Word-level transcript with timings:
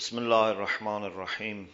بسم 0.00 0.18
الله 0.18 0.50
الرحمن 0.50 1.04
الرحيم. 1.04 1.68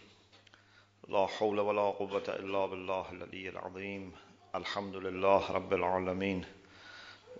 لا 1.07 1.27
حول 1.27 1.59
ولا 1.59 1.81
قوة 1.81 2.23
إلا 2.27 2.65
بالله 2.65 3.05
العلي 3.11 3.49
العظيم. 3.49 4.11
الحمد 4.55 4.95
لله 4.95 5.51
رب 5.51 5.73
العالمين. 5.73 6.45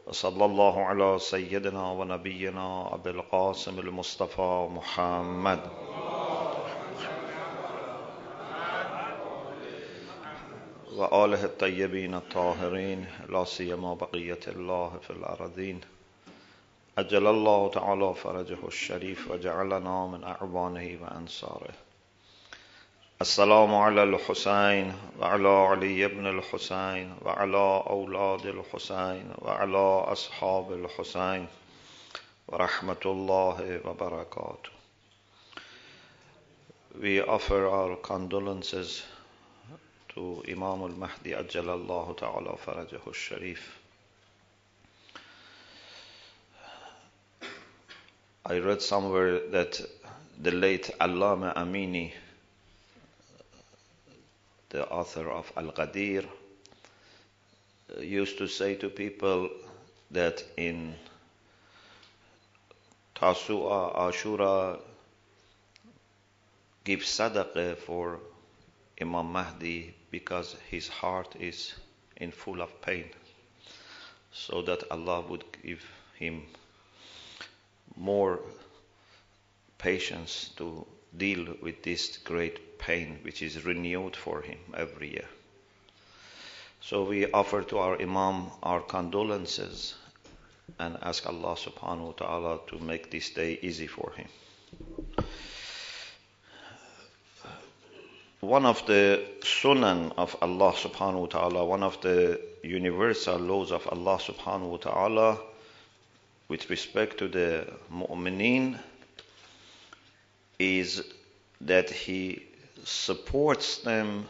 وصلى 0.06 0.46
الله 0.46 0.86
على 0.86 1.20
سيدنا 1.20 1.92
ونبينا 1.92 2.94
أبي 2.94 3.10
القاسم 3.10 3.80
المصطفى 3.80 4.68
محمد. 4.72 5.60
وآله 10.96 11.44
الطيبين 11.44 12.16
الطاهرين 12.16 13.06
لا 13.30 13.44
سيما 13.44 13.94
بقية 13.94 14.44
الله 14.48 15.00
في 15.02 15.10
الأرضين. 15.10 15.82
أجل 16.98 17.28
الله 17.28 17.70
تعالى 17.70 18.14
فرجه 18.14 18.58
الشريف 18.68 19.32
وجعلنا 19.32 20.08
من 20.08 20.24
أعوانه 20.24 21.00
وأنصاره. 21.02 21.74
السلام 23.22 23.76
على 23.76 24.04
الحسين 24.04 24.94
وعلى 25.20 25.50
علي 25.50 26.08
بن 26.08 26.28
الحسين 26.28 27.16
وعلى 27.22 27.84
أولاد 27.90 28.46
الحسين 28.46 29.34
وعلى 29.38 30.12
أصحاب 30.12 30.74
الحسين. 30.74 31.48
ورحمة 32.48 33.04
الله 33.06 33.82
وبركاته. 33.86 34.72
We 37.00 37.22
offer 37.22 37.68
our 37.68 37.96
condolences 37.98 39.04
to 40.16 40.44
Imam 40.48 40.82
al-Mahdi 40.82 41.32
Ajjal 41.34 41.70
Allah 41.70 42.16
Ta'ala 42.16 42.58
Farajahu 42.58 43.14
Sharif. 43.14 43.87
I 48.50 48.60
read 48.60 48.82
somewhere 48.82 49.42
that 49.50 49.82
the 50.42 50.52
late 50.52 50.90
Allama 51.02 51.54
Amini, 51.54 52.14
the 54.70 54.88
author 54.90 55.30
of 55.30 55.52
Al 55.58 55.74
Ghadir, 55.74 56.26
used 58.00 58.38
to 58.38 58.48
say 58.48 58.76
to 58.76 58.88
people 58.90 59.50
that 60.12 60.42
in 60.56 60.96
Tasu'a, 63.16 63.94
Ashura, 63.98 64.80
give 66.86 67.02
sadaqah 67.02 67.76
for 67.76 68.18
Imam 69.02 69.30
Mahdi 69.30 69.94
because 70.10 70.56
his 70.72 70.88
heart 70.88 71.36
is 71.38 71.74
in 72.16 72.32
full 72.32 72.62
of 72.62 72.82
pain, 72.82 73.10
so 74.32 74.62
that 74.62 74.90
Allah 74.90 75.20
would 75.20 75.44
give 75.62 75.84
him 76.16 76.44
more 77.98 78.40
patience 79.78 80.52
to 80.58 80.86
deal 81.16 81.56
with 81.62 81.84
this 81.84 82.18
great 82.18 82.80
pain 82.80 83.20
which 83.24 83.42
is 83.42 83.66
renewed 83.66 84.16
for 84.16 84.42
him 84.42 84.60
every 84.76 85.12
year. 85.12 85.28
So 86.82 87.04
we 87.04 87.30
offer 87.32 87.64
to 87.64 87.80
our 87.80 88.02
Imam 88.02 88.52
our 88.64 88.82
condolences 88.82 89.96
and 90.80 90.98
ask 91.02 91.26
Allah 91.26 91.56
subhanahu 91.56 92.06
wa 92.06 92.12
ta'ala 92.12 92.60
to 92.68 92.80
make 92.80 93.10
this 93.10 93.32
day 93.32 93.58
easy 93.62 93.88
for 93.88 94.12
him. 94.16 94.28
One 98.40 98.66
of 98.66 98.86
the 98.86 99.24
sunan 99.42 100.14
of 100.18 100.36
Allah 100.42 100.72
subhanahu 100.74 101.22
wa 101.22 101.26
ta'ala, 101.26 101.66
one 101.66 101.84
of 101.84 102.00
the 102.02 102.40
universal 102.64 103.40
laws 103.40 103.72
of 103.72 103.88
Allah 103.88 104.20
subhanahu 104.20 104.70
wa 104.70 104.78
ta'ala 104.78 105.38
with 106.48 106.70
respect 106.70 107.18
to 107.18 107.28
the 107.28 107.68
mu'mineen 107.92 108.80
is 110.60 111.04
that 111.62 111.90
he 111.90 112.44
supports 112.84 113.80
them 113.80 114.28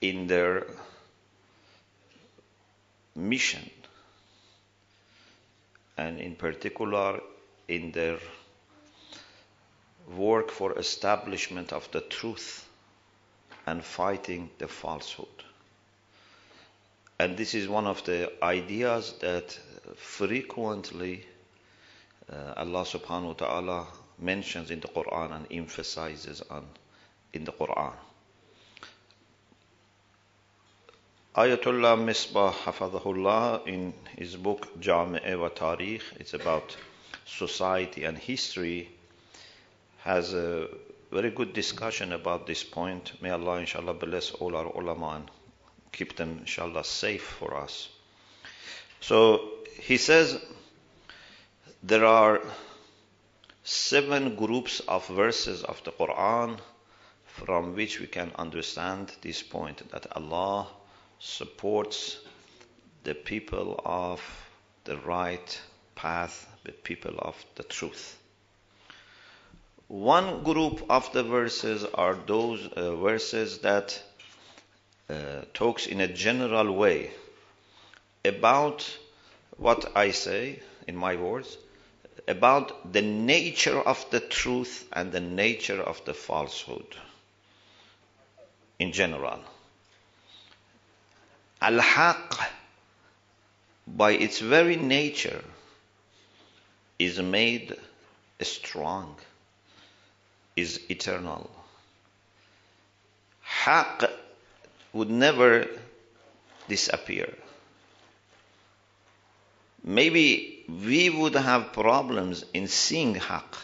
in 0.00 0.26
their 0.26 0.66
mission 3.14 3.70
and 5.96 6.18
in 6.20 6.34
particular 6.34 7.20
in 7.68 7.92
their 7.92 8.18
work 10.16 10.50
for 10.50 10.78
establishment 10.78 11.72
of 11.72 11.88
the 11.92 12.00
truth 12.00 12.66
and 13.66 13.84
fighting 13.84 14.50
the 14.58 14.66
falsehood. 14.66 15.28
And 17.18 17.36
this 17.36 17.54
is 17.54 17.68
one 17.68 17.86
of 17.86 18.02
the 18.04 18.32
ideas 18.42 19.14
that 19.20 19.58
frequently 20.00 21.24
uh, 22.32 22.54
Allah 22.56 22.82
subhanahu 22.82 23.26
wa 23.26 23.32
ta'ala 23.34 23.86
mentions 24.18 24.70
in 24.70 24.80
the 24.80 24.88
Quran 24.88 25.34
and 25.34 25.46
emphasizes 25.50 26.42
on 26.50 26.66
in 27.32 27.44
the 27.44 27.52
Quran. 27.52 27.92
Ayatollah 31.36 31.96
Misbah 31.96 32.52
Hafadahullah 32.52 33.66
in 33.66 33.94
his 34.16 34.34
book 34.36 34.66
Jami'e 34.80 35.38
wa 35.38 35.48
Tarikh, 35.48 36.02
it's 36.18 36.34
about 36.34 36.76
society 37.24 38.04
and 38.04 38.18
history, 38.18 38.90
has 39.98 40.34
a 40.34 40.66
very 41.12 41.30
good 41.30 41.52
discussion 41.52 42.12
about 42.12 42.46
this 42.46 42.64
point. 42.64 43.12
May 43.22 43.30
Allah 43.30 43.58
inshallah 43.60 43.94
bless 43.94 44.32
all 44.32 44.56
our 44.56 44.66
ulama 44.66 45.16
and 45.16 45.30
keep 45.92 46.16
them 46.16 46.38
inshallah 46.40 46.84
safe 46.84 47.22
for 47.22 47.56
us. 47.56 47.88
So 49.00 49.59
he 49.78 49.96
says 49.96 50.40
there 51.82 52.04
are 52.04 52.40
seven 53.62 54.36
groups 54.36 54.80
of 54.80 55.06
verses 55.08 55.62
of 55.62 55.82
the 55.84 55.92
Quran 55.92 56.58
from 57.26 57.74
which 57.74 58.00
we 58.00 58.06
can 58.06 58.32
understand 58.36 59.12
this 59.22 59.42
point 59.42 59.88
that 59.92 60.06
Allah 60.16 60.66
supports 61.18 62.18
the 63.04 63.14
people 63.14 63.80
of 63.84 64.20
the 64.84 64.96
right 64.98 65.60
path, 65.94 66.46
the 66.64 66.72
people 66.72 67.14
of 67.18 67.36
the 67.54 67.62
truth. 67.62 68.18
One 69.88 70.42
group 70.42 70.84
of 70.88 71.12
the 71.12 71.22
verses 71.22 71.84
are 71.84 72.14
those 72.14 72.66
uh, 72.66 72.94
verses 72.96 73.58
that 73.58 74.02
uh, 75.08 75.42
talks 75.52 75.86
in 75.86 76.00
a 76.00 76.06
general 76.06 76.72
way 76.72 77.10
about 78.24 78.98
what 79.60 79.92
I 79.94 80.10
say 80.10 80.58
in 80.88 80.96
my 80.96 81.16
words 81.16 81.58
about 82.26 82.92
the 82.92 83.02
nature 83.02 83.78
of 83.78 84.04
the 84.10 84.20
truth 84.20 84.88
and 84.92 85.12
the 85.12 85.20
nature 85.20 85.80
of 85.82 86.02
the 86.06 86.14
falsehood 86.14 86.96
in 88.78 88.92
general. 88.92 89.40
Al-Haq 91.60 92.40
by 93.86 94.12
its 94.12 94.38
very 94.38 94.76
nature 94.76 95.44
is 96.98 97.20
made 97.20 97.76
strong, 98.40 99.16
is 100.56 100.80
eternal. 100.88 101.50
Haq 103.42 104.04
would 104.94 105.10
never 105.10 105.66
disappear. 106.66 107.34
Maybe 109.82 110.64
we 110.68 111.10
would 111.10 111.34
have 111.34 111.72
problems 111.72 112.44
in 112.52 112.68
seeing 112.68 113.14
Haq, 113.14 113.56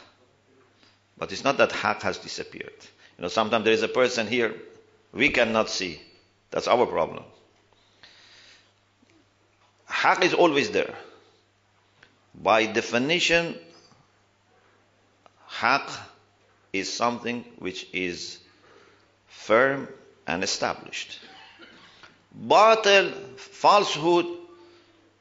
but 1.19 1.33
it's 1.33 1.45
not 1.45 1.59
that 1.59 1.73
Haq 1.73 2.03
has 2.03 2.19
disappeared. 2.19 2.73
You 3.19 3.23
know, 3.23 3.29
sometimes 3.29 3.65
there 3.65 3.73
is 3.73 3.83
a 3.83 3.89
person 3.89 4.27
here 4.27 4.55
we 5.13 5.31
cannot 5.31 5.69
see. 5.71 6.01
That's 6.51 6.69
our 6.69 6.87
problem. 6.87 7.25
Haq 9.87 10.25
is 10.25 10.35
always 10.35 10.71
there. 10.71 10.95
By 12.35 12.67
definition, 12.67 13.57
Haq 15.47 15.89
is 16.73 16.93
something 16.93 17.45
which 17.59 17.87
is 17.93 18.39
firm 19.27 19.89
and 20.27 20.45
established. 20.45 21.19
Batil, 22.47 23.13
falsehood, 23.39 24.27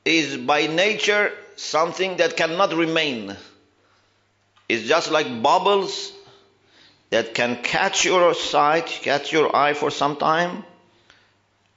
is 0.04 0.36
by 0.36 0.66
nature 0.66 1.32
something 1.56 2.16
that 2.16 2.36
cannot 2.36 2.74
remain. 2.74 3.36
It's 4.68 4.86
just 4.88 5.10
like 5.10 5.42
bubbles 5.42 6.12
that 7.10 7.34
can 7.34 7.62
catch 7.62 8.04
your 8.04 8.34
sight, 8.34 8.86
catch 9.02 9.32
your 9.32 9.54
eye 9.54 9.74
for 9.74 9.90
some 9.90 10.16
time, 10.16 10.64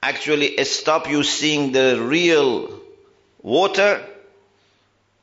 actually 0.02 0.62
stop 0.64 1.08
you 1.08 1.22
seeing 1.22 1.72
the 1.72 2.00
real 2.00 2.80
water, 3.42 4.04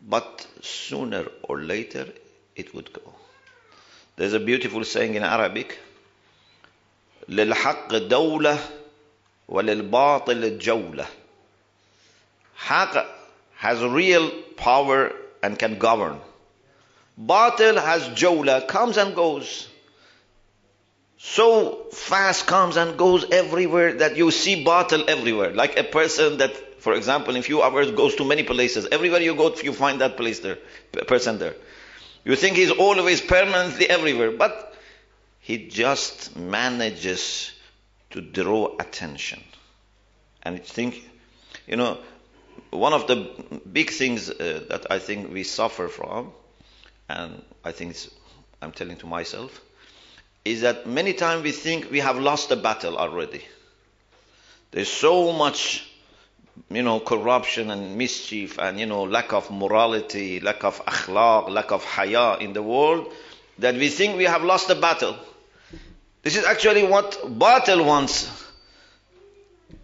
but 0.07 0.45
sooner 0.62 1.25
or 1.44 1.62
later 1.62 2.07
it 2.56 2.74
would 2.74 2.92
go. 2.92 3.01
There's 4.18 4.33
a 4.33 4.39
beautiful 4.39 4.83
saying 4.83 5.16
in 5.16 5.24
Arabic 5.24 5.80
للحق 7.30 7.98
دولة 7.98 8.60
وللباطل 9.48 10.57
جولة 10.57 11.07
Haq 12.56 13.06
has 13.56 13.82
real 13.82 14.31
power 14.56 15.12
and 15.43 15.58
can 15.58 15.79
govern. 15.79 16.20
Batil 17.20 17.81
has 17.81 18.03
jawla, 18.08 18.67
comes 18.67 18.97
and 18.97 19.14
goes. 19.14 19.69
So 21.19 21.87
fast 21.93 22.47
comes 22.47 22.76
and 22.76 22.99
goes 22.99 23.25
everywhere 23.31 23.94
that 23.94 24.17
you 24.17 24.31
see 24.31 24.64
batil 24.64 25.08
everywhere. 25.08 25.53
Like 25.53 25.79
a 25.79 25.85
person 25.85 26.38
that, 26.38 26.82
for 26.82 26.94
example, 26.94 27.37
in 27.37 27.43
few 27.43 27.62
hours 27.62 27.91
goes 27.91 28.17
to 28.17 28.25
many 28.25 28.43
places. 28.43 28.87
Everywhere 28.91 29.20
you 29.20 29.35
go, 29.35 29.55
you 29.62 29.73
find 29.73 30.00
that 30.00 30.17
place 30.17 30.41
there, 30.41 30.58
person 31.06 31.38
there. 31.38 31.55
You 32.25 32.37
think 32.37 32.56
he's 32.56 32.70
always 32.70 33.20
permanently 33.20 33.88
everywhere, 33.88 34.32
but 34.32 34.75
he 35.41 35.69
just 35.69 36.37
manages 36.37 37.53
to 38.11 38.20
draw 38.20 38.76
attention. 38.79 39.43
And 40.43 40.56
I 40.56 40.58
think, 40.58 41.08
you 41.67 41.76
know, 41.76 41.99
one 42.70 42.93
of 42.93 43.06
the 43.06 43.61
big 43.70 43.91
things 43.91 44.31
uh, 44.31 44.64
that 44.69 44.87
I 44.91 44.99
think 44.99 45.32
we 45.32 45.43
suffer 45.43 45.88
from, 45.88 46.32
and 47.08 47.43
I 47.64 47.73
think 47.73 47.97
I'm 48.61 48.73
telling 48.73 48.97
to 48.99 49.06
myself, 49.06 49.61
is 50.44 50.61
that 50.62 50.87
many 50.87 51.12
times 51.12 51.43
we 51.43 51.53
think 51.53 51.91
we 51.91 52.00
have 52.00 52.19
lost 52.19 52.49
the 52.49 52.56
battle 52.56 52.97
already. 52.97 53.44
There's 54.70 54.91
so 54.91 55.32
much, 55.32 55.88
you 56.70 56.82
know, 56.82 57.00
corruption 57.00 57.70
and 57.70 57.97
mischief 57.97 58.58
and, 58.58 58.79
you 58.79 58.87
know, 58.87 59.05
lack 59.05 59.32
of 59.32 59.50
morality, 59.50 60.41
lack 60.41 60.64
of 60.64 60.85
akhlaq, 60.85 61.49
lack 61.49 61.73
of 61.73 61.85
haya 61.85 62.37
in 62.38 62.53
the 62.53 62.62
world 62.62 63.12
that 63.58 63.75
we 63.75 63.88
think 63.88 64.17
we 64.17 64.25
have 64.25 64.44
lost 64.44 64.69
the 64.69 64.75
battle. 64.75 65.17
This 66.23 66.37
is 66.37 66.44
actually 66.44 66.85
what 66.85 67.12
batil 67.25 67.85
wants 67.85 68.45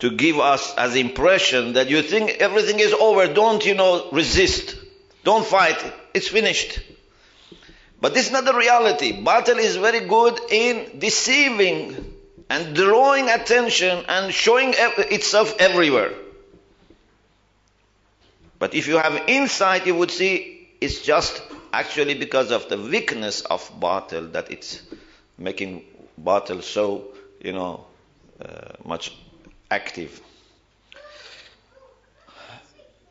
to 0.02 0.10
give 0.10 0.40
us 0.40 0.74
as 0.74 0.96
impression 0.96 1.74
that 1.74 1.88
you 1.88 2.02
think 2.02 2.28
everything 2.40 2.80
is 2.80 2.92
over. 2.92 3.32
Don't, 3.32 3.64
you 3.64 3.74
know, 3.76 4.08
resist. 4.10 4.74
Don't 5.22 5.46
fight. 5.46 5.80
It's 6.12 6.26
finished. 6.26 6.80
But 8.00 8.12
this 8.12 8.26
is 8.26 8.32
not 8.32 8.44
the 8.44 8.52
reality. 8.52 9.12
Batil 9.22 9.58
is 9.58 9.76
very 9.76 10.00
good 10.00 10.40
in 10.50 10.98
deceiving 10.98 12.14
and 12.50 12.74
drawing 12.74 13.28
attention 13.30 14.04
and 14.08 14.34
showing 14.34 14.74
itself 14.76 15.54
everywhere. 15.60 16.10
But 18.58 18.74
if 18.74 18.88
you 18.88 18.96
have 18.96 19.28
insight, 19.28 19.86
you 19.86 19.94
would 19.94 20.10
see 20.10 20.68
it's 20.80 21.02
just 21.02 21.40
actually 21.72 22.14
because 22.14 22.50
of 22.50 22.68
the 22.68 22.76
weakness 22.76 23.42
of 23.42 23.62
batil 23.78 24.32
that 24.32 24.50
it's 24.50 24.82
making 25.38 25.84
batil 26.20 26.60
so, 26.60 27.04
you 27.40 27.52
know, 27.52 27.86
uh, 28.44 28.72
much 28.84 29.12
active. 29.71 30.21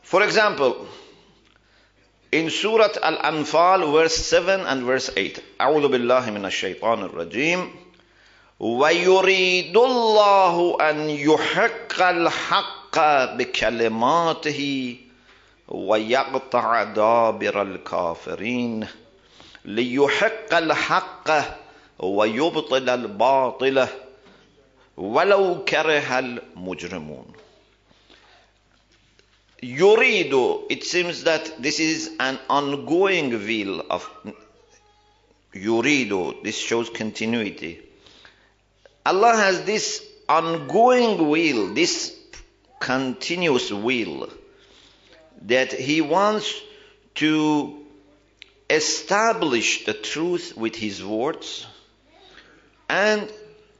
For 0.02 0.22
example, 0.22 0.86
in 2.32 2.50
Surah 2.50 2.94
Al-Anfal, 3.02 3.92
verse 3.92 4.14
7 4.14 4.60
and 4.66 4.82
verse 4.82 5.08
8. 5.08 5.42
أعوذ 5.60 5.88
بالله 5.88 6.30
من 6.30 6.44
الشيطان 6.44 7.02
الرجيم 7.02 7.74
ويريد 8.60 9.76
الله 9.76 10.76
أن 10.90 11.10
يحق 11.10 12.02
الحق 12.02 12.98
بكلماته 13.36 14.96
ويقطع 15.68 16.82
دابر 16.82 17.62
الكافرين 17.62 18.86
ليحق 19.64 20.54
الحق 20.54 21.30
ويبطل 21.98 22.88
الباطل 22.88 23.86
ولو 24.96 25.64
كره 25.64 26.18
المجرمون 26.18 27.32
yuridu, 29.62 30.64
it 30.70 30.84
seems 30.84 31.24
that 31.24 31.62
this 31.62 31.80
is 31.80 32.10
an 32.20 32.38
ongoing 32.48 33.30
will 33.30 33.82
of 33.90 34.08
yuridu. 35.54 36.42
This 36.42 36.58
shows 36.58 36.90
continuity. 36.90 37.80
Allah 39.04 39.36
has 39.36 39.62
this 39.64 40.04
ongoing 40.28 41.28
will, 41.28 41.74
this 41.74 42.14
continuous 42.80 43.72
will, 43.72 44.28
that 45.42 45.72
He 45.72 46.00
wants 46.00 46.52
to 47.16 47.84
establish 48.68 49.84
the 49.84 49.94
truth 49.94 50.56
with 50.56 50.74
His 50.74 51.02
words 51.04 51.66
and 52.88 53.32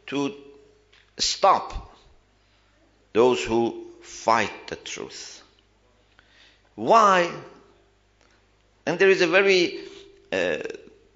to 0.06 0.34
stop 1.20 1.94
those 3.12 3.42
who 3.42 3.86
fight 4.02 4.68
the 4.68 4.76
truth. 4.76 5.42
Why? 6.74 7.30
And 8.84 8.98
there 8.98 9.10
is 9.10 9.22
a 9.22 9.26
very 9.26 9.80
uh, 10.32 10.58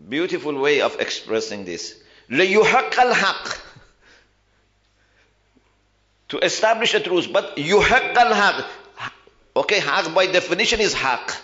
beautiful 0.08 0.54
way 0.58 0.81
of 0.81 1.00
expressing 1.00 1.64
this. 1.64 1.94
ليحق 2.31 2.94
الحق 2.94 3.58
to 6.28 6.38
establish 6.38 6.94
a 6.94 7.00
truth, 7.00 7.32
but 7.32 7.56
يحق 7.58 8.19
الحق 8.19 8.66
okay, 9.56 9.81
haq 9.81 10.14
by 10.14 10.26
definition 10.26 10.81
is 10.81 10.94
haq. 10.94 11.37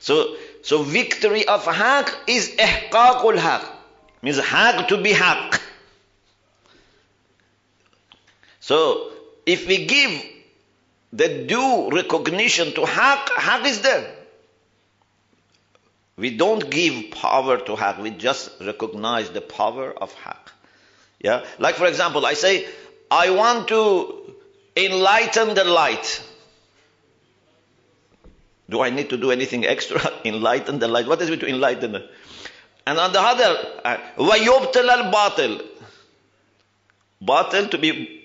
So, 0.00 0.36
so 0.62 0.82
victory 0.82 1.46
of 1.46 1.64
haq 1.64 2.12
is 2.26 2.50
ihqaqul 2.50 3.38
haq. 3.38 3.64
Means 4.22 4.38
haq 4.38 4.88
to 4.88 4.98
be 4.98 5.12
haq. 5.12 5.60
So, 8.64 9.10
if 9.46 9.66
we 9.66 9.86
give 9.86 10.22
the 11.12 11.44
due 11.44 11.90
recognition 11.90 12.72
to 12.74 12.86
haq, 12.86 13.30
haq 13.36 13.66
is 13.66 13.80
there. 13.80 14.14
We 16.16 16.36
don't 16.36 16.70
give 16.70 17.10
power 17.12 17.58
to 17.58 17.76
haq, 17.76 17.98
we 17.98 18.10
just 18.10 18.50
recognize 18.60 19.30
the 19.30 19.40
power 19.40 19.92
of 19.92 20.12
haq. 20.14 20.52
Yeah? 21.18 21.44
Like 21.58 21.76
for 21.76 21.86
example, 21.86 22.26
I 22.26 22.34
say, 22.34 22.66
I 23.10 23.30
want 23.30 23.68
to 23.68 24.34
enlighten 24.76 25.54
the 25.54 25.64
light. 25.64 26.22
Do 28.68 28.82
I 28.82 28.90
need 28.90 29.10
to 29.10 29.16
do 29.16 29.32
anything 29.32 29.66
extra? 29.66 30.00
enlighten 30.24 30.78
the 30.78 30.88
light. 30.88 31.06
What 31.08 31.20
is 31.22 31.30
it 31.30 31.40
to 31.40 31.48
enlighten? 31.48 31.96
And 32.86 32.98
on 32.98 33.12
the 33.12 33.20
other, 33.20 33.56
وَيُبْتِلَ 34.16 34.88
uh, 34.88 35.10
الْبَاطِل 35.12 35.66
Batil 37.22 37.70
to 37.70 37.78
be 37.78 38.23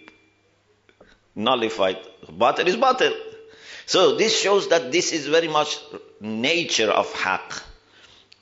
nullified. 1.45 1.99
but 2.31 2.59
is 2.69 2.77
batil. 2.77 3.13
So 3.87 4.17
this 4.17 4.41
shows 4.41 4.69
that 4.69 4.93
this 4.93 5.13
is 5.13 5.27
very 5.27 5.49
much 5.49 5.79
nature 6.21 6.91
of 6.91 7.13
Haq. 7.13 7.63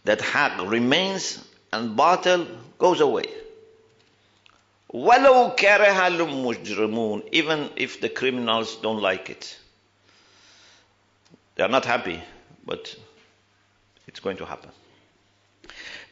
That 0.04 0.20
Haq 0.20 0.70
remains 0.70 1.42
and 1.72 1.96
batil 1.96 2.46
goes 2.78 3.00
away. 3.00 3.24
Even 4.92 5.24
if 7.76 8.00
the 8.00 8.08
criminals 8.08 8.76
don't 8.76 9.02
like 9.02 9.28
it. 9.30 9.58
They 11.56 11.64
are 11.64 11.68
not 11.68 11.84
happy, 11.84 12.22
but 12.64 12.94
it's 14.06 14.20
going 14.20 14.36
to 14.38 14.46
happen. 14.46 14.70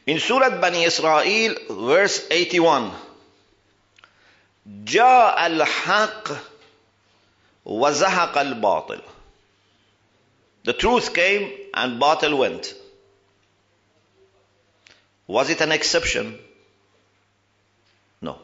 In 0.05 0.19
Surah 0.19 0.61
Bani 0.61 0.83
Israel, 0.83 1.55
verse 1.69 2.27
81. 2.29 2.91
وَزَهَقَ 7.67 8.33
الْبَاطِلِ 8.33 9.01
The 10.63 10.73
truth 10.73 11.13
came 11.13 11.51
and 11.73 12.01
batil 12.01 12.37
went. 12.37 12.73
Was 15.27 15.49
it 15.49 15.59
an 15.59 15.73
exception? 15.73 16.39
No. 18.21 18.39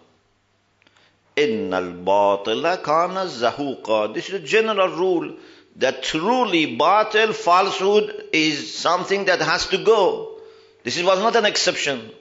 إِنَّ 1.38 1.70
الْبَاطِلَ 1.70 2.84
كَانَ 2.84 3.16
زَهُوقًا 3.28 4.14
This 4.14 4.28
is 4.28 4.36
a 4.36 4.40
general 4.40 4.90
rule 4.90 5.38
that 5.78 6.04
truly 6.04 6.78
batil, 6.78 7.34
falsehood 7.34 8.26
is 8.34 8.76
something 8.76 9.26
that 9.26 9.40
has 9.42 9.68
to 9.68 9.78
go. 9.78 10.38
This 10.84 11.02
was 11.02 11.20
not 11.20 11.38
an 11.38 11.46
exception. 11.46 12.12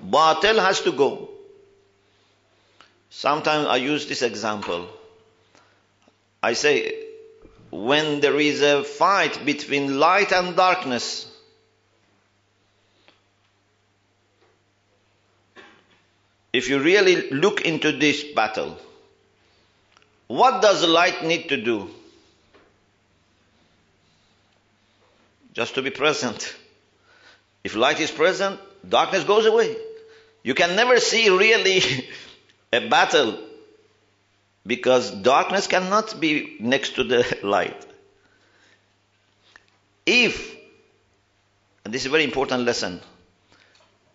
Batil 0.00 0.60
has 0.60 0.80
to 0.82 0.92
go. 0.92 1.28
Sometimes 3.10 3.66
I 3.66 3.76
use 3.76 4.06
this 4.06 4.22
example. 4.22 4.86
I 6.46 6.52
say, 6.52 6.94
when 7.72 8.20
there 8.20 8.38
is 8.38 8.62
a 8.62 8.84
fight 8.84 9.44
between 9.44 9.98
light 9.98 10.30
and 10.30 10.54
darkness, 10.54 11.26
if 16.52 16.68
you 16.68 16.78
really 16.78 17.30
look 17.30 17.62
into 17.62 17.90
this 17.90 18.22
battle, 18.22 18.78
what 20.28 20.62
does 20.62 20.86
light 20.86 21.24
need 21.24 21.48
to 21.48 21.56
do? 21.56 21.90
Just 25.52 25.74
to 25.74 25.82
be 25.82 25.90
present. 25.90 26.54
If 27.64 27.74
light 27.74 27.98
is 27.98 28.12
present, 28.12 28.60
darkness 28.88 29.24
goes 29.24 29.46
away. 29.46 29.74
You 30.44 30.54
can 30.54 30.76
never 30.76 31.00
see 31.00 31.28
really 31.28 31.82
a 32.72 32.88
battle 32.88 33.36
because 34.66 35.10
darkness 35.10 35.66
cannot 35.66 36.18
be 36.18 36.56
next 36.60 36.96
to 36.96 37.04
the 37.04 37.38
light. 37.42 37.86
If, 40.04 40.54
and 41.84 41.92
this 41.92 42.02
is 42.02 42.06
a 42.06 42.10
very 42.10 42.24
important 42.24 42.64
lesson, 42.64 43.00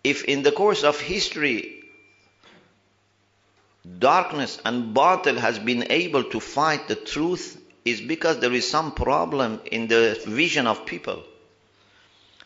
if 0.04 0.24
in 0.24 0.42
the 0.42 0.52
course 0.52 0.84
of 0.84 1.00
history 1.00 1.82
darkness 3.98 4.60
and 4.64 4.94
batil 4.94 5.36
has 5.36 5.58
been 5.58 5.90
able 5.90 6.24
to 6.24 6.38
fight 6.38 6.86
the 6.88 6.94
truth 6.94 7.60
is 7.84 8.00
because 8.00 8.38
there 8.38 8.52
is 8.52 8.68
some 8.68 8.92
problem 8.92 9.60
in 9.70 9.88
the 9.88 10.20
vision 10.26 10.66
of 10.68 10.86
people 10.86 11.22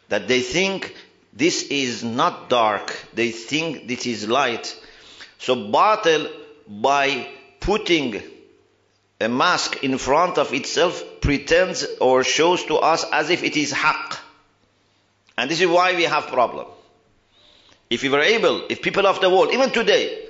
that 0.09 0.29
they 0.29 0.41
think 0.41 0.95
this 1.35 1.65
is 1.65 2.03
not 2.03 2.49
dark 2.49 2.97
they 3.15 3.31
think 3.31 3.87
this 3.87 4.07
is 4.07 4.27
light 4.27 4.75
so 5.39 5.55
batil 5.55 6.31
by 6.67 7.29
putting 7.61 8.23
a 9.21 9.29
mask 9.29 9.83
in 9.83 9.99
front 9.99 10.39
of 10.39 10.53
itself 10.53 11.03
pretends 11.21 11.87
or 12.01 12.23
shows 12.23 12.65
to 12.65 12.77
us 12.77 13.05
as 13.13 13.31
if 13.31 13.43
it 13.43 13.57
is 13.57 13.73
haqq 13.73 14.19
and 15.39 15.51
this 15.51 15.61
is 15.61 15.67
why 15.67 15.95
we 15.97 16.05
have 16.05 16.27
problem 16.27 16.67
if 17.89 18.03
we 18.03 18.09
were 18.09 18.21
able 18.21 18.63
if 18.69 18.83
people 18.83 19.07
of 19.07 19.21
the 19.21 19.31
world 19.31 19.53
even 19.53 19.71
today 19.71 20.27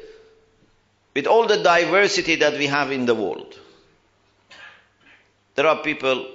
with 1.16 1.26
all 1.26 1.46
the 1.46 1.56
diversity 1.62 2.36
that 2.36 2.58
we 2.58 2.66
have 2.66 2.92
in 2.92 3.06
the 3.06 3.14
world. 3.14 3.58
There 5.54 5.66
are 5.66 5.78
people 5.82 6.26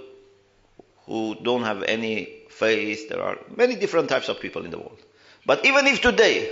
who 1.05 1.36
don't 1.36 1.62
have 1.62 1.83
any 1.83 2.15
faith. 2.50 3.07
There 3.07 3.21
are 3.21 3.38
many 3.55 3.75
different 3.75 4.10
types 4.10 4.27
of 4.27 4.39
people 4.39 4.65
in 4.65 4.71
the 4.71 4.79
world. 4.79 4.98
But 5.45 5.67
even 5.67 5.86
if 5.86 6.01
today 6.01 6.50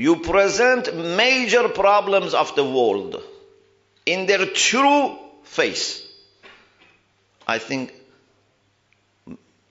you 0.00 0.16
present 0.16 0.94
major 0.96 1.68
problems 1.68 2.32
of 2.32 2.54
the 2.56 2.64
world 2.64 3.22
in 4.06 4.24
their 4.26 4.46
true 4.46 5.18
face, 5.44 6.06
I 7.46 7.58
think 7.58 7.92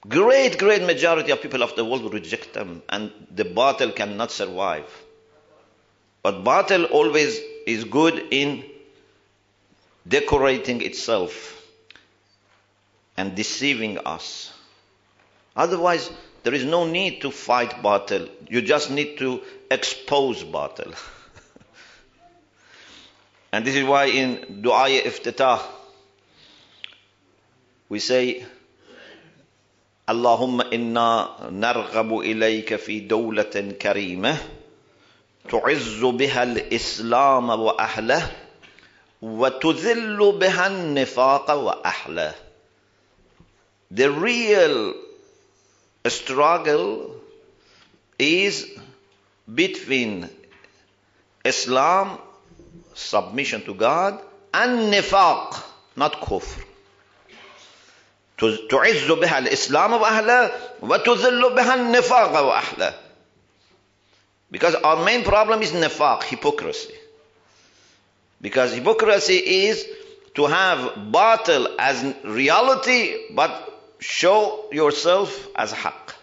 great, 0.08 0.60
great 0.60 0.84
majority 0.84 1.32
of 1.32 1.42
people 1.42 1.64
of 1.64 1.76
the 1.76 1.84
world 1.84 2.14
reject 2.14 2.54
them 2.54 2.84
and 2.90 3.12
the 3.34 3.44
batil 3.44 3.96
cannot 3.96 4.32
survive. 4.32 4.86
But 6.22 6.44
batil 6.44 6.92
always 6.92 7.40
is 7.66 7.86
good 7.86 8.22
in 8.30 8.66
decorating 10.08 10.84
itself 10.84 11.60
and 13.18 13.36
deceiving 13.36 13.98
us. 14.06 14.54
Otherwise, 15.56 16.12
there 16.44 16.54
is 16.54 16.66
no 16.66 16.86
need 16.86 17.22
to 17.22 17.32
fight 17.32 17.72
batil. 17.84 18.30
You 18.50 18.62
just 18.62 18.92
need 18.92 19.18
to 19.18 19.42
expose 19.70 20.44
batil. 20.44 20.94
and 23.52 23.66
this 23.66 23.76
is 23.76 23.84
why 23.84 24.06
in 24.06 24.62
Dua 24.62 24.88
Iftitah 24.90 25.60
we 27.90 28.00
say 28.00 28.46
اللهم 30.10 30.62
إنا 30.62 31.30
نرغب 31.50 32.20
إليك 32.20 32.76
في 32.76 33.00
دولة 33.00 33.74
كريمة 33.82 34.38
تعز 35.50 36.06
بها 36.06 36.44
الإسلام 36.44 37.50
وأهله 37.50 38.32
وتذل 39.22 40.32
بها 40.40 40.68
النفاق 40.68 41.52
وأهله 41.52 42.34
The 43.92 44.12
real 44.12 44.94
struggle 46.08 47.16
is 48.18 48.66
between 49.54 50.30
Islam, 51.44 52.18
submission 52.94 53.64
to 53.64 53.74
God, 53.74 54.20
and 54.54 54.94
nifaq, 54.94 55.62
not 55.96 56.22
kufr. 56.22 56.66
تعز 58.40 59.12
بها 59.12 59.38
الإسلام 59.40 59.94
وأهله 59.94 60.52
وتذل 60.82 61.56
بها 61.56 61.76
النفاق 61.76 62.32
وأهله 62.32 62.94
Because 64.52 64.76
our 64.76 65.04
main 65.06 65.24
problem 65.24 65.62
is 65.62 65.72
nifaq, 65.74 66.24
hypocrisy. 66.24 66.94
Because 68.42 68.74
hypocrisy 68.74 69.36
is 69.36 69.86
to 70.36 70.46
have 70.46 70.80
batil 71.12 71.68
as 71.78 72.16
reality, 72.24 73.16
but 73.36 73.79
show 73.99 74.67
yourself 74.73 75.49
as 75.57 75.73
haqq. 75.73 76.15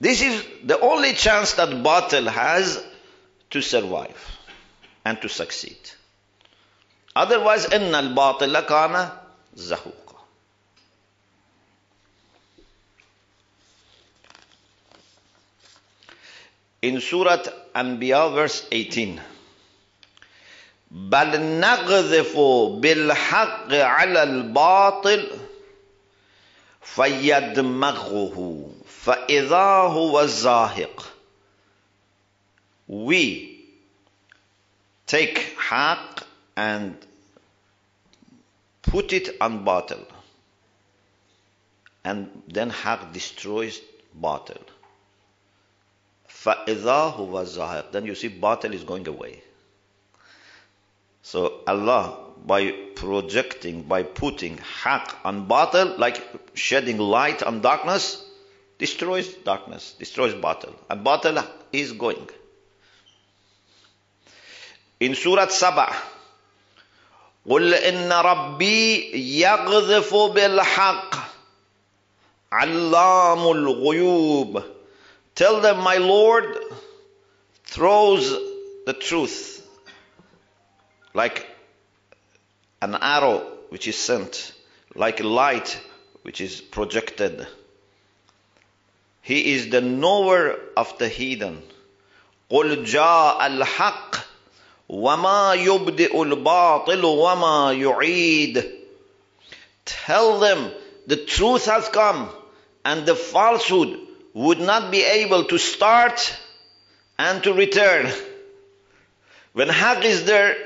This 0.00 0.20
is 0.22 0.44
the 0.64 0.80
only 0.80 1.12
chance 1.12 1.54
that 1.54 1.68
batil 1.68 2.26
has 2.26 2.82
to 3.50 3.60
survive 3.60 4.18
and 5.04 5.20
to 5.22 5.28
succeed. 5.28 5.78
Otherwise, 7.14 7.66
إن 7.66 7.94
الباطل 7.94 8.60
كان 8.66 9.10
زهوقا. 9.54 10.16
In 16.82 17.00
Surah 17.00 17.42
Anbiya 17.74 18.34
verse 18.34 18.66
18. 18.72 19.20
بل 20.90 21.60
نقذف 21.60 22.36
بالحق 22.80 23.72
على 23.72 24.22
الباطل 24.22 25.38
فَيَدْمَغُهُ 26.95 28.37
فَإِذَا 28.85 29.87
هُوَ 29.93 30.21
الزَّاهِقُ 30.23 31.05
We 32.87 33.65
take 35.05 35.55
haq 35.57 36.23
and 36.55 36.97
put 38.81 39.13
it 39.13 39.37
on 39.41 39.63
batil. 39.65 40.05
And 42.03 42.43
then 42.47 42.69
haq 42.69 43.13
destroys 43.13 43.79
batil. 44.19 44.61
فَإِذَا 46.29 47.15
هُوَ 47.15 47.43
الزَّاهِقُ 47.43 47.91
Then 47.91 48.05
you 48.05 48.15
see 48.15 48.29
batil 48.29 48.73
is 48.73 48.83
going 48.83 49.07
away. 49.07 49.43
So 51.21 51.61
Allah 51.67 52.26
by 52.45 52.71
projecting, 52.95 53.83
by 53.83 54.03
putting 54.03 54.57
haq 54.57 55.17
and 55.25 55.47
batil, 55.49 55.97
like 55.97 56.21
shedding 56.53 56.97
light 56.97 57.43
on 57.43 57.61
darkness, 57.61 58.23
destroys 58.77 59.27
darkness, 59.33 59.95
destroys 59.99 60.33
batil, 60.33 60.73
And 60.89 61.05
batil 61.05 61.45
is 61.73 61.91
going. 61.93 62.29
In 64.99 65.15
Surah 65.15 65.47
Sabah, 65.47 65.93
قل 67.49 67.73
إن 67.73 68.11
ربي 68.11 69.11
يقذف 69.39 70.15
بالحق 70.15 71.15
علام 72.51 73.51
الغيوب 73.51 74.63
Tell 75.35 75.61
them 75.61 75.79
my 75.83 75.97
Lord 75.97 76.57
throws 77.65 78.31
the 78.87 78.93
truth 78.93 79.65
like 81.13 81.45
an 82.80 82.96
arrow 83.00 83.46
which 83.68 83.86
is 83.88 83.96
sent, 83.96 84.52
like 84.94 85.20
a 85.20 85.24
light 85.26 85.80
which 86.22 86.40
is 86.40 86.60
projected. 86.60 87.46
He 89.22 89.52
is 89.54 89.70
the 89.70 89.80
knower 89.80 90.58
of 90.76 90.98
the 90.98 91.08
heathen. 91.08 91.62
قل 92.50 92.84
جاء 92.84 93.46
الحق 93.46 94.16
وما 94.88 95.54
يبدئ 95.54 96.22
الباطل 96.22 97.04
وما 97.04 97.72
يعيد 97.72 98.78
Tell 99.84 100.38
them 100.38 100.70
the 101.06 101.16
truth 101.16 101.64
has 101.66 101.88
come 101.88 102.28
and 102.84 103.06
the 103.06 103.16
falsehood 103.16 103.98
would 104.34 104.60
not 104.60 104.90
be 104.90 105.02
able 105.02 105.44
to 105.44 105.58
start 105.58 106.36
and 107.18 107.42
to 107.42 107.52
return. 107.52 108.12
When 109.52 109.68
haq 109.68 110.04
is 110.04 110.24
there, 110.24 110.56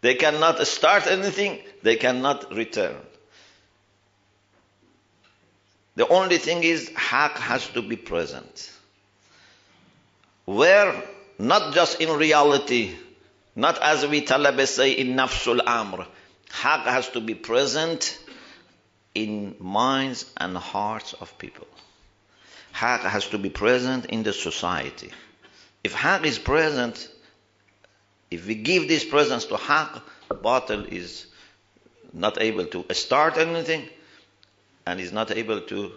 they 0.00 0.14
cannot 0.14 0.64
start 0.66 1.06
anything, 1.06 1.58
they 1.82 1.96
cannot 1.96 2.54
return. 2.54 2.96
The 5.96 6.06
only 6.08 6.38
thing 6.38 6.62
is 6.62 6.90
haq 6.94 7.38
has 7.38 7.66
to 7.70 7.82
be 7.82 7.96
present. 7.96 8.72
Where, 10.44 11.02
not 11.38 11.74
just 11.74 12.00
in 12.00 12.16
reality, 12.16 12.94
not 13.56 13.82
as 13.82 14.06
we 14.06 14.22
talabas 14.22 14.68
say 14.68 14.92
in 14.92 15.16
nafsul 15.16 15.60
amr, 15.66 16.06
haq 16.50 16.84
has 16.84 17.08
to 17.10 17.20
be 17.20 17.34
present 17.34 18.18
in 19.14 19.56
minds 19.58 20.24
and 20.36 20.56
hearts 20.56 21.12
of 21.14 21.36
people. 21.38 21.66
Haq 22.72 23.00
has 23.00 23.26
to 23.28 23.38
be 23.38 23.50
present 23.50 24.06
in 24.06 24.22
the 24.22 24.32
society. 24.32 25.10
If 25.82 25.92
Haq 25.94 26.24
is 26.24 26.38
present, 26.38 27.08
if 28.30 28.46
we 28.46 28.54
give 28.54 28.88
these 28.88 29.04
presents 29.04 29.46
to 29.46 29.54
haqq, 29.54 30.02
batil 30.30 30.86
is 30.92 31.26
not 32.12 32.40
able 32.40 32.66
to 32.66 32.84
start 32.92 33.38
anything 33.38 33.88
and 34.86 35.00
is 35.00 35.12
not 35.12 35.30
able 35.30 35.60
to 35.62 35.92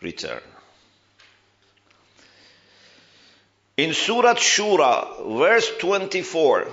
return. 0.00 0.40
In 3.76 3.94
Surah 3.94 4.34
Shura, 4.34 5.38
verse 5.38 5.70
24, 5.78 6.66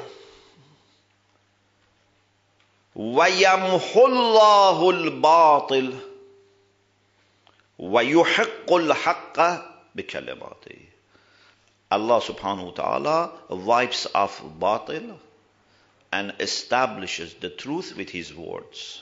وَيَمْحُ 2.95 3.93
اللَّهُ 3.93 5.21
الْبَاطِلَ 5.21 5.99
وَيُحِقُّ 7.79 8.71
الْحَقَّ 8.71 9.61
بِكَلِمَاتِهِ 9.95 10.94
Allah 11.91 12.19
subhanahu 12.21 12.65
wa 12.65 12.71
ta'ala 12.71 13.31
wipes 13.49 14.07
off 14.13 14.43
batil 14.59 15.17
and 16.11 16.33
establishes 16.39 17.33
the 17.35 17.49
truth 17.49 17.95
with 17.95 18.09
his 18.09 18.33
words. 18.33 19.01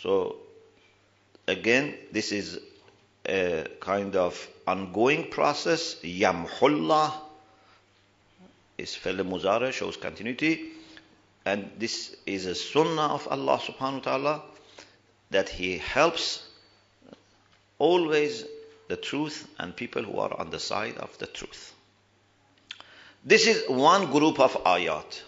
So 0.00 0.36
again, 1.46 1.94
this 2.12 2.32
is 2.32 2.58
a 3.26 3.66
kind 3.80 4.16
of 4.16 4.48
ongoing 4.66 5.30
process. 5.30 5.96
Yamhullah 6.02 7.12
is 8.76 8.94
fil 8.94 9.16
muzara, 9.24 9.72
shows 9.72 9.96
continuity. 9.96 10.72
And 11.46 11.70
this 11.78 12.16
is 12.26 12.46
a 12.46 12.54
sunnah 12.54 13.14
of 13.14 13.28
Allah 13.28 13.58
subhanahu 13.58 13.94
wa 13.94 14.00
ta'ala 14.00 14.42
that 15.30 15.48
He 15.48 15.78
helps 15.78 16.42
always 17.78 18.44
the 18.88 18.96
truth 18.96 19.48
and 19.58 19.74
people 19.74 20.02
who 20.02 20.18
are 20.18 20.38
on 20.38 20.50
the 20.50 20.60
side 20.60 20.96
of 20.98 21.16
the 21.18 21.26
truth. 21.26 21.72
This 23.24 23.46
is 23.46 23.68
one 23.68 24.10
group 24.10 24.38
of 24.38 24.52
ayat. 24.64 25.22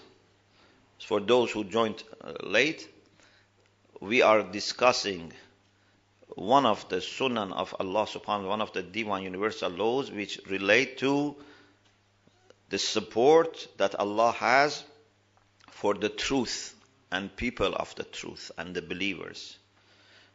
For 1.01 1.21
those 1.21 1.51
who 1.51 1.65
joined 1.65 2.03
uh, 2.21 2.33
late, 2.43 2.87
we 4.01 4.23
are 4.23 4.43
discussing 4.43 5.33
one 6.35 6.67
of 6.67 6.89
the 6.89 6.97
sunan 6.97 7.53
of 7.53 7.75
Allah 7.81 8.05
subhanahu 8.05 8.27
wa 8.27 8.37
ta'ala, 8.37 8.49
one 8.49 8.61
of 8.61 8.73
the 8.73 8.83
divine 8.83 9.23
universal 9.23 9.71
laws 9.71 10.11
which 10.11 10.41
relate 10.49 10.99
to 10.99 11.35
the 12.69 12.79
support 12.79 13.69
that 13.79 13.95
Allah 13.95 14.33
has 14.33 14.85
for 15.71 15.95
the 15.95 16.09
truth 16.09 16.75
and 17.11 17.35
people 17.35 17.75
of 17.75 17.95
the 17.95 18.05
truth 18.05 18.51
and 18.59 18.75
the 18.75 18.83
believers. 18.83 19.57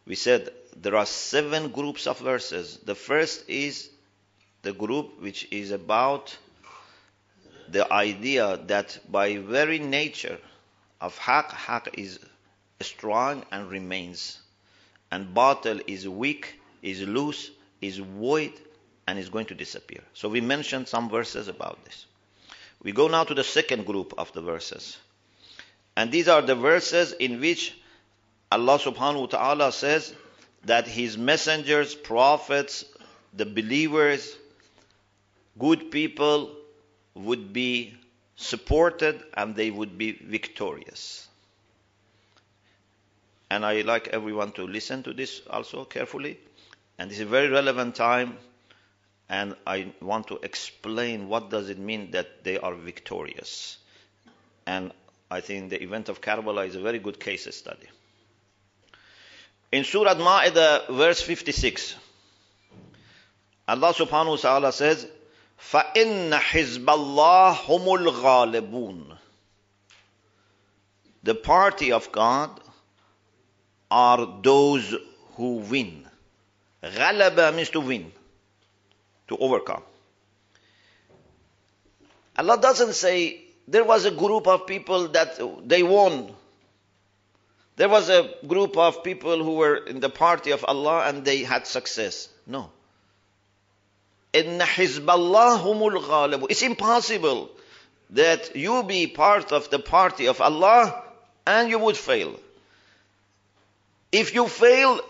We 0.05 0.15
said 0.15 0.49
there 0.75 0.95
are 0.95 1.05
seven 1.05 1.71
groups 1.71 2.07
of 2.07 2.19
verses. 2.19 2.77
The 2.85 2.95
first 2.95 3.47
is 3.47 3.89
the 4.61 4.73
group 4.73 5.21
which 5.21 5.47
is 5.51 5.71
about 5.71 6.35
the 7.69 7.91
idea 7.91 8.59
that 8.67 8.99
by 9.09 9.37
very 9.37 9.79
nature 9.79 10.37
of 10.99 11.17
haq, 11.17 11.51
haq 11.51 11.89
is 11.97 12.19
strong 12.81 13.43
and 13.51 13.69
remains. 13.69 14.39
And 15.11 15.35
batil 15.35 15.81
is 15.87 16.07
weak, 16.07 16.59
is 16.81 17.01
loose, 17.01 17.51
is 17.81 17.97
void, 17.97 18.53
and 19.07 19.19
is 19.19 19.29
going 19.29 19.47
to 19.47 19.55
disappear. 19.55 20.01
So 20.13 20.29
we 20.29 20.41
mentioned 20.41 20.87
some 20.87 21.09
verses 21.09 21.47
about 21.47 21.83
this. 21.85 22.05
We 22.83 22.91
go 22.91 23.07
now 23.07 23.23
to 23.25 23.33
the 23.33 23.43
second 23.43 23.85
group 23.85 24.13
of 24.17 24.31
the 24.33 24.41
verses. 24.41 24.97
And 25.95 26.11
these 26.11 26.27
are 26.27 26.41
the 26.41 26.55
verses 26.55 27.11
in 27.11 27.39
which 27.39 27.75
Allah 28.51 28.79
subhanahu 28.79 29.21
wa 29.21 29.25
ta'ala 29.27 29.71
says 29.71 30.13
that 30.65 30.88
His 30.88 31.18
messengers, 31.18 31.96
prophets, 31.96 32.86
the 33.34 33.46
believers, 33.46 34.36
good 35.58 35.91
people 35.91 36.51
would 37.15 37.53
be 37.53 37.96
supported 38.36 39.22
and 39.34 39.56
they 39.56 39.72
would 39.72 39.98
be 39.98 40.12
victorious. 40.12 41.27
And 43.50 43.65
I 43.65 43.82
like 43.82 44.08
everyone 44.08 44.53
to 44.53 44.63
listen 44.65 45.03
to 45.03 45.13
this 45.13 45.41
also 45.50 45.84
carefully. 45.84 46.39
And 46.98 47.10
this 47.10 47.18
is 47.18 47.24
a 47.24 47.30
very 47.30 47.50
relevant 47.50 47.96
time. 47.96 48.38
And 49.27 49.56
I 49.68 49.91
want 50.01 50.27
to 50.27 50.39
explain 50.41 51.27
what 51.27 51.50
does 51.50 51.70
it 51.70 51.77
mean 51.77 52.12
that 52.12 52.44
they 52.44 52.58
are 52.58 52.74
victorious. 52.74 53.77
And 54.65 54.91
I 55.30 55.41
think 55.41 55.70
the 55.70 55.82
event 55.82 56.10
of 56.10 56.22
Karbala 56.22 56.68
is 56.68 56.75
a 56.75 56.82
very 56.82 57.00
good 57.00 57.20
case 57.20 57.53
study. 57.56 57.88
In 59.73 59.85
Surah 59.85 60.14
Ma'idah, 60.14 60.88
verse 60.88 61.20
56, 61.20 61.94
Allah 63.68 63.92
subhanahu 63.92 64.30
wa 64.30 64.37
ta'ala 64.37 64.73
says, 64.73 65.06
فَإِنَّ 65.58 66.30
حِزْبَ 66.30 66.85
اللَّهِ 66.85 67.54
هُمُ 67.54 67.85
الْغَالِبُونَ 68.06 69.16
The 71.22 71.35
party 71.35 71.92
of 71.92 72.12
God 72.12 72.61
are 73.90 74.40
those 74.42 74.94
who 75.35 75.57
win. 75.57 76.07
غَلَبَ 76.83 77.55
means 77.55 77.70
to 77.70 77.81
win, 77.81 78.12
to 79.29 79.37
overcome. 79.37 79.83
Allah 82.38 82.59
doesn't 82.61 82.92
say 82.92 83.40
there 83.66 83.85
was 83.85 84.05
a 84.05 84.11
group 84.11 84.46
of 84.46 84.66
people 84.66 85.09
that 85.09 85.40
they 85.66 85.83
won. 85.83 86.35
There 87.82 87.89
was 87.89 88.10
a 88.10 88.30
group 88.46 88.78
of 88.78 89.04
people 89.04 89.44
who 89.44 89.56
were 89.56 89.76
in 89.76 90.02
the 90.02 90.10
party 90.12 90.52
of 90.52 90.63
Allah 90.63 91.04
and 91.08 91.26
they 91.26 91.39
had 91.39 91.65
success. 91.65 92.30
No. 92.46 92.70
It's 94.32 94.62
impossible 96.62 97.50
that 98.12 98.56
you 98.56 98.84
be 98.84 99.08
part 99.08 99.52
of 99.52 99.72
the 99.72 99.80
party 99.80 100.28
of 100.28 100.41
Allah 100.41 101.04
and 101.48 101.72
you 101.72 101.80
would 101.80 101.98
fail. 101.98 102.39
If 104.12 104.36
you 104.36 104.48
fail, 104.48 105.02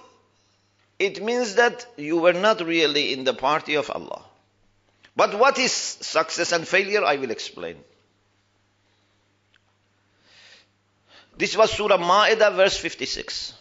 it 0.97 1.21
means 1.21 1.55
that 1.55 1.85
you 1.97 2.19
were 2.19 2.31
not 2.31 2.61
really 2.61 3.11
in 3.11 3.25
the 3.25 3.33
party 3.33 3.75
of 3.75 3.91
Allah. 3.91 4.23
But 5.17 5.37
what 5.37 5.59
is 5.59 5.73
success 5.73 6.53
and 6.53 6.65
failure? 6.65 7.03
I 7.03 7.17
will 7.17 7.31
explain. 7.31 7.83
This 11.40 11.56
was 11.56 11.70
Surah 11.72 11.98
Ma'idah, 11.98 12.54
verse 12.56 12.76
56. 12.78 13.52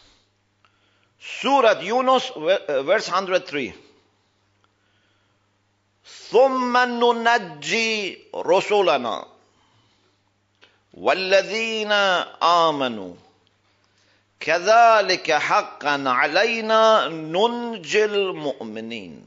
Surah 1.20 1.80
Yunus, 1.80 2.30
uh, 2.30 2.82
verse 2.82 3.08
103. 3.08 3.74
ثم 6.30 6.76
ننجي 6.76 8.18
رسلنا 8.34 9.26
والذين 10.94 11.92
آمنوا 12.42 13.14
كذلك 14.40 15.32
حقا 15.32 16.02
علينا 16.08 17.08
ننجي 17.08 18.04
المؤمنين 18.04 19.22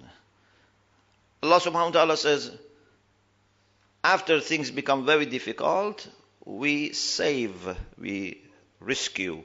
Allah 1.42 1.60
subhanahu 1.60 1.96
wa 1.96 1.96
ta'ala 2.04 2.18
says 2.18 2.52
after 4.04 4.42
things 4.42 4.72
become 4.72 5.06
very 5.06 5.26
difficult 5.26 6.06
we 6.50 6.94
save, 6.94 7.78
we 7.98 8.42
rescue 8.84 9.44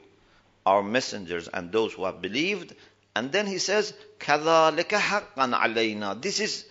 our 0.65 0.81
messengers 0.81 1.47
and 1.47 1.71
those 1.71 1.93
who 1.93 2.05
have 2.05 2.21
believed. 2.21 2.75
And 3.15 3.31
then 3.31 3.47
he 3.47 3.59
says, 3.59 3.93
كَذَلِكَ 4.19 4.89
حَقًّا 4.89 5.53
عَلَيْنَا 5.53 6.21
This 6.21 6.39
is 6.39 6.65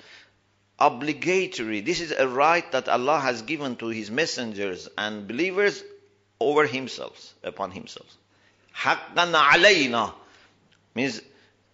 obligatory. 0.79 1.81
This 1.81 2.01
is 2.01 2.13
a 2.13 2.29
right 2.29 2.71
that 2.73 2.89
Allah 2.89 3.21
has 3.21 3.43
given 3.43 3.77
to 3.77 3.89
His 3.89 4.11
messengers 4.11 4.89
and 4.99 5.29
believers 5.29 5.83
over 6.41 6.67
Himself, 6.67 7.35
upon 7.43 7.71
Himself. 7.71 8.07
حَقًّا 8.77 9.33
عَلَيْنَا 9.33 10.13
means 10.95 11.21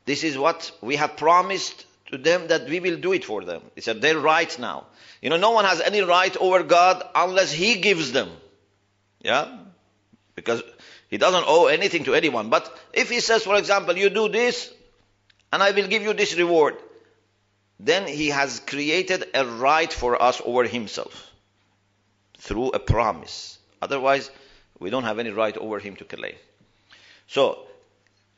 this 0.04 0.24
is 0.24 0.36
what 0.36 0.70
we 0.80 0.96
have 0.96 1.16
promised 1.16 1.86
to 2.10 2.18
them 2.18 2.48
that 2.48 2.68
we 2.68 2.80
will 2.80 2.96
do 2.96 3.12
it 3.12 3.24
for 3.24 3.44
them. 3.44 3.62
It's 3.76 3.86
their 3.86 4.18
right 4.18 4.58
now. 4.58 4.86
You 5.22 5.30
know, 5.30 5.36
no 5.36 5.50
one 5.50 5.64
has 5.64 5.80
any 5.80 6.00
right 6.00 6.36
over 6.36 6.62
God 6.62 7.02
unless 7.14 7.52
He 7.52 7.76
gives 7.76 8.12
them. 8.12 8.30
Yeah? 9.20 9.58
Because 10.34 10.62
he 11.08 11.18
doesn't 11.18 11.44
owe 11.46 11.66
anything 11.66 12.04
to 12.04 12.14
anyone. 12.14 12.50
But 12.50 12.76
if 12.92 13.10
he 13.10 13.20
says, 13.20 13.44
for 13.44 13.56
example, 13.56 13.96
you 13.96 14.10
do 14.10 14.28
this, 14.28 14.72
and 15.52 15.62
I 15.62 15.72
will 15.72 15.88
give 15.88 16.02
you 16.02 16.12
this 16.12 16.36
reward, 16.36 16.76
then 17.78 18.06
he 18.06 18.28
has 18.28 18.60
created 18.60 19.24
a 19.34 19.44
right 19.44 19.92
for 19.92 20.20
us 20.22 20.40
over 20.44 20.64
himself 20.64 21.30
through 22.38 22.70
a 22.70 22.78
promise. 22.78 23.58
Otherwise, 23.80 24.30
we 24.78 24.90
don't 24.90 25.04
have 25.04 25.18
any 25.18 25.30
right 25.30 25.56
over 25.56 25.78
him 25.78 25.96
to 25.96 26.04
claim. 26.04 26.34
So, 27.26 27.66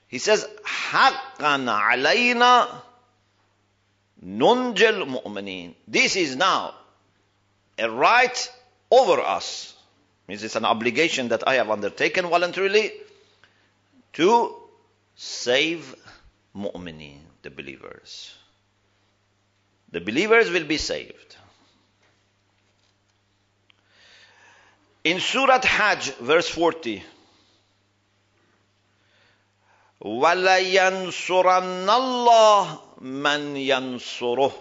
he 0.09 0.19
says, 0.19 0.47
حَقًّا 0.65 1.19
عَلَيْنَا 1.39 2.69
نُنْجِل 4.25 5.23
مُؤْمِنِينَ 5.23 5.75
This 5.89 6.17
is 6.17 6.37
now 6.37 6.75
a 7.79 7.91
right 7.91 8.53
over 8.91 9.21
us 9.21 9.75
means 10.29 10.43
it's 10.43 10.57
an 10.57 10.65
obligation 10.65 11.29
that 11.29 11.47
I 11.47 11.55
have 11.55 11.71
undertaken 11.71 12.27
voluntarily 12.29 12.93
to 14.15 14.55
save 15.15 15.95
mu'minin, 16.55 17.19
the 17.43 17.51
believers. 17.51 18.35
The 19.91 20.01
believers 20.01 20.51
will 20.51 20.65
be 20.65 20.79
saved. 20.79 21.37
In 25.05 25.19
Surah 25.21 25.61
Hajj, 25.63 26.15
verse 26.15 26.49
40, 26.49 27.03
وَلَيَنْصُرَنَّ 30.03 31.87
اللَّهُ 31.87 32.81
مَنْ 33.03 33.67
يَنْصُرُهُ 33.67 34.53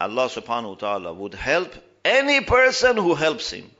Allah 0.00 0.28
subhanahu 0.28 0.68
wa 0.68 0.74
ta'ala 0.74 1.12
would 1.14 1.34
help 1.34 1.74
any 2.04 2.42
person 2.42 2.96
who 2.96 3.14
helps 3.14 3.50
him. 3.50 3.70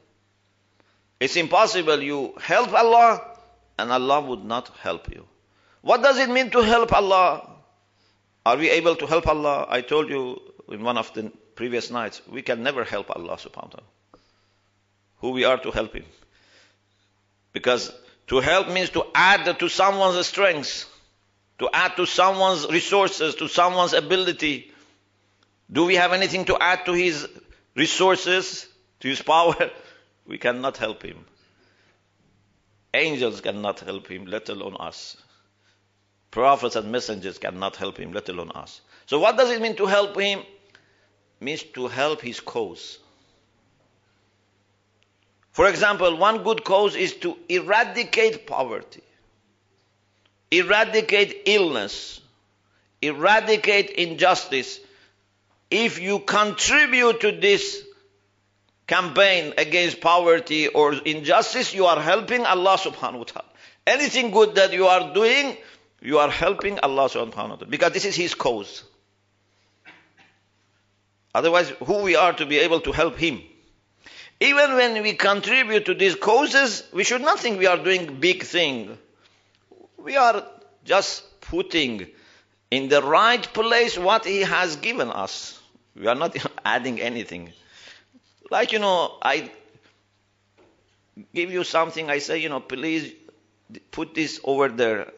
It's 1.21 1.35
impossible 1.35 2.01
you 2.01 2.33
help 2.41 2.73
Allah 2.73 3.21
and 3.77 3.91
Allah 3.91 4.21
would 4.21 4.43
not 4.43 4.69
help 4.81 5.07
you. 5.13 5.27
What 5.81 6.01
does 6.01 6.17
it 6.17 6.31
mean 6.31 6.49
to 6.49 6.61
help 6.61 6.91
Allah? 6.91 7.47
Are 8.43 8.57
we 8.57 8.71
able 8.71 8.95
to 8.95 9.05
help 9.05 9.27
Allah? 9.27 9.67
I 9.69 9.81
told 9.81 10.09
you 10.09 10.41
in 10.69 10.81
one 10.81 10.97
of 10.97 11.13
the 11.13 11.31
previous 11.53 11.91
nights, 11.91 12.23
we 12.27 12.41
can 12.41 12.63
never 12.63 12.83
help 12.83 13.15
Allah 13.15 13.37
subhanahu 13.37 13.53
wa 13.53 13.69
ta'ala. 13.69 13.87
Who 15.19 15.29
we 15.29 15.43
are 15.43 15.59
to 15.59 15.69
help 15.69 15.93
Him. 15.93 16.05
Because 17.53 17.93
to 18.25 18.39
help 18.39 18.69
means 18.69 18.89
to 18.89 19.05
add 19.13 19.59
to 19.59 19.69
someone's 19.69 20.25
strength, 20.25 20.89
to 21.59 21.69
add 21.71 21.97
to 21.97 22.07
someone's 22.07 22.65
resources, 22.67 23.35
to 23.35 23.47
someone's 23.47 23.93
ability. 23.93 24.71
Do 25.71 25.85
we 25.85 25.97
have 25.97 26.13
anything 26.13 26.45
to 26.45 26.57
add 26.59 26.87
to 26.87 26.93
his 26.93 27.27
resources, 27.75 28.67
to 29.01 29.07
his 29.07 29.21
power? 29.21 29.69
We 30.31 30.37
cannot 30.37 30.77
help 30.77 31.03
him. 31.03 31.25
Angels 32.93 33.41
cannot 33.41 33.81
help 33.81 34.07
him, 34.07 34.27
let 34.27 34.47
alone 34.47 34.77
us. 34.79 35.17
Prophets 36.31 36.77
and 36.77 36.89
messengers 36.89 37.37
cannot 37.37 37.75
help 37.75 37.97
him, 37.97 38.13
let 38.13 38.29
alone 38.29 38.49
us. 38.51 38.79
So 39.07 39.19
what 39.19 39.35
does 39.35 39.51
it 39.51 39.61
mean 39.61 39.75
to 39.75 39.85
help 39.87 40.17
him? 40.17 40.39
It 40.39 40.45
means 41.41 41.63
to 41.73 41.87
help 41.87 42.21
his 42.21 42.39
cause. 42.39 42.99
For 45.51 45.67
example, 45.67 46.15
one 46.15 46.43
good 46.43 46.63
cause 46.63 46.95
is 46.95 47.13
to 47.15 47.37
eradicate 47.49 48.47
poverty, 48.47 49.03
eradicate 50.49 51.41
illness, 51.45 52.21
eradicate 53.01 53.89
injustice. 53.89 54.79
If 55.69 55.99
you 55.99 56.19
contribute 56.19 57.19
to 57.19 57.33
this 57.33 57.83
campaign 58.91 59.53
against 59.57 60.01
poverty 60.01 60.67
or 60.67 60.93
injustice, 60.93 61.73
you 61.73 61.85
are 61.85 62.01
helping 62.01 62.45
Allah 62.45 62.77
subhanahu 62.77 63.19
wa 63.19 63.23
ta'ala. 63.23 63.49
Anything 63.87 64.31
good 64.31 64.55
that 64.55 64.73
you 64.73 64.87
are 64.87 65.13
doing, 65.13 65.55
you 66.01 66.17
are 66.19 66.29
helping 66.29 66.77
Allah 66.79 67.07
subhanahu 67.07 67.35
wa 67.35 67.55
ta'ala. 67.55 67.65
Because 67.67 67.93
this 67.93 68.03
is 68.03 68.17
His 68.17 68.35
cause. 68.35 68.83
Otherwise, 71.33 71.69
who 71.85 72.01
we 72.01 72.17
are 72.17 72.33
to 72.33 72.45
be 72.45 72.57
able 72.57 72.81
to 72.81 72.91
help 72.91 73.15
Him? 73.17 73.41
Even 74.41 74.75
when 74.75 75.01
we 75.03 75.13
contribute 75.13 75.85
to 75.85 75.93
these 75.93 76.15
causes, 76.15 76.83
we 76.91 77.05
should 77.05 77.21
not 77.21 77.39
think 77.39 77.59
we 77.59 77.67
are 77.67 77.77
doing 77.77 78.19
big 78.19 78.43
thing. 78.43 78.97
We 79.97 80.17
are 80.17 80.43
just 80.83 81.23
putting 81.39 82.07
in 82.69 82.89
the 82.89 83.01
right 83.01 83.41
place 83.53 83.97
what 83.97 84.25
He 84.25 84.41
has 84.41 84.75
given 84.75 85.09
us. 85.09 85.57
We 85.95 86.07
are 86.07 86.15
not 86.15 86.35
adding 86.65 86.99
anything. 86.99 87.53
Like, 88.51 88.73
you 88.73 88.79
know, 88.79 89.17
I 89.21 89.49
give 91.33 91.51
you 91.51 91.63
something, 91.63 92.09
I 92.09 92.19
say, 92.19 92.39
you 92.39 92.49
know, 92.49 92.59
please 92.59 93.13
put 93.91 94.13
this 94.13 94.41
over 94.43 94.67
there. 94.67 95.11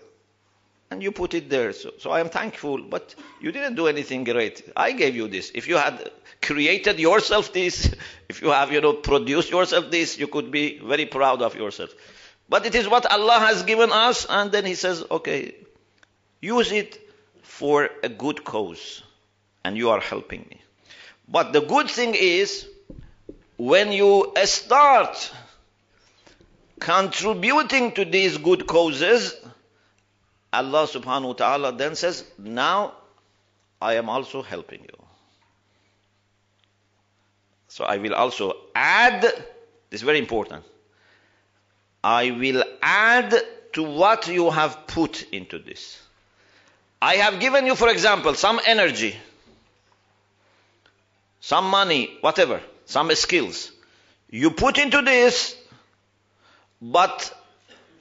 And 0.91 1.01
you 1.01 1.11
put 1.11 1.33
it 1.33 1.49
there. 1.49 1.73
So, 1.73 1.93
so 1.97 2.11
I 2.11 2.19
am 2.19 2.29
thankful, 2.29 2.83
but 2.83 3.15
you 3.41 3.51
didn't 3.51 3.73
do 3.73 3.87
anything 3.87 4.23
great. 4.23 4.61
I 4.77 4.91
gave 4.91 5.15
you 5.15 5.27
this. 5.27 5.51
If 5.55 5.67
you 5.67 5.77
had 5.77 6.11
created 6.43 6.99
yourself 6.99 7.51
this, 7.51 7.95
if 8.29 8.43
you 8.43 8.49
have, 8.49 8.71
you 8.71 8.81
know, 8.81 8.93
produced 8.93 9.49
yourself 9.49 9.89
this, 9.89 10.19
you 10.19 10.27
could 10.27 10.51
be 10.51 10.77
very 10.77 11.07
proud 11.07 11.41
of 11.41 11.55
yourself. 11.55 11.89
But 12.47 12.67
it 12.67 12.75
is 12.75 12.87
what 12.87 13.11
Allah 13.11 13.39
has 13.39 13.63
given 13.63 13.91
us, 13.91 14.27
and 14.29 14.51
then 14.51 14.65
He 14.65 14.75
says, 14.75 15.03
okay, 15.09 15.55
use 16.39 16.71
it 16.71 16.99
for 17.41 17.89
a 18.03 18.09
good 18.09 18.43
cause, 18.43 19.01
and 19.65 19.75
you 19.75 19.89
are 19.89 20.01
helping 20.01 20.45
me. 20.51 20.61
But 21.27 21.53
the 21.53 21.61
good 21.61 21.89
thing 21.89 22.13
is, 22.13 22.67
when 23.57 23.91
you 23.91 24.33
start 24.45 25.31
contributing 26.79 27.91
to 27.93 28.05
these 28.05 28.37
good 28.37 28.67
causes, 28.67 29.35
Allah 30.51 30.87
subhanahu 30.87 31.27
wa 31.27 31.33
ta'ala 31.33 31.71
then 31.71 31.95
says, 31.95 32.23
Now 32.37 32.93
I 33.81 33.95
am 33.95 34.09
also 34.09 34.41
helping 34.41 34.81
you. 34.81 35.03
So 37.67 37.85
I 37.85 37.97
will 37.97 38.13
also 38.13 38.53
add, 38.75 39.21
this 39.23 39.33
is 39.91 40.01
very 40.03 40.19
important. 40.19 40.63
I 42.03 42.31
will 42.31 42.63
add 42.81 43.33
to 43.73 43.83
what 43.83 44.27
you 44.27 44.51
have 44.51 44.85
put 44.85 45.23
into 45.31 45.57
this. 45.57 45.99
I 47.01 47.15
have 47.15 47.39
given 47.39 47.65
you, 47.65 47.75
for 47.75 47.89
example, 47.89 48.35
some 48.35 48.59
energy, 48.65 49.15
some 51.39 51.69
money, 51.69 52.17
whatever, 52.21 52.61
some 52.85 53.13
skills. 53.15 53.71
You 54.29 54.51
put 54.51 54.77
into 54.77 55.01
this, 55.01 55.55
but 56.81 57.33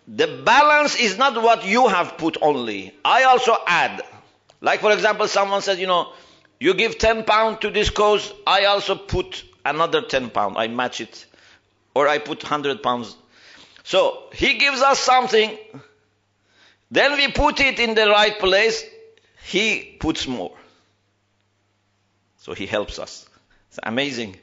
the 0.08 0.42
balance 0.44 0.96
is 0.96 1.18
not 1.18 1.40
what 1.42 1.64
you 1.66 1.88
have 1.88 2.18
put 2.18 2.36
only. 2.40 2.94
I 3.04 3.24
also 3.24 3.56
add. 3.66 4.02
Like, 4.60 4.80
for 4.80 4.92
example, 4.92 5.28
someone 5.28 5.62
says, 5.62 5.78
you 5.78 5.86
know, 5.86 6.12
you 6.58 6.74
give 6.74 6.98
10 6.98 7.24
pounds 7.24 7.58
to 7.60 7.70
this 7.70 7.90
cause, 7.90 8.32
I 8.46 8.66
also 8.66 8.94
put 8.94 9.44
another 9.64 10.02
10 10.02 10.30
pounds. 10.30 10.54
I 10.56 10.68
match 10.68 11.00
it. 11.00 11.26
Or 11.94 12.08
I 12.08 12.18
put 12.18 12.42
100 12.42 12.82
pounds. 12.82 13.16
So, 13.84 14.24
he 14.32 14.58
gives 14.58 14.80
us 14.80 15.00
something, 15.00 15.58
then 16.90 17.16
we 17.16 17.32
put 17.32 17.60
it 17.60 17.80
in 17.80 17.94
the 17.94 18.06
right 18.06 18.38
place, 18.38 18.84
he 19.44 19.96
puts 19.98 20.28
more. 20.28 20.52
So, 22.38 22.54
he 22.54 22.66
helps 22.66 22.98
us. 22.98 23.28
It's 23.70 23.80
amazing. 23.82 24.36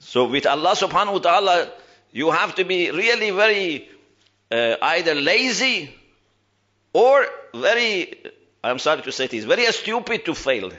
So, 0.00 0.26
with 0.26 0.46
Allah 0.46 0.72
subhanahu 0.72 1.14
wa 1.14 1.18
ta'ala, 1.18 1.70
you 2.12 2.30
have 2.30 2.54
to 2.56 2.64
be 2.64 2.90
really 2.90 3.30
very 3.30 3.88
uh, 4.50 4.76
either 4.80 5.14
lazy 5.14 5.94
or 6.92 7.26
very, 7.54 8.14
I'm 8.62 8.78
sorry 8.78 9.02
to 9.02 9.12
say 9.12 9.26
this, 9.26 9.44
very 9.44 9.64
stupid 9.72 10.24
to 10.26 10.34
fail. 10.34 10.70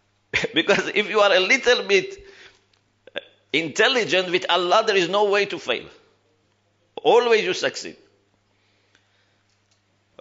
because 0.53 0.87
if 0.93 1.09
you 1.09 1.19
are 1.19 1.33
a 1.33 1.39
little 1.39 1.83
bit 1.83 2.17
intelligent 3.53 4.31
with 4.31 4.45
Allah, 4.49 4.83
there 4.85 4.95
is 4.95 5.09
no 5.09 5.25
way 5.25 5.45
to 5.45 5.59
fail. 5.59 5.85
Always 7.03 7.43
you 7.43 7.53
succeed. 7.53 7.97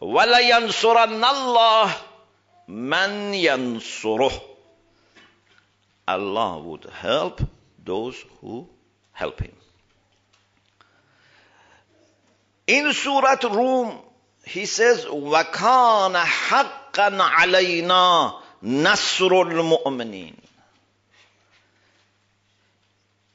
وَلَيَنْصُرَنَّ 0.01 1.23
اللَّهِ 1.23 1.95
مَنْ 2.69 3.35
يَنْصُرُهُ 3.35 4.41
Allah 6.07 6.59
would 6.61 6.85
help 6.85 7.41
those 7.89 8.23
who 8.41 8.69
help 9.13 9.41
Him. 9.41 9.53
In 12.67 12.93
Surah 12.93 13.37
Rum, 13.43 13.99
He 14.45 14.67
says, 14.67 15.05
وَكَانَ 15.05 16.23
حَقًّا 16.23 17.21
عَلَيْنَا 17.21 18.35
نَصْرُ 18.63 19.31
الْمُؤْمِنِينَ 19.31 20.35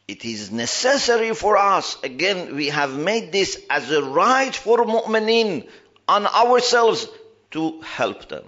It 0.08 0.26
is 0.26 0.52
necessary 0.52 1.36
for 1.36 1.56
us, 1.56 1.98
again, 2.04 2.56
we 2.56 2.70
have 2.70 2.98
made 2.98 3.32
this 3.32 3.62
as 3.70 3.92
a 3.92 4.02
right 4.02 4.56
for 4.56 4.84
mu'minin 4.84 5.68
on 6.08 6.26
ourselves 6.26 7.08
to 7.52 7.82
help 7.82 8.28
them. 8.28 8.46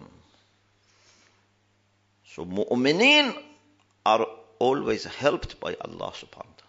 So 2.26 2.46
mu'minin 2.46 3.36
are 4.04 4.26
always 4.59 5.05
helped 5.05 5.61
by 5.61 5.77
Allah 5.81 6.13
subhanahu 6.13 6.47
wa 6.47 6.57
ta'ala. 6.57 6.67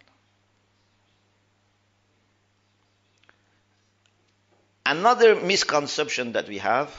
Another 4.85 5.35
misconception 5.35 6.31
that 6.33 6.47
we 6.47 6.59
have, 6.59 6.93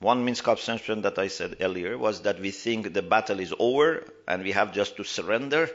one 0.00 0.24
misconception 0.24 1.02
that 1.02 1.18
I 1.18 1.28
said 1.28 1.56
earlier 1.60 1.96
was 1.96 2.22
that 2.22 2.40
we 2.40 2.50
think 2.50 2.92
the 2.92 3.02
battle 3.02 3.40
is 3.40 3.54
over 3.58 4.04
and 4.26 4.42
we 4.42 4.52
have 4.52 4.72
just 4.72 4.96
to 4.96 5.04
surrender. 5.04 5.70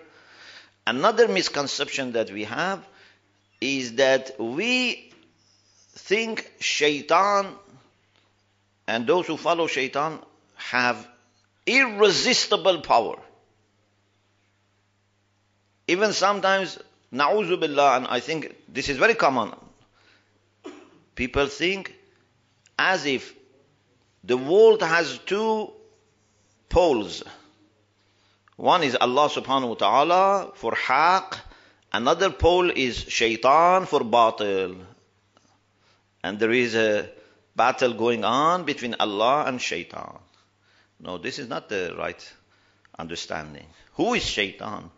Another 0.86 1.28
misconception 1.28 2.14
that 2.14 2.32
we 2.32 2.44
have 2.44 2.86
is 3.60 3.96
that 3.96 4.36
we 4.40 5.12
think 5.96 6.52
shaitan 6.60 7.48
and 8.88 9.08
those 9.08 9.28
who 9.28 9.38
follow 9.38 9.68
shaitan 9.68 10.20
have 10.56 11.08
irresistible 11.66 12.82
power. 12.82 13.18
Even 15.88 16.14
sometimes, 16.14 16.80
na'uzu 17.14 17.60
billah, 17.60 17.98
and 17.98 18.08
I 18.08 18.20
think 18.20 18.56
this 18.68 18.90
is 18.90 18.98
very 18.98 19.16
common, 19.16 19.54
people 21.16 21.48
think 21.48 21.94
as 22.80 23.06
if 23.06 23.34
the 24.24 24.38
world 24.38 24.82
has 24.82 25.18
two 25.20 25.72
poles. 26.70 27.24
One 28.56 28.84
is 28.84 28.96
Allah 28.96 29.30
subhanahu 29.30 29.70
wa 29.70 29.76
ta'ala 29.76 30.52
for 30.56 30.74
haq, 30.76 31.40
another 31.92 32.30
pole 32.30 32.70
is 32.70 32.98
shaitan 32.98 33.86
for 33.86 34.00
batil. 34.02 34.78
And 36.24 36.40
there 36.40 36.52
is 36.52 36.76
a 36.76 37.10
battle 37.56 37.94
going 37.94 38.24
on 38.24 38.64
between 38.64 38.96
Allah 39.00 39.44
and 39.46 39.62
shaitan. 39.62 40.20
No, 41.00 41.18
this 41.18 41.38
is 41.38 41.50
not 41.50 41.68
the 41.68 41.94
right 41.98 42.34
understanding. 42.98 43.66
Who 43.96 44.14
is 44.14 44.24
shaitan? 44.24 44.90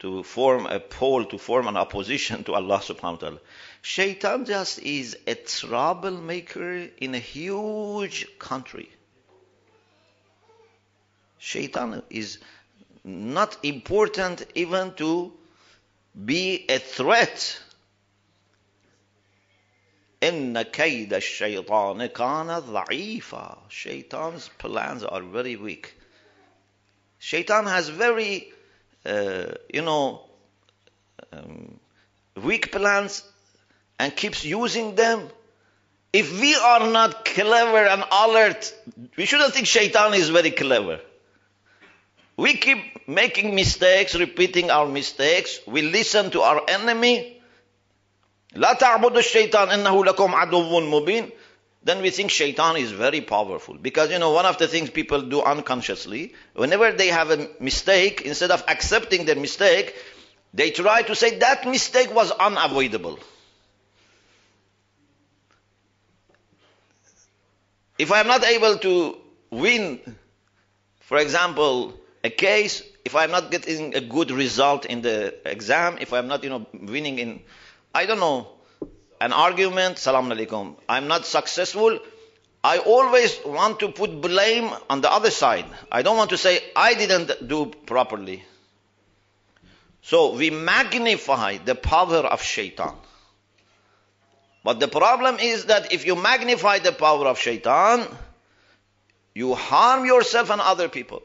To 0.00 0.22
form 0.24 0.66
a 0.66 0.80
pole, 0.80 1.24
to 1.26 1.38
form 1.38 1.68
an 1.68 1.76
opposition 1.76 2.42
to 2.44 2.54
Allah 2.54 2.80
subhanahu 2.80 3.02
wa 3.02 3.16
ta'ala. 3.16 3.38
Shaitan 3.82 4.44
just 4.44 4.80
is 4.80 5.16
a 5.26 5.34
troublemaker 5.36 6.88
in 6.98 7.14
a 7.14 7.20
huge 7.20 8.26
country. 8.38 8.88
Shaitan 11.38 12.02
is 12.10 12.38
not 13.04 13.56
important 13.62 14.44
even 14.54 14.94
to 14.94 15.32
be 16.14 16.66
a 16.68 16.78
threat. 16.78 17.60
إن 20.22 20.62
كيد 20.62 21.12
الشيطان 21.12 22.06
كان 22.06 22.60
ضعيفا 22.60 23.58
Shaitan's 23.68 24.48
plans 24.58 25.02
are 25.02 25.22
very 25.22 25.56
weak. 25.56 25.94
Shaitan 27.18 27.66
has 27.66 27.88
very, 27.88 28.52
uh, 28.52 28.54
you 29.06 29.82
know, 29.82 30.22
um, 31.32 31.78
weak 32.42 32.72
plans 32.72 33.22
and 33.98 34.14
keeps 34.14 34.44
using 34.44 34.94
them. 34.94 35.28
If 36.12 36.40
we 36.40 36.54
are 36.54 36.90
not 36.90 37.24
clever 37.24 37.86
and 37.86 38.04
alert, 38.12 38.74
we 39.16 39.24
shouldn't 39.24 39.54
think 39.54 39.66
Shaitan 39.66 40.14
is 40.14 40.28
very 40.28 40.50
clever. 40.50 41.00
We 42.36 42.54
keep 42.54 43.08
making 43.08 43.54
mistakes, 43.54 44.14
repeating 44.14 44.70
our 44.70 44.86
mistakes. 44.86 45.60
We 45.66 45.82
listen 45.82 46.30
to 46.32 46.42
our 46.42 46.62
enemy. 46.68 47.38
لا 48.54 48.72
تعبدوا 48.72 49.18
الشيطان 49.18 49.70
إنه 49.70 50.04
لكم 50.04 50.34
عدو 50.34 50.80
مبين. 50.80 51.30
then 51.87 52.01
we 52.01 52.09
think 52.09 52.31
shaitan 52.31 52.75
is 52.75 52.91
very 52.91 53.21
powerful. 53.21 53.75
Because, 53.75 54.11
you 54.11 54.19
know, 54.19 54.31
one 54.31 54.45
of 54.45 54.57
the 54.57 54.67
things 54.67 54.89
people 54.89 55.21
do 55.21 55.41
unconsciously, 55.41 56.33
whenever 56.53 56.91
they 56.91 57.07
have 57.07 57.31
a 57.31 57.47
mistake, 57.61 58.23
instead 58.23 58.51
of 58.51 58.61
accepting 58.67 59.23
their 59.23 59.37
mistake, 59.37 59.95
they 60.53 60.71
try 60.71 61.03
to 61.03 61.15
say 61.15 61.39
that 61.39 61.65
mistake 61.65 62.13
was 62.13 62.29
unavoidable. 62.31 63.17
If 67.97 68.11
I 68.11 68.19
am 68.19 68.27
not 68.27 68.43
able 68.43 68.79
to 68.79 69.17
win, 69.49 70.01
for 70.99 71.17
example, 71.19 71.93
a 72.21 72.29
case, 72.29 72.83
if 73.05 73.15
I'm 73.15 73.31
not 73.31 73.49
getting 73.49 73.95
a 73.95 74.01
good 74.01 74.31
result 74.31 74.85
in 74.85 75.01
the 75.01 75.35
exam, 75.49 75.99
if 76.01 76.11
I'm 76.11 76.27
not, 76.27 76.43
you 76.43 76.49
know, 76.49 76.67
winning 76.73 77.17
in, 77.17 77.39
I 77.95 78.05
don't 78.05 78.19
know, 78.19 78.56
an 79.19 79.33
argument, 79.33 79.97
salam 79.97 80.29
alaikum, 80.29 80.75
I'm 80.87 81.07
not 81.07 81.25
successful, 81.25 81.99
I 82.63 82.79
always 82.79 83.39
want 83.45 83.79
to 83.79 83.89
put 83.89 84.19
blame 84.21 84.69
on 84.89 85.01
the 85.01 85.11
other 85.11 85.31
side. 85.31 85.65
I 85.91 86.01
don't 86.01 86.17
want 86.17 86.31
to 86.31 86.37
say 86.37 86.59
I 86.75 86.95
didn't 86.95 87.47
do 87.47 87.67
properly. 87.85 88.43
So 90.01 90.35
we 90.35 90.49
magnify 90.49 91.57
the 91.57 91.75
power 91.75 92.17
of 92.17 92.41
shaitan. 92.41 92.95
But 94.63 94.79
the 94.79 94.87
problem 94.87 95.37
is 95.39 95.65
that 95.65 95.93
if 95.93 96.05
you 96.05 96.15
magnify 96.15 96.79
the 96.79 96.91
power 96.91 97.25
of 97.27 97.39
shaitan, 97.39 98.05
you 99.33 99.53
harm 99.53 100.05
yourself 100.05 100.49
and 100.49 100.59
other 100.59 100.89
people. 100.89 101.21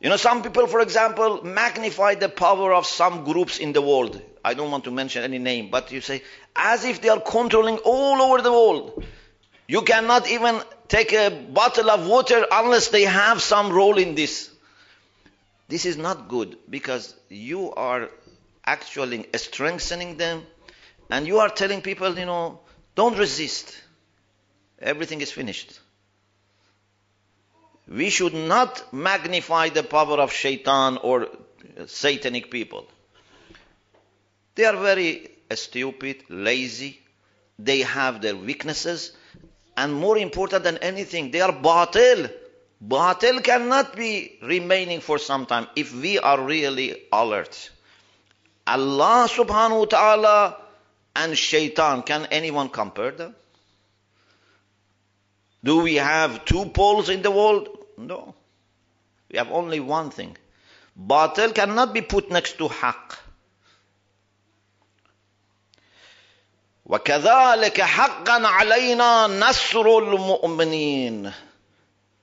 You 0.00 0.08
know, 0.08 0.16
some 0.16 0.42
people, 0.42 0.66
for 0.66 0.80
example, 0.80 1.44
magnify 1.44 2.14
the 2.14 2.30
power 2.30 2.72
of 2.72 2.86
some 2.86 3.24
groups 3.24 3.58
in 3.58 3.74
the 3.74 3.82
world. 3.82 4.20
I 4.42 4.54
don't 4.54 4.70
want 4.70 4.84
to 4.84 4.90
mention 4.90 5.22
any 5.22 5.38
name, 5.38 5.70
but 5.70 5.92
you 5.92 6.00
say, 6.00 6.22
as 6.56 6.84
if 6.84 7.02
they 7.02 7.10
are 7.10 7.20
controlling 7.20 7.76
all 7.78 8.22
over 8.22 8.40
the 8.40 8.50
world. 8.50 9.04
You 9.68 9.82
cannot 9.82 10.28
even 10.30 10.60
take 10.88 11.12
a 11.12 11.28
bottle 11.28 11.90
of 11.90 12.06
water 12.06 12.44
unless 12.50 12.88
they 12.88 13.04
have 13.04 13.42
some 13.42 13.70
role 13.70 13.98
in 13.98 14.14
this. 14.14 14.50
This 15.68 15.84
is 15.84 15.96
not 15.96 16.28
good 16.28 16.56
because 16.68 17.14
you 17.28 17.72
are 17.74 18.08
actually 18.64 19.26
strengthening 19.36 20.16
them 20.16 20.44
and 21.10 21.26
you 21.26 21.38
are 21.38 21.48
telling 21.48 21.82
people, 21.82 22.18
you 22.18 22.26
know, 22.26 22.60
don't 22.94 23.16
resist. 23.18 23.80
Everything 24.80 25.20
is 25.20 25.30
finished. 25.30 25.78
We 27.90 28.08
should 28.08 28.34
not 28.34 28.92
magnify 28.92 29.70
the 29.70 29.82
power 29.82 30.18
of 30.20 30.32
shaitan 30.32 30.98
or 30.98 31.28
satanic 31.86 32.48
people. 32.50 32.86
They 34.54 34.64
are 34.64 34.76
very 34.76 35.28
stupid, 35.54 36.22
lazy. 36.28 37.00
They 37.58 37.80
have 37.80 38.22
their 38.22 38.36
weaknesses. 38.36 39.12
And 39.76 39.92
more 39.92 40.18
important 40.18 40.62
than 40.62 40.78
anything, 40.78 41.32
they 41.32 41.40
are 41.40 41.52
batil. 41.52 42.30
Batil 42.86 43.42
cannot 43.42 43.96
be 43.96 44.38
remaining 44.40 45.00
for 45.00 45.18
some 45.18 45.46
time 45.46 45.66
if 45.74 45.92
we 45.92 46.18
are 46.18 46.40
really 46.40 47.02
alert. 47.12 47.70
Allah 48.66 49.26
subhanahu 49.28 49.80
wa 49.80 49.84
ta'ala 49.86 50.56
and 51.16 51.36
shaitan, 51.36 52.02
can 52.02 52.26
anyone 52.26 52.68
compare 52.68 53.10
them? 53.10 53.34
Do 55.64 55.80
we 55.80 55.96
have 55.96 56.44
two 56.44 56.66
poles 56.66 57.08
in 57.08 57.22
the 57.22 57.30
world? 57.30 57.79
No. 57.99 58.35
We 59.31 59.37
have 59.37 59.51
only 59.51 59.79
one 59.79 60.09
thing. 60.11 60.37
Batil 60.97 61.53
cannot 61.53 61.93
be 61.93 62.01
put 62.01 62.29
next 62.31 62.57
to 62.57 62.67
haqq. 62.69 63.17
وكذلك 66.85 67.81
حقا 67.81 68.47
علينا 68.47 69.27
نصر 69.27 69.97
المؤمنين 69.97 71.33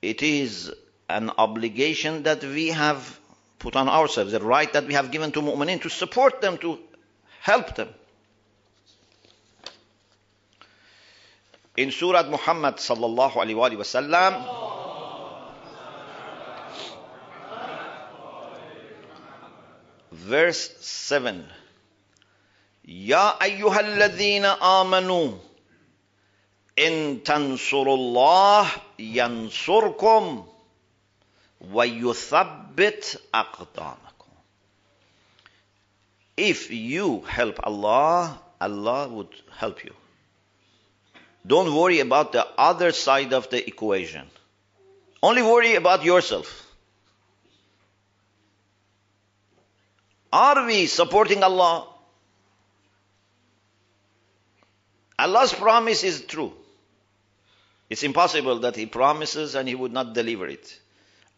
It 0.01 0.21
is 0.23 0.71
an 1.09 1.29
obligation 1.37 2.23
that 2.23 2.43
we 2.43 2.67
have 2.69 3.19
put 3.59 3.75
on 3.75 3.87
ourselves, 3.87 4.31
the 4.33 4.39
right 4.39 4.71
that 4.73 4.85
we 4.85 4.93
have 4.93 5.11
given 5.11 5.31
to 5.31 5.41
mu'minin 5.41 5.81
to 5.81 5.89
support 5.89 6.41
them, 6.41 6.57
to 6.57 6.79
help 7.41 7.75
them. 7.75 7.89
In 11.77 11.91
Surah 11.91 12.23
Muhammad 12.23 12.75
sallallahu 12.75 13.31
alayhi 13.31 13.55
wa 13.55 14.66
verse 20.26 20.70
7. 20.80 21.44
Ya 22.84 23.38
ayyuhalladhina 23.38 24.58
amanu 24.60 25.38
in 26.76 27.20
tansurullah 27.20 28.66
yansurkum 28.98 30.44
wa 31.60 31.84
yuthabbit 31.84 33.16
aqdamakum. 33.32 34.32
If 36.36 36.70
you 36.70 37.22
help 37.22 37.60
Allah, 37.62 38.38
Allah 38.60 39.08
would 39.08 39.34
help 39.56 39.84
you. 39.84 39.94
Don't 41.46 41.74
worry 41.74 42.00
about 42.00 42.32
the 42.32 42.46
other 42.56 42.92
side 42.92 43.32
of 43.32 43.50
the 43.50 43.66
equation. 43.66 44.26
Only 45.22 45.42
worry 45.42 45.74
about 45.74 46.04
yourself. 46.04 46.67
Are 50.32 50.66
we 50.66 50.86
supporting 50.86 51.42
Allah? 51.42 51.88
Allah's 55.18 55.52
promise 55.52 56.04
is 56.04 56.24
true. 56.24 56.52
It's 57.90 58.02
impossible 58.02 58.60
that 58.60 58.76
He 58.76 58.86
promises 58.86 59.54
and 59.54 59.68
He 59.68 59.74
would 59.74 59.92
not 59.92 60.14
deliver 60.14 60.46
it. 60.46 60.78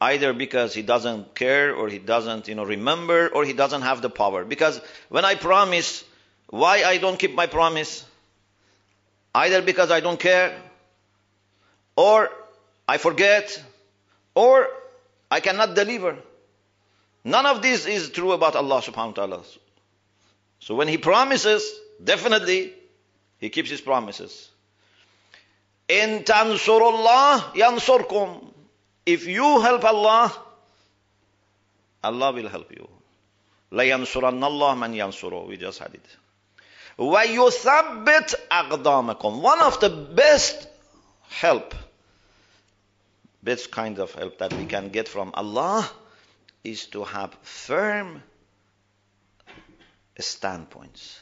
Either 0.00 0.32
because 0.32 0.74
He 0.74 0.82
doesn't 0.82 1.34
care 1.34 1.74
or 1.74 1.88
He 1.88 1.98
doesn't, 1.98 2.48
you 2.48 2.54
know, 2.54 2.64
remember 2.64 3.28
or 3.28 3.44
He 3.44 3.52
doesn't 3.52 3.82
have 3.82 4.02
the 4.02 4.10
power. 4.10 4.44
Because 4.44 4.80
when 5.08 5.24
I 5.24 5.36
promise, 5.36 6.04
why 6.48 6.82
I 6.82 6.98
don't 6.98 7.18
keep 7.18 7.34
my 7.34 7.46
promise? 7.46 8.04
Either 9.34 9.62
because 9.62 9.90
I 9.90 10.00
don't 10.00 10.18
care 10.18 10.58
or 11.96 12.28
I 12.88 12.98
forget 12.98 13.62
or 14.34 14.66
I 15.30 15.38
cannot 15.38 15.76
deliver. 15.76 16.16
None 17.23 17.45
of 17.45 17.61
this 17.61 17.85
is 17.85 18.09
true 18.11 18.31
about 18.31 18.55
Allah 18.55 18.81
subhanahu 18.81 19.17
wa 19.17 19.25
ta'ala. 19.25 19.43
So 20.59 20.75
when 20.75 20.87
He 20.87 20.97
promises, 20.97 21.63
definitely 22.03 22.73
he 23.37 23.49
keeps 23.49 23.69
his 23.69 23.81
promises. 23.81 24.49
In 25.87 26.23
tansurullah 26.23 27.53
yansurkum. 27.53 28.53
If 29.05 29.27
you 29.27 29.61
help 29.61 29.83
Allah, 29.83 30.33
Allah 32.03 32.31
will 32.31 32.49
help 32.49 32.71
you. 32.71 32.87
La 33.71 33.83
yansuranna 33.83 34.43
Allah 34.43 34.75
man 34.75 34.93
yansuru. 34.93 35.47
We 35.47 35.57
just 35.57 35.79
had 35.79 35.93
it. 35.93 36.05
وَيُثَبِّتْ 36.97 38.35
أَقْدَامَكُمْ 38.49 39.41
One 39.41 39.61
of 39.61 39.79
the 39.81 39.89
best 39.89 40.67
help, 41.27 41.75
best 43.43 43.69
kind 43.69 43.99
of 43.99 44.13
help 44.13 44.37
that 44.37 44.53
we 44.53 44.65
can 44.65 44.89
get 44.89 45.07
from 45.07 45.31
Allah 45.33 45.87
is 46.64 46.86
to 46.86 47.04
have 47.04 47.34
firm 47.42 48.22
standpoints. 50.18 51.20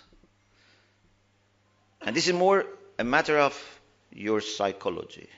And 2.02 2.16
this 2.16 2.26
is 2.26 2.34
more 2.34 2.64
a 2.98 3.04
matter 3.04 3.38
of 3.38 3.80
your 4.12 4.40
psychology. 4.40 5.28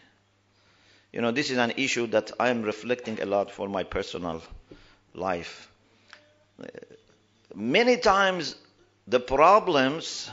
You 1.12 1.20
know, 1.20 1.32
this 1.32 1.50
is 1.50 1.58
an 1.58 1.72
issue 1.76 2.06
that 2.08 2.30
I 2.38 2.50
am 2.50 2.62
reflecting 2.62 3.20
a 3.20 3.26
lot 3.26 3.50
for 3.50 3.68
my 3.68 3.82
personal 3.82 4.42
life. 5.14 5.68
Many 7.54 7.96
times 7.96 8.54
the 9.08 9.18
problems 9.18 10.30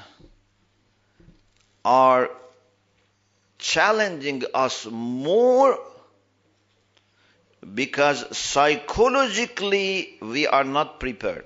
are 1.84 2.30
challenging 3.58 4.43
us 4.53 4.86
more 4.89 5.80
Because 7.74 8.38
psychologically 8.38 10.17
we 10.22 10.48
are 10.48 10.63
not 10.63 11.00
prepared. 11.00 11.46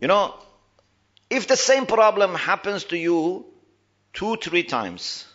You 0.00 0.08
know, 0.08 0.34
if 1.28 1.46
the 1.46 1.56
same 1.56 1.86
problem 1.86 2.34
happens 2.34 2.84
to 2.84 2.98
you 2.98 3.46
two, 4.12 4.36
three 4.36 4.64
times, 4.64 5.26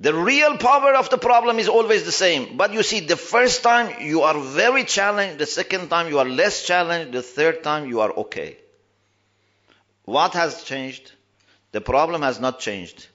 the 0.00 0.14
real 0.14 0.56
power 0.58 0.94
of 0.94 1.10
the 1.10 1.18
problem 1.18 1.58
is 1.58 1.68
always 1.68 2.04
the 2.04 2.12
same. 2.12 2.56
But 2.56 2.72
you 2.72 2.82
see, 2.84 3.00
the 3.00 3.16
first 3.16 3.62
time 3.62 4.00
you 4.00 4.22
are 4.22 4.38
very 4.38 4.84
challenged, 4.84 5.38
the 5.38 5.46
second 5.46 5.88
time 5.88 6.08
you 6.08 6.20
are 6.20 6.24
less 6.24 6.64
challenged, 6.64 7.12
the 7.12 7.22
third 7.22 7.64
time 7.64 7.88
you 7.88 8.00
are 8.00 8.12
okay. 8.12 8.56
What 10.04 10.34
has 10.34 10.62
changed? 10.62 11.12
The 11.72 11.80
problem 11.80 12.22
has 12.22 12.38
not 12.38 12.60
changed. 12.60 13.06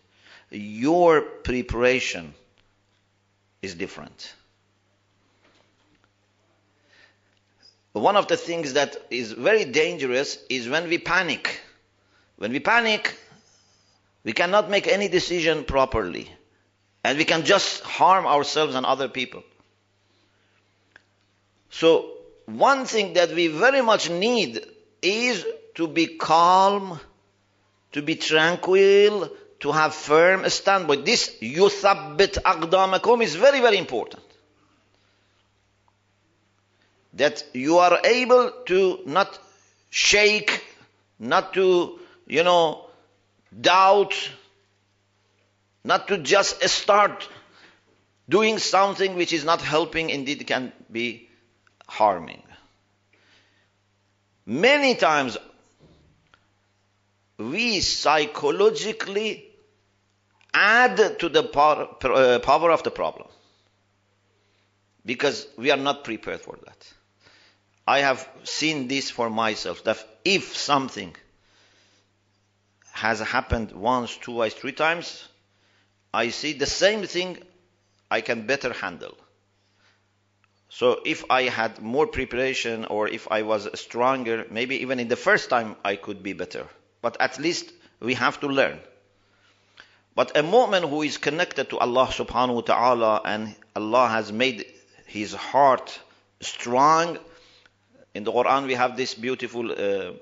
Your 0.52 1.22
preparation 1.22 2.34
is 3.64 3.74
different. 3.74 4.36
One 7.94 8.18
of 8.18 8.28
the 8.28 8.38
things 8.38 8.74
that 8.74 8.96
is 9.10 9.32
very 9.32 9.66
dangerous 9.66 10.38
is 10.50 10.68
when 10.68 10.90
we 10.90 10.98
panic. 10.98 11.62
When 12.38 12.52
we 12.52 12.60
panic, 12.60 13.18
we 14.24 14.34
cannot 14.34 14.70
make 14.70 14.88
any 14.88 15.08
decision 15.08 15.64
properly. 15.64 16.30
And 17.04 17.18
we 17.18 17.26
can 17.26 17.46
just 17.46 17.84
harm 17.84 18.26
ourselves 18.26 18.76
and 18.76 18.86
other 18.86 19.08
people. 19.08 19.44
So, 21.70 22.12
one 22.46 22.86
thing 22.86 23.14
that 23.14 23.32
we 23.32 23.48
very 23.48 23.82
much 23.82 24.10
need 24.10 24.66
is 25.02 25.46
to 25.76 25.88
be 25.88 26.18
calm, 26.18 27.00
to 27.94 28.02
be 28.02 28.16
tranquil, 28.16 29.30
to 29.64 29.72
have 29.72 29.94
firm 29.96 30.48
standpoint. 30.50 31.06
This 31.06 31.30
yuthabbit 31.42 32.34
aqdamakum 32.44 33.24
is 33.24 33.36
very, 33.36 33.62
very 33.62 33.78
important. 33.78 34.22
That 37.14 37.42
you 37.54 37.78
are 37.78 37.98
able 38.04 38.52
to 38.66 39.00
not 39.06 39.40
shake, 39.90 40.66
not 41.18 41.54
to, 41.54 41.98
you 42.28 42.44
know, 42.44 42.88
doubt, 43.62 44.14
not 45.86 46.10
to 46.10 46.18
just 46.18 46.62
start 46.68 47.30
doing 48.28 48.58
something 48.58 49.16
which 49.16 49.32
is 49.32 49.46
not 49.46 49.62
helping, 49.62 50.10
indeed 50.10 50.46
can 50.46 50.74
be 50.92 51.30
harming. 51.88 52.44
Many 54.46 54.96
times 54.96 55.38
we 57.38 57.80
psychologically 57.80 59.52
add 60.54 61.20
to 61.20 61.30
the 61.30 61.44
power, 61.44 61.88
uh, 62.04 62.40
power 62.40 62.72
of 62.72 62.84
the 62.84 62.92
problem 62.92 63.28
because 65.06 65.48
we 65.58 65.72
are 65.72 65.78
not 65.78 66.04
prepared 66.04 66.42
for 66.42 66.58
that. 66.66 66.94
I 67.88 68.00
have 68.00 68.28
seen 68.44 68.88
this 68.88 69.10
for 69.10 69.30
myself 69.30 69.84
that 69.84 70.06
if 70.24 70.56
something 70.56 71.16
has 72.92 73.20
happened 73.20 73.72
once, 73.72 74.16
twice, 74.16 74.54
three 74.54 74.72
times, 74.72 75.28
I 76.14 76.30
see 76.30 76.54
the 76.54 76.66
same 76.66 77.06
thing 77.06 77.38
I 78.10 78.22
can 78.22 78.46
better 78.46 78.72
handle. 78.72 79.18
So 80.70 81.02
if 81.06 81.26
I 81.30 81.44
had 81.44 81.82
more 81.82 82.08
preparation 82.08 82.86
or 82.86 83.08
if 83.08 83.28
I 83.30 83.42
was 83.42 83.68
stronger, 83.80 84.46
maybe 84.50 84.78
even 84.78 85.00
in 85.00 85.08
the 85.08 85.16
first 85.16 85.50
time 85.50 85.76
I 85.84 85.98
could 85.98 86.24
be 86.24 86.34
better. 86.34 86.68
But 87.02 87.18
at 87.20 87.40
least 87.40 87.72
we 88.00 88.14
have 88.14 88.40
to 88.40 88.48
learn. 88.48 88.80
But 90.16 90.38
a 90.38 90.44
mu'min 90.44 90.88
who 90.88 91.02
is 91.02 91.18
connected 91.18 91.70
to 91.72 91.80
Allah 91.80 92.08
subhanahu 92.08 92.56
wa 92.56 92.62
ta'ala 92.62 93.22
and 93.26 93.56
Allah 93.76 94.08
has 94.08 94.32
made 94.32 94.66
his 95.08 95.34
heart 95.34 96.00
strong. 96.40 97.18
In 98.14 98.24
the 98.24 98.32
Quran 98.32 98.68
we 98.68 98.76
have 98.76 98.96
this 98.96 99.16
beautiful 99.16 99.72
uh, 99.72 100.14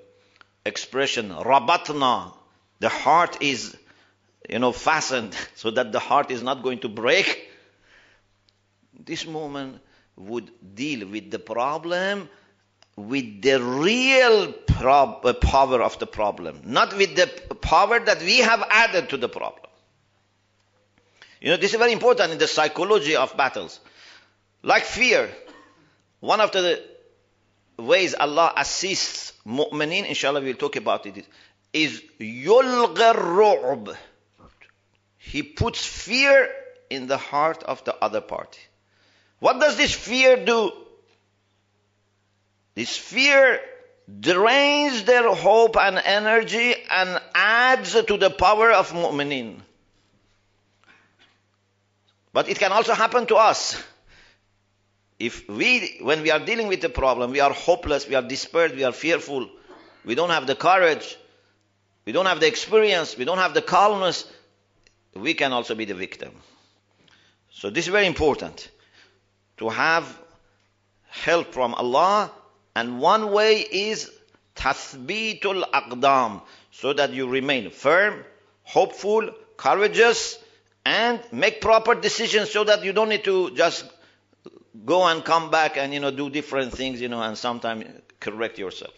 expression, 0.65 1.29
rabatna. 1.29 2.33
The 2.79 2.89
heart 2.89 3.41
is, 3.41 3.75
you 4.49 4.59
know, 4.59 4.71
fastened 4.71 5.35
so 5.55 5.71
that 5.71 5.91
the 5.91 5.99
heart 5.99 6.31
is 6.31 6.41
not 6.41 6.63
going 6.63 6.79
to 6.79 6.89
break. 6.89 7.49
This 8.97 9.25
moment 9.25 9.81
would 10.15 10.49
deal 10.75 11.07
with 11.07 11.31
the 11.31 11.39
problem 11.39 12.29
with 12.97 13.41
the 13.41 13.61
real 13.61 14.51
prob- 14.51 15.25
uh, 15.25 15.33
power 15.33 15.81
of 15.81 15.97
the 15.99 16.07
problem, 16.07 16.61
not 16.65 16.95
with 16.95 17.15
the 17.15 17.27
power 17.55 17.99
that 17.99 18.21
we 18.21 18.39
have 18.39 18.63
added 18.69 19.09
to 19.09 19.17
the 19.17 19.29
problem. 19.29 19.70
You 21.41 21.49
know, 21.49 21.57
this 21.57 21.73
is 21.73 21.79
very 21.79 21.91
important 21.91 22.31
in 22.31 22.37
the 22.37 22.47
psychology 22.47 23.15
of 23.15 23.35
battles. 23.35 23.79
Like 24.61 24.83
fear, 24.83 25.27
one 26.19 26.39
of 26.39 26.51
the 26.51 26.83
ways 27.79 28.13
Allah 28.13 28.53
assists 28.55 29.33
mu'mineen, 29.45 30.05
inshallah 30.07 30.41
we'll 30.41 30.55
talk 30.55 30.75
about 30.75 31.07
it, 31.07 31.25
is 31.73 32.03
yulgar 32.19 33.97
He 35.17 35.41
puts 35.41 35.83
fear 35.83 36.47
in 36.91 37.07
the 37.07 37.17
heart 37.17 37.63
of 37.63 37.83
the 37.85 37.95
other 37.95 38.21
party. 38.21 38.59
What 39.39 39.59
does 39.59 39.77
this 39.77 39.95
fear 39.95 40.45
do? 40.45 40.71
This 42.75 42.95
fear 42.95 43.59
drains 44.19 45.05
their 45.05 45.33
hope 45.33 45.75
and 45.75 45.97
energy 45.97 46.75
and 46.91 47.19
adds 47.33 47.93
to 47.93 48.17
the 48.17 48.29
power 48.29 48.71
of 48.71 48.93
mu'minin. 48.93 49.61
But 52.33 52.49
it 52.49 52.59
can 52.59 52.71
also 52.71 52.93
happen 52.93 53.25
to 53.27 53.35
us. 53.35 53.81
If 55.19 55.47
we, 55.47 55.99
when 56.01 56.23
we 56.23 56.31
are 56.31 56.39
dealing 56.39 56.67
with 56.67 56.83
a 56.83 56.89
problem, 56.89 57.31
we 57.31 57.41
are 57.41 57.51
hopeless, 57.51 58.07
we 58.07 58.15
are 58.15 58.21
despaired, 58.21 58.75
we 58.75 58.83
are 58.83 58.91
fearful, 58.91 59.49
we 60.03 60.15
don't 60.15 60.31
have 60.31 60.47
the 60.47 60.55
courage, 60.55 61.17
we 62.05 62.11
don't 62.11 62.25
have 62.25 62.39
the 62.39 62.47
experience, 62.47 63.15
we 63.17 63.25
don't 63.25 63.37
have 63.37 63.53
the 63.53 63.61
calmness, 63.61 64.25
we 65.13 65.33
can 65.33 65.51
also 65.51 65.75
be 65.75 65.85
the 65.85 65.93
victim. 65.93 66.31
So 67.51 67.69
this 67.69 67.85
is 67.85 67.91
very 67.91 68.07
important. 68.07 68.69
To 69.57 69.69
have 69.69 70.17
help 71.09 71.53
from 71.53 71.75
Allah 71.75 72.31
and 72.75 72.99
one 72.99 73.31
way 73.31 73.59
is 73.59 74.09
tathbitul 74.55 75.69
aqdam, 75.69 76.41
so 76.71 76.93
that 76.93 77.11
you 77.11 77.27
remain 77.27 77.69
firm, 77.69 78.23
hopeful, 78.63 79.29
courageous, 79.57 80.39
and 80.85 81.19
make 81.31 81.61
proper 81.61 81.95
decisions 81.95 82.51
so 82.51 82.63
that 82.63 82.83
you 82.83 82.93
don't 82.93 83.09
need 83.09 83.23
to 83.23 83.51
just 83.51 83.85
go 84.85 85.05
and 85.05 85.23
come 85.23 85.51
back 85.51 85.77
and 85.77 85.93
you 85.93 85.99
know 85.99 86.11
do 86.11 86.29
different 86.29 86.73
things 86.73 87.01
you 87.01 87.09
know 87.09 87.21
and 87.21 87.37
sometimes 87.37 87.85
correct 88.19 88.57
yourself. 88.57 88.93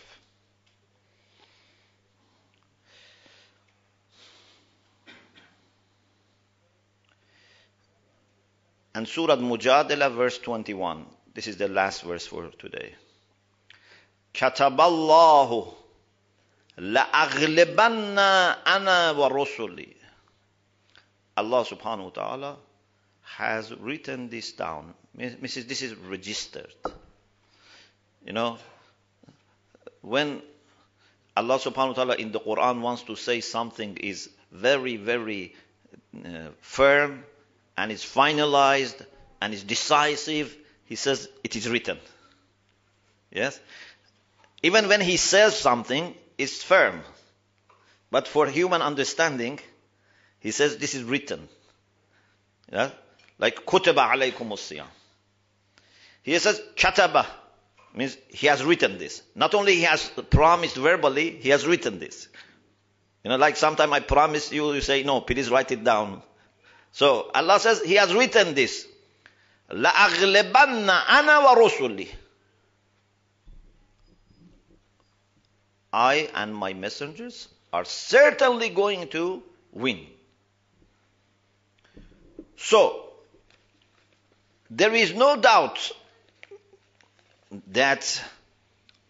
And 8.95 9.07
surah 9.07 9.37
Mujadila, 9.37 10.13
verse 10.13 10.37
21 10.37 11.05
this 11.33 11.47
is 11.47 11.57
the 11.57 11.67
last 11.67 12.03
verse 12.03 12.27
for 12.27 12.49
today. 12.59 12.93
Kataballahu 14.33 15.73
la 16.77 17.07
ana 17.11 19.13
wa 19.17 19.29
rusuli. 19.29 20.02
Allah 21.35 21.65
subhanahu 21.65 22.03
wa 22.03 22.09
ta'ala 22.09 22.57
has 23.21 23.73
written 23.75 24.29
this 24.29 24.51
down. 24.51 24.93
This 25.15 25.81
is 25.81 25.95
registered. 25.95 26.73
You 28.25 28.33
know, 28.33 28.57
when 30.01 30.41
Allah 31.35 31.59
subhanahu 31.59 31.89
wa 31.89 31.93
ta'ala 31.93 32.15
in 32.15 32.31
the 32.31 32.39
Quran 32.39 32.81
wants 32.81 33.03
to 33.03 33.15
say 33.15 33.41
something 33.41 33.97
is 33.97 34.29
very, 34.51 34.97
very 34.97 35.55
uh, 36.15 36.49
firm 36.61 37.23
and 37.77 37.91
is 37.91 38.03
finalized 38.03 39.05
and 39.41 39.53
is 39.53 39.63
decisive, 39.63 40.55
He 40.85 40.95
says 40.95 41.27
it 41.43 41.55
is 41.55 41.67
written. 41.69 41.97
Yes? 43.31 43.59
Even 44.61 44.87
when 44.87 45.01
he 45.01 45.17
says 45.17 45.57
something, 45.57 46.15
it's 46.37 46.61
firm. 46.61 47.01
But 48.11 48.27
for 48.27 48.45
human 48.47 48.81
understanding, 48.81 49.59
he 50.42 50.50
says 50.50 50.76
this 50.78 50.94
is 50.94 51.02
written. 51.02 51.48
Yeah? 52.72 52.90
Like 53.38 53.64
kutaba 53.66 54.10
alaykum 54.12 54.48
siyam. 54.52 54.86
He 56.22 56.38
says 56.38 56.60
kataba 56.76 57.26
means 57.94 58.16
he 58.28 58.46
has 58.46 58.64
written 58.64 58.98
this. 58.98 59.22
Not 59.34 59.54
only 59.54 59.74
he 59.74 59.82
has 59.82 60.08
promised 60.30 60.76
verbally, 60.76 61.30
he 61.30 61.48
has 61.50 61.66
written 61.66 61.98
this. 61.98 62.28
You 63.24 63.30
know, 63.30 63.36
like 63.36 63.56
sometimes 63.56 63.92
I 63.92 64.00
promise 64.00 64.52
you, 64.52 64.72
you 64.72 64.80
say, 64.80 65.02
no, 65.02 65.20
please 65.20 65.50
write 65.50 65.72
it 65.72 65.82
down. 65.82 66.22
So 66.92 67.30
Allah 67.34 67.58
says 67.60 67.82
he 67.82 67.94
has 67.94 68.14
written 68.14 68.54
this. 68.54 68.86
لَأَغْلِبَنَّ 69.70 70.88
أَنَا 70.88 71.44
وَرُسُلِي 71.44 72.08
I 75.92 76.28
and 76.34 76.54
my 76.54 76.74
messengers 76.74 77.48
are 77.72 77.84
certainly 77.84 78.68
going 78.68 79.08
to 79.08 79.42
win. 79.72 80.06
So, 82.57 83.09
there 84.69 84.93
is 84.93 85.13
no 85.13 85.35
doubt 85.35 85.91
that 87.67 88.23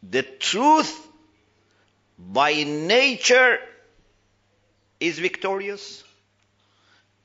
the 0.02 0.24
truth 0.24 1.08
by 2.18 2.64
nature 2.64 3.60
is 5.00 5.20
victorious 5.20 6.04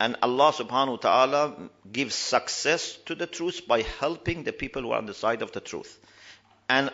and 0.00 0.16
Allah 0.22 0.52
subhanahu 0.52 0.90
wa 0.90 0.96
ta'ala 0.96 1.56
gives 1.90 2.14
success 2.14 2.96
to 3.06 3.14
the 3.16 3.26
truth 3.26 3.66
by 3.66 3.82
helping 3.82 4.44
the 4.44 4.52
people 4.52 4.82
who 4.82 4.92
are 4.92 4.98
on 4.98 5.06
the 5.06 5.14
side 5.14 5.42
of 5.42 5.50
the 5.52 5.60
truth. 5.60 5.98
And 6.68 6.90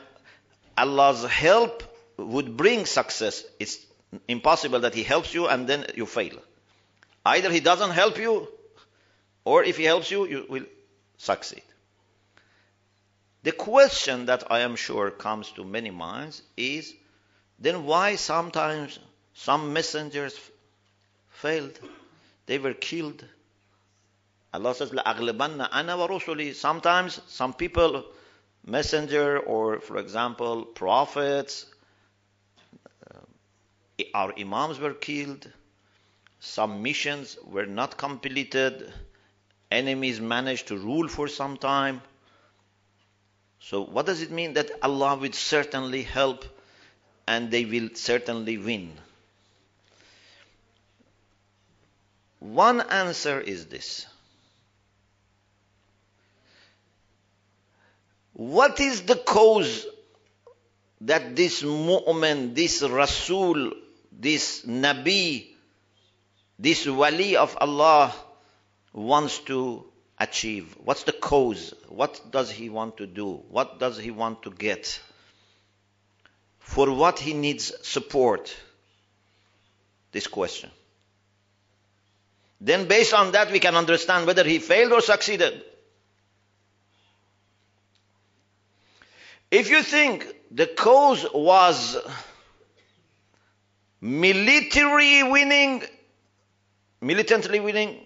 Allah's 0.79 1.25
help 1.25 1.83
would 2.17 2.57
bring 2.57 2.87
success. 2.87 3.45
It's 3.61 3.79
impossible 4.27 4.81
that 4.81 4.95
He 4.95 5.03
helps 5.03 5.35
you 5.35 5.49
and 5.49 5.67
then 5.67 5.85
you 5.95 6.07
fail. 6.07 6.39
Either 7.27 7.51
He 7.51 7.61
doesn't 7.61 7.91
help 7.91 8.19
you, 8.19 8.49
or 9.46 9.64
if 9.64 9.78
He 9.78 9.84
helps 9.84 10.12
you, 10.12 10.26
you 10.26 10.46
will 10.50 10.66
succeed. 11.18 11.64
The 13.44 13.52
question 13.54 14.26
that 14.26 14.52
I 14.52 14.60
am 14.60 14.76
sure 14.76 15.12
comes 15.12 15.52
to 15.54 15.64
many 15.64 15.92
minds 15.92 16.42
is 16.58 16.94
then 17.58 17.86
why 17.86 18.16
sometimes 18.16 19.00
some 19.34 19.74
messengers 19.74 20.38
failed? 21.30 21.80
They 22.46 22.58
were 22.58 22.74
killed. 22.74 23.24
Allah 24.54 24.74
says, 24.74 24.90
لَأَغْلِبَنَّ 24.92 25.70
أَنَا 25.70 26.08
وَرُسُلِي 26.08 26.56
Sometimes 26.56 27.22
some 27.28 27.54
people, 27.54 28.06
messenger 28.66 29.40
or 29.40 29.80
for 29.80 29.98
example 29.98 30.66
prophets, 30.66 31.66
uh, 33.10 34.04
our 34.14 34.34
imams 34.38 34.80
were 34.80 34.94
killed. 34.94 35.52
Some 36.40 36.82
missions 36.82 37.38
were 37.46 37.66
not 37.66 37.98
completed. 37.98 38.92
Enemies 39.71 40.21
managed 40.21 40.69
to 40.69 40.77
rule 40.77 41.09
for 41.09 41.29
some 41.29 41.57
time. 41.57 42.03
So 43.61 43.83
what 43.83 44.07
does 44.07 44.21
it 44.21 44.31
mean 44.31 44.55
that 44.55 44.71
Allah 44.83 45.17
will 45.17 45.33
certainly 45.33 46.03
help 46.03 46.45
and 47.27 47.51
they 47.51 47.65
will 47.65 47.89
certainly 47.95 48.59
win? 48.59 48.93
One 52.41 52.83
answer 52.83 53.41
is 53.41 53.67
this. 53.67 54.07
What 58.35 58.81
is 58.81 59.03
the 59.03 59.17
cause 59.17 59.87
that 61.01 61.37
this 61.37 61.63
mu'min, 61.63 62.55
this 62.55 62.83
Rasul, 62.83 63.73
this 64.13 64.67
Nabi, 64.67 65.47
this 66.59 66.87
Wali 66.87 67.37
of 67.37 67.57
Allah 67.61 68.15
wants 68.95 69.41
to 69.41 69.85
achieve? 70.19 70.77
What's 70.83 71.03
the 71.03 71.13
cause? 71.13 71.75
What 71.89 72.21
does 72.31 72.51
he 72.51 72.71
want 72.71 72.97
to 72.99 73.07
do? 73.07 73.43
What 73.51 73.79
does 73.79 73.99
he 73.99 74.11
want 74.11 74.45
to 74.45 74.51
get? 74.51 75.01
For 76.61 76.91
what 76.91 77.19
he 77.19 77.35
needs 77.35 77.73
support? 77.87 78.55
This 80.13 80.29
question. 80.29 80.71
Then 82.61 82.87
based 82.87 83.13
on 83.13 83.33
that 83.33 83.51
we 83.51 83.59
can 83.59 83.75
understand 83.75 84.27
whether 84.27 84.45
he 84.45 84.61
failed 84.61 84.93
or 84.93 85.01
succeeded. 85.01 85.63
If 89.51 89.69
you 89.71 89.83
think 89.83 90.27
the 90.51 90.67
cause 90.67 91.27
was 91.35 91.97
military 94.01 95.23
winning, 95.25 95.83
militantly 97.01 97.61
winning, 97.61 98.04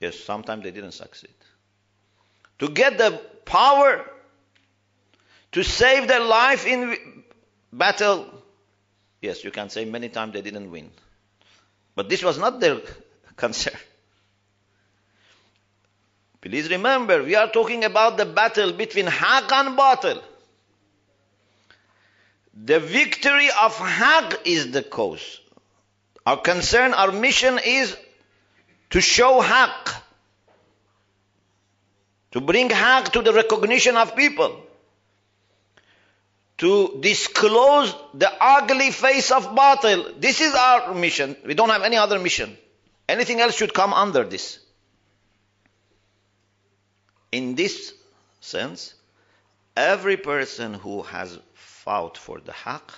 yes, 0.00 0.18
sometimes 0.18 0.62
they 0.64 0.70
didn't 0.70 0.92
succeed. 0.92 1.34
To 2.60 2.68
get 2.68 2.98
the 2.98 3.20
power 3.44 4.04
to 5.52 5.62
save 5.62 6.08
their 6.08 6.20
life 6.20 6.66
in 6.66 6.96
battle, 7.72 8.26
yes, 9.20 9.44
you 9.44 9.50
can 9.50 9.70
say 9.70 9.84
many 9.84 10.08
times 10.08 10.32
they 10.32 10.42
didn't 10.42 10.70
win. 10.70 10.90
But 11.94 12.08
this 12.08 12.22
was 12.22 12.38
not 12.38 12.60
their 12.60 12.80
concern. 13.36 13.74
Please 16.40 16.70
remember, 16.70 17.22
we 17.22 17.34
are 17.34 17.50
talking 17.50 17.84
about 17.84 18.16
the 18.16 18.24
battle 18.24 18.72
between 18.72 19.06
Haq 19.06 19.50
and 19.52 19.76
Batil. 19.76 20.22
The 22.54 22.80
victory 22.80 23.48
of 23.60 23.76
Haq 23.76 24.46
is 24.46 24.70
the 24.70 24.82
cause. 24.82 25.40
Our 26.26 26.36
concern, 26.36 26.92
our 26.94 27.10
mission 27.10 27.58
is 27.64 27.96
to 28.90 29.00
show 29.00 29.40
Haq. 29.40 30.02
To 32.32 32.40
bring 32.40 32.70
Haq 32.70 33.12
to 33.12 33.22
the 33.22 33.32
recognition 33.32 33.96
of 33.96 34.14
people 34.14 34.62
to 36.58 36.98
disclose 37.00 37.94
the 38.14 38.30
ugly 38.40 38.90
face 38.90 39.30
of 39.30 39.46
batil. 39.54 40.20
This 40.20 40.40
is 40.40 40.54
our 40.54 40.92
mission. 40.92 41.36
We 41.46 41.54
don't 41.54 41.70
have 41.70 41.82
any 41.82 41.96
other 41.96 42.18
mission. 42.18 42.56
Anything 43.08 43.40
else 43.40 43.56
should 43.56 43.72
come 43.72 43.94
under 43.94 44.24
this. 44.24 44.58
In 47.30 47.54
this 47.54 47.94
sense, 48.40 48.94
every 49.76 50.16
person 50.16 50.74
who 50.74 51.02
has 51.02 51.38
fought 51.54 52.18
for 52.18 52.40
the 52.40 52.52
haq, 52.52 52.92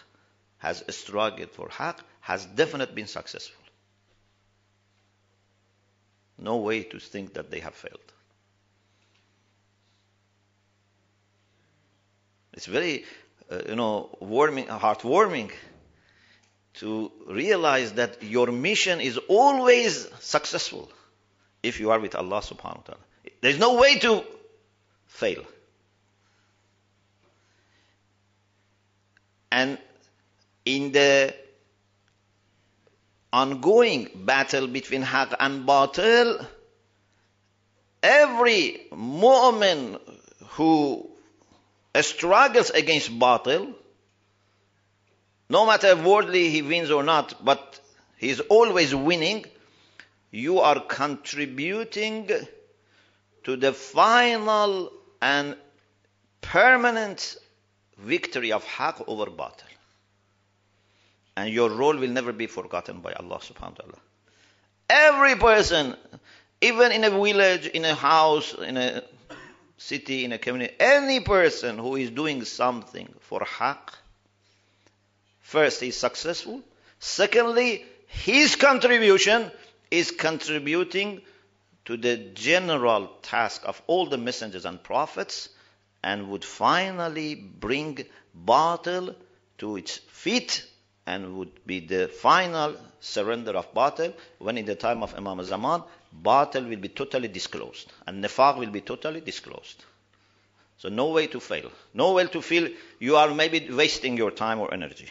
has 0.59 0.83
struggled 0.89 1.51
for 1.51 1.69
haq, 1.69 2.01
has 2.21 2.47
definitely 2.47 2.95
been 2.95 3.07
successful. 3.07 3.60
No 6.41 6.57
way 6.57 6.83
to 6.85 6.99
think 6.99 7.35
that 7.35 7.51
they 7.51 7.61
have 7.61 7.75
failed. 7.75 8.01
It's 12.55 12.67
very 12.67 13.05
uh, 13.51 13.63
you 13.69 13.77
know, 13.77 14.17
warming, 14.21 14.67
heartwarming 14.67 15.51
to 16.75 17.11
realize 17.27 17.93
that 17.95 18.23
your 18.23 18.47
mission 18.47 19.01
is 19.01 19.19
always 19.29 20.09
successful 20.21 20.91
if 21.63 21.81
you 21.81 21.91
are 21.91 21.99
with 21.99 22.15
Allah 22.15 22.41
subhanahu 22.41 22.77
wa 22.77 22.83
ta'ala. 22.85 23.01
There's 23.41 23.59
no 23.59 23.75
way 23.75 23.99
to 23.99 24.25
fail. 25.07 25.43
And 29.51 29.79
in 30.65 30.93
the 30.93 31.35
ongoing 33.33 34.09
battle 34.15 34.67
between 34.67 35.03
Haq 35.03 35.35
and 35.39 35.67
Batil, 35.67 36.47
every 38.03 38.87
mu'min 38.93 40.01
who 40.51 41.11
struggles 42.01 42.71
against 42.71 43.19
batil, 43.19 43.75
no 45.49 45.67
matter 45.67 45.97
worldly 45.97 46.51
he 46.51 46.63
wins 46.63 46.91
or 46.91 47.03
not, 47.03 47.45
but 47.45 47.81
he's 48.19 48.41
always 48.41 48.95
winning, 48.95 49.45
you 50.31 50.61
are 50.61 50.81
contributing 50.81 52.31
to 53.45 53.57
the 53.57 53.73
final 53.73 54.93
and 55.21 55.57
permanent 56.41 57.37
victory 57.99 58.53
of 58.53 58.65
haq 58.65 59.03
over 59.09 59.27
batil. 59.27 59.65
And 61.37 61.53
your 61.53 61.71
role 61.71 61.97
will 61.97 62.11
never 62.11 62.33
be 62.33 62.47
forgotten 62.47 63.01
by 63.01 63.13
Allah 63.13 63.39
subhanahu 63.39 63.71
wa 63.71 63.85
ta'ala. 63.85 63.99
Every 64.89 65.37
person, 65.37 65.97
even 66.61 66.93
in 66.93 67.05
a 67.05 67.11
village, 67.11 67.67
in 67.67 67.85
a 67.85 67.95
house, 67.95 68.55
in 68.55 68.77
a 68.77 69.05
city, 69.79 70.25
in 70.25 70.33
a 70.33 70.39
community, 70.39 70.75
any 70.79 71.21
person 71.21 71.79
who 71.79 71.97
is 71.97 72.11
doing 72.11 72.45
something 72.45 73.15
for 73.21 73.45
haq, 73.45 73.95
first, 75.41 75.81
he's 75.81 75.97
successful. 75.97 76.61
Secondly, 76.99 77.85
his 78.09 78.57
contribution 78.57 79.51
is 79.91 80.11
contributing 80.11 81.23
to 81.85 81.97
the 81.97 82.17
general 82.35 83.09
task 83.23 83.63
of 83.65 83.81
all 83.87 84.07
the 84.07 84.19
messengers 84.19 84.65
and 84.65 84.83
prophets 84.83 85.49
and 86.03 86.29
would 86.29 86.45
finally 86.45 87.35
bring 87.35 88.05
batil 88.47 89.15
to 89.59 89.77
its 89.77 89.97
feet 89.97 90.67
and 91.07 91.37
would 91.37 91.67
be 91.67 91.81
the 91.81 92.09
final 92.09 92.77
surrender 93.01 93.53
of 93.53 93.73
batil 93.75 94.13
when 94.39 94.59
in 94.59 94.67
the 94.67 94.75
time 94.75 95.03
of 95.03 95.15
Imam 95.15 95.43
Zaman 95.45 95.83
batil 96.25 96.69
will 96.69 96.77
be 96.77 96.89
totally 96.89 97.29
disclosed 97.29 97.93
and 98.07 98.23
nifaq 98.25 98.59
will 98.59 98.71
be 98.71 98.81
totally 98.81 99.21
disclosed. 99.21 99.85
So 100.79 100.89
no 100.89 101.09
way 101.09 101.27
to 101.29 101.41
fail, 101.41 101.71
no 101.95 102.13
way 102.13 102.27
to 102.27 102.41
feel 102.41 102.69
you 102.99 103.17
are 103.17 103.35
maybe 103.35 103.69
wasting 103.71 104.17
your 104.17 104.31
time 104.31 104.61
or 104.61 104.73
energy. 104.73 105.09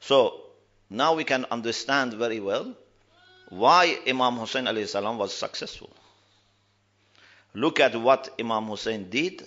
So 0.00 0.40
now 0.90 1.14
we 1.14 1.24
can 1.24 1.44
understand 1.50 2.14
very 2.14 2.40
well 2.40 2.74
why 3.48 3.98
Imam 4.06 4.36
Hussein 4.36 4.66
alayhi 4.66 4.88
salam 4.88 5.18
was 5.18 5.34
successful. 5.34 5.90
Look 7.54 7.80
at 7.80 7.96
what 7.96 8.34
Imam 8.38 8.66
Hussein 8.66 9.08
did, 9.10 9.46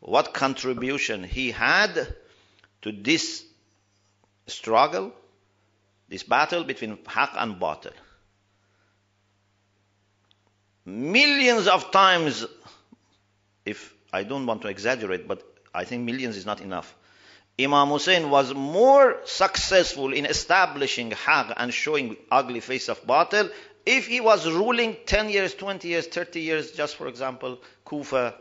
what 0.00 0.32
contribution 0.32 1.24
he 1.24 1.50
had 1.50 2.14
to 2.82 2.92
this 2.92 3.44
struggle, 4.46 5.12
this 6.08 6.22
battle 6.22 6.64
between 6.64 6.98
haq 7.06 7.34
and 7.36 7.60
batil. 7.60 7.92
Millions 10.84 11.66
of 11.66 11.90
times, 11.90 12.46
if 13.64 13.92
I 14.12 14.22
don't 14.22 14.46
want 14.46 14.62
to 14.62 14.68
exaggerate, 14.68 15.26
but 15.26 15.42
I 15.74 15.84
think 15.84 16.04
millions 16.04 16.36
is 16.36 16.46
not 16.46 16.60
enough. 16.60 16.94
Imam 17.58 17.88
Hussein 17.88 18.30
was 18.30 18.54
more 18.54 19.20
successful 19.24 20.12
in 20.12 20.26
establishing 20.26 21.10
haq 21.10 21.54
and 21.56 21.72
showing 21.72 22.16
ugly 22.30 22.60
face 22.60 22.88
of 22.88 23.02
batil 23.04 23.50
if 23.86 24.08
he 24.08 24.20
was 24.20 24.50
ruling 24.50 24.96
10 25.06 25.30
years, 25.30 25.54
20 25.54 25.86
years, 25.86 26.08
30 26.08 26.40
years, 26.40 26.72
just 26.72 26.96
for 26.96 27.06
example, 27.06 27.58
Kufa. 27.84 28.34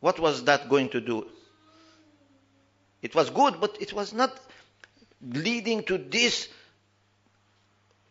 What 0.00 0.20
was 0.20 0.44
that 0.44 0.68
going 0.68 0.90
to 0.90 1.00
do? 1.00 1.26
It 3.00 3.14
was 3.14 3.30
good, 3.30 3.58
but 3.58 3.78
it 3.80 3.94
was 3.94 4.12
not 4.12 4.38
leading 5.22 5.82
to 5.84 5.96
this 5.96 6.48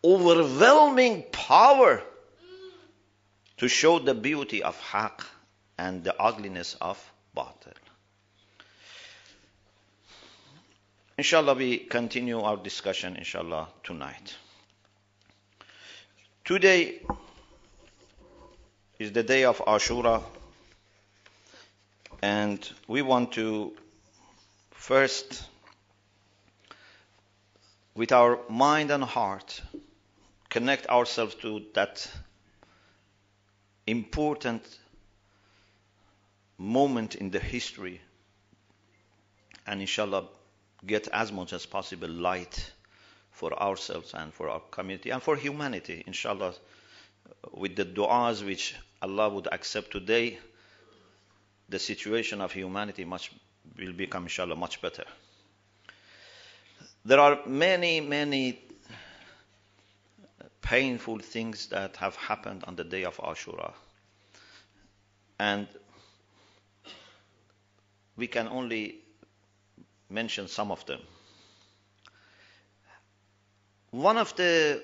overwhelming 0.04 1.24
power 1.32 2.02
to 3.58 3.68
show 3.68 4.00
the 4.00 4.16
beauty 4.16 4.64
of 4.64 4.80
haq 4.80 5.24
and 5.78 6.04
the 6.04 6.20
ugliness 6.20 6.76
of 6.82 6.98
batil. 7.38 7.83
Inshallah, 11.18 11.54
we 11.54 11.78
continue 11.78 12.40
our 12.42 12.58
discussion, 12.58 13.16
inshallah, 13.16 13.70
tonight. 13.84 14.36
Today 16.44 17.02
is 19.00 19.12
the 19.12 19.24
day 19.24 19.46
of 19.46 19.60
Ashura, 19.60 20.24
and 22.22 22.70
we 22.88 23.02
want 23.02 23.32
to 23.34 23.74
First, 24.84 25.46
with 27.96 28.12
our 28.12 28.38
mind 28.50 28.92
and 28.92 29.02
heart, 29.02 29.62
connect 30.50 30.88
ourselves 30.88 31.36
to 31.36 31.64
that 31.74 32.06
important 33.88 34.62
moment 36.58 37.16
in 37.16 37.30
the 37.32 37.40
history 37.40 38.02
and 39.66 39.80
inshallah 39.80 40.28
get 40.86 41.08
as 41.10 41.32
much 41.32 41.54
as 41.54 41.66
possible 41.66 42.10
light 42.10 42.72
for 43.32 43.54
ourselves 43.62 44.14
and 44.14 44.34
for 44.34 44.50
our 44.50 44.62
community 44.72 45.10
and 45.10 45.22
for 45.22 45.36
humanity 45.36 46.04
inshallah 46.06 46.54
with 47.52 47.76
the 47.76 47.86
du'as 47.86 48.46
which 48.46 48.76
Allah 49.02 49.30
would 49.30 49.48
accept 49.52 49.92
today 49.92 50.40
the 51.70 51.80
situation 51.80 52.42
of 52.42 52.52
humanity 52.52 53.06
much 53.06 53.32
will 53.78 53.94
become 53.94 54.24
inshallah 54.24 54.56
much 54.56 54.82
better. 54.82 55.06
There 57.06 57.20
are 57.20 57.40
many, 57.46 58.00
many 58.02 58.62
painful 60.62 61.20
things 61.20 61.68
that 61.68 61.98
have 61.98 62.16
happened 62.16 62.64
on 62.66 62.76
the 62.76 62.84
day 62.84 63.04
of 63.04 63.18
Ashura. 63.18 63.74
And 65.40 65.68
we 68.16 68.28
can 68.28 68.48
only 68.48 69.03
mention 70.14 70.48
some 70.48 70.72
of 70.72 70.86
them. 70.86 71.00
One 73.92 74.18
of 74.18 74.36
the 74.36 74.82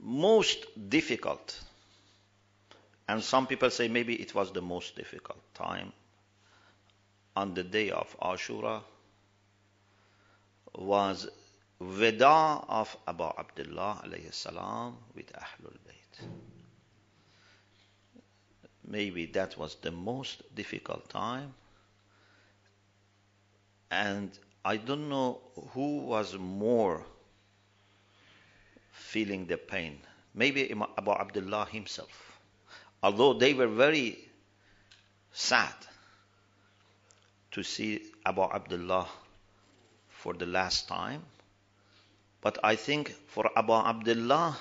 most 0.00 0.66
difficult, 0.90 1.58
and 3.08 3.22
some 3.22 3.46
people 3.46 3.70
say 3.70 3.88
maybe 3.88 4.14
it 4.14 4.34
was 4.34 4.52
the 4.52 4.62
most 4.62 4.96
difficult 4.96 5.40
time 5.54 5.92
on 7.36 7.54
the 7.54 7.62
day 7.62 7.90
of 7.90 8.14
Ashura 8.20 8.82
was 10.74 11.28
Veda 11.80 12.64
of 12.68 12.96
Abu 13.06 13.24
Abdullah 13.24 14.02
alayhi 14.04 14.32
salam 14.32 14.96
with 15.14 15.32
Ahlul 15.32 15.76
Bayt. 15.86 16.26
Maybe 18.86 19.26
that 19.26 19.56
was 19.56 19.76
the 19.76 19.90
most 19.90 20.42
difficult 20.54 21.08
time. 21.08 21.54
And 23.92 24.30
I 24.64 24.78
don't 24.78 25.10
know 25.10 25.42
who 25.74 25.98
was 25.98 26.34
more 26.38 27.04
feeling 28.90 29.44
the 29.44 29.58
pain. 29.58 29.98
Maybe 30.34 30.72
Abu 30.72 31.10
Abdullah 31.10 31.68
himself. 31.70 32.40
Although 33.02 33.34
they 33.34 33.52
were 33.52 33.66
very 33.68 34.18
sad 35.30 35.74
to 37.50 37.62
see 37.62 38.00
Abu 38.24 38.40
Abdullah 38.40 39.08
for 40.08 40.32
the 40.32 40.46
last 40.46 40.88
time. 40.88 41.22
But 42.40 42.58
I 42.64 42.76
think 42.76 43.14
for 43.26 43.50
Abu 43.54 43.74
Abdullah 43.74 44.56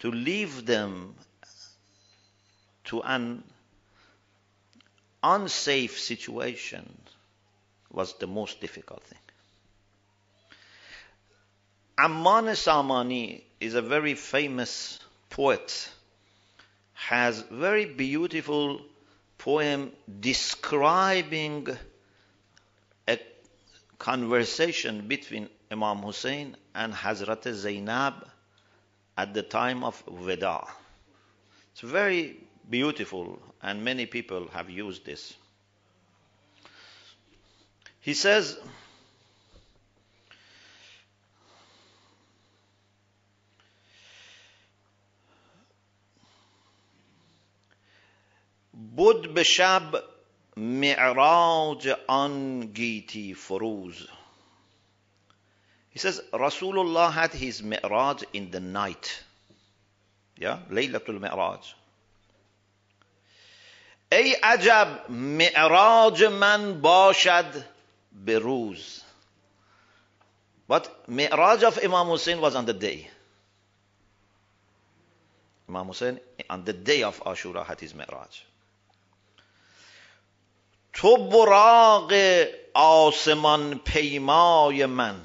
to 0.00 0.10
leave 0.10 0.66
them 0.66 1.14
to 2.84 3.00
an 3.04 3.42
unsafe 5.22 5.98
situation 5.98 6.84
was 7.92 8.14
the 8.14 8.26
most 8.26 8.60
difficult 8.60 9.02
thing. 9.04 9.18
Amman 11.98 12.46
Samani 12.46 13.42
is 13.60 13.74
a 13.74 13.82
very 13.82 14.14
famous 14.14 14.98
poet, 15.30 15.88
has 16.94 17.40
very 17.42 17.84
beautiful 17.84 18.80
poem 19.38 19.92
describing 20.20 21.68
a 23.08 23.18
conversation 23.98 25.06
between 25.06 25.48
Imam 25.70 25.98
Hussein 25.98 26.56
and 26.74 26.92
Hazrat 26.92 27.52
Zainab 27.52 28.26
at 29.16 29.34
the 29.34 29.42
time 29.42 29.84
of 29.84 30.04
Weda. 30.06 30.66
It's 31.72 31.82
very 31.82 32.36
beautiful, 32.68 33.38
and 33.62 33.84
many 33.84 34.06
people 34.06 34.48
have 34.48 34.70
used 34.70 35.04
this. 35.04 35.34
He 38.02 38.14
says, 38.14 38.56
بود 48.72 49.34
به 49.34 49.42
شب 49.42 50.04
معراج 50.56 51.96
آن 52.06 52.60
گیتی 52.60 53.34
فروز 53.34 54.08
He 55.94 55.98
says 55.98 56.20
رسول 56.32 56.78
الله 56.78 57.12
had 57.12 57.32
his 57.34 57.62
معراج 57.62 58.24
in 58.32 58.50
the 58.50 58.60
night. 58.60 59.22
Yeah, 60.40 60.58
ليلت 60.70 61.08
المعراج 61.08 61.74
ای 64.12 64.34
عجب 64.42 65.10
معراج 65.10 66.24
من 66.24 66.80
باشد 66.80 67.64
به 68.11 68.39
روز. 68.39 69.03
But 70.67 71.07
mi'raj 71.07 71.63
of 71.63 71.79
Imam 71.83 72.07
Hussein 72.07 72.41
was 72.41 72.55
on 72.55 72.65
the 72.65 72.73
day. 72.73 73.09
Imam 75.69 75.87
Hussein 75.87 76.19
on 76.49 76.63
the 76.65 76.73
day 76.73 77.03
of 77.03 77.19
Ashura 77.23 77.65
had 77.65 77.79
his 77.79 77.93
mi'raj. 77.93 78.43
تو 80.93 81.29
براق 81.29 82.11
آسمان 82.73 83.79
پیمای 83.85 84.85
من 84.85 85.21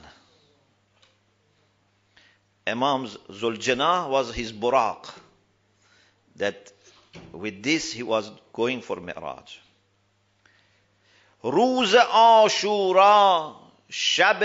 Imam 2.67 3.07
Zuljanah 3.07 4.09
was 4.09 4.35
his 4.35 4.53
buraq 4.53 5.11
that 6.37 6.73
with 7.33 7.63
this 7.63 7.93
he 7.93 8.03
was 8.03 8.31
going 8.53 8.81
for 8.81 8.97
Mi'raj 8.97 9.59
روز 11.52 11.96
آشورا 12.12 13.56
شب 13.90 14.38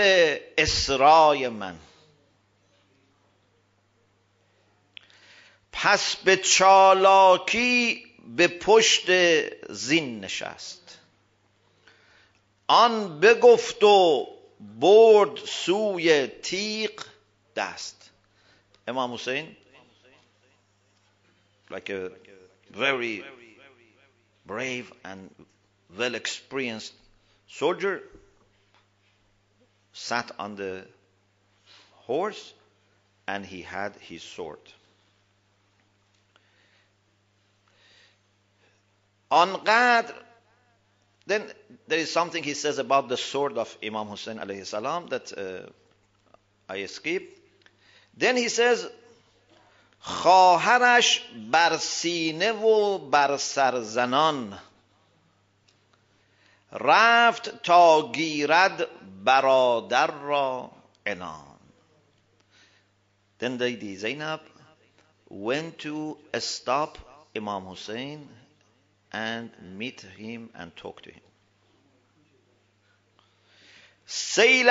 اسرای 0.57 1.49
من. 1.49 1.79
پس 5.71 6.15
به 6.15 6.37
چالاکی 6.37 8.05
به 8.35 8.47
پشت 8.47 9.05
زین 9.71 10.19
نشست. 10.19 10.99
آن 12.67 13.19
بگفت 13.19 13.83
و 13.83 14.27
برد 14.59 15.37
سوی 15.37 16.27
تیغ 16.27 17.05
دست. 17.55 18.03
Imam 18.87 19.11
Hussein 19.11 19.55
like 21.69 21.89
a 21.89 22.11
very 22.71 23.23
brave 24.45 24.91
and 25.05 25.29
well 25.96 26.14
experienced 26.14 26.92
soldier 27.48 28.02
sat 29.92 30.30
on 30.38 30.56
the 30.56 30.86
horse 32.06 32.52
and 33.26 33.44
he 33.44 33.62
had 33.62 33.94
his 33.96 34.22
sword 34.22 34.58
آنقدر 39.32 40.14
Then 41.28 41.44
there 41.86 41.98
is 41.98 42.10
something 42.10 42.42
he 42.42 42.54
says 42.54 42.78
about 42.78 43.10
the 43.10 43.18
sword 43.18 43.58
of 43.58 43.76
Imam 43.84 44.06
Hussein 44.06 44.38
alayhi 44.38 44.64
salam 44.64 45.08
that 45.08 45.30
uh, 45.36 45.68
I 46.72 46.86
skip. 46.86 47.22
Then 48.16 48.38
he 48.38 48.48
says, 48.48 48.88
خواهرش 50.00 51.20
بر 51.50 51.76
سینه 51.76 52.52
و 52.52 52.98
بر 52.98 53.36
سرزنان 53.36 54.58
رفت 56.73 57.63
تا 57.63 58.11
گیرد 58.11 58.87
برادر 59.23 60.11
را 60.11 60.71
عنان 61.05 61.53
Then 63.39 63.57
Lady 63.57 63.95
Zainab 63.95 64.39
went 65.29 65.79
to 65.79 66.17
stop 66.39 66.97
Imam 67.35 67.65
Hussein 67.65 68.29
and 69.11 69.49
meet 69.77 70.01
him 70.01 70.49
and 70.55 70.75
talk 70.75 71.01
to 71.01 71.11
him. 71.11 71.21
سیل, 74.05 74.69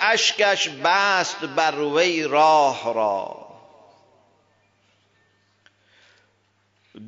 اشکش 0.00 0.68
بست 0.84 1.44
بر 1.44 1.80
وی 1.80 2.22
راه 2.22 2.94
را 2.94 3.41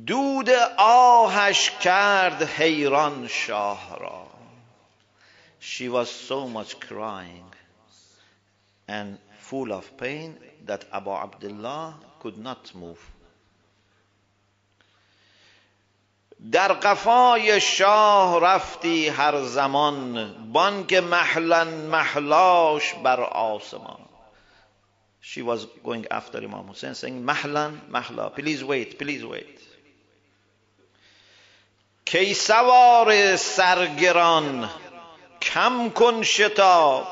دود 0.07 0.49
آهش 0.77 1.69
کرد 1.69 2.43
حیران 2.43 3.27
شاه 3.27 3.99
را 3.99 4.25
She 5.59 5.89
was 5.89 6.09
so 6.09 6.47
much 6.47 6.79
crying 6.79 7.49
and 8.87 9.17
full 9.39 9.71
of 9.73 9.97
pain 9.97 10.37
that 10.67 10.85
Abu 10.91 11.11
Abdullah 11.11 11.95
could 12.19 12.37
not 12.37 12.73
move. 12.75 12.99
در 16.51 16.73
قفای 16.73 17.61
شاه 17.61 18.39
رفتی 18.41 19.07
هر 19.07 19.41
زمان 19.43 20.33
بانک 20.53 20.93
محلن 20.93 21.67
محلاش 21.87 22.93
بر 22.93 23.19
آسمان 23.21 23.99
She 25.21 25.41
was 25.41 25.65
going 25.83 26.05
after 26.11 26.37
Imam 26.37 26.67
Hussein 26.67 26.93
saying 26.93 27.25
محلن 27.25 27.81
محلا 27.89 28.29
please 28.35 28.63
wait 28.63 28.99
please 28.99 29.25
wait 29.25 29.59
کی 32.05 32.33
سوار 32.33 33.35
سرگران 33.35 34.65
کم 35.41 35.89
کن 35.89 36.23
شتاب. 36.23 37.03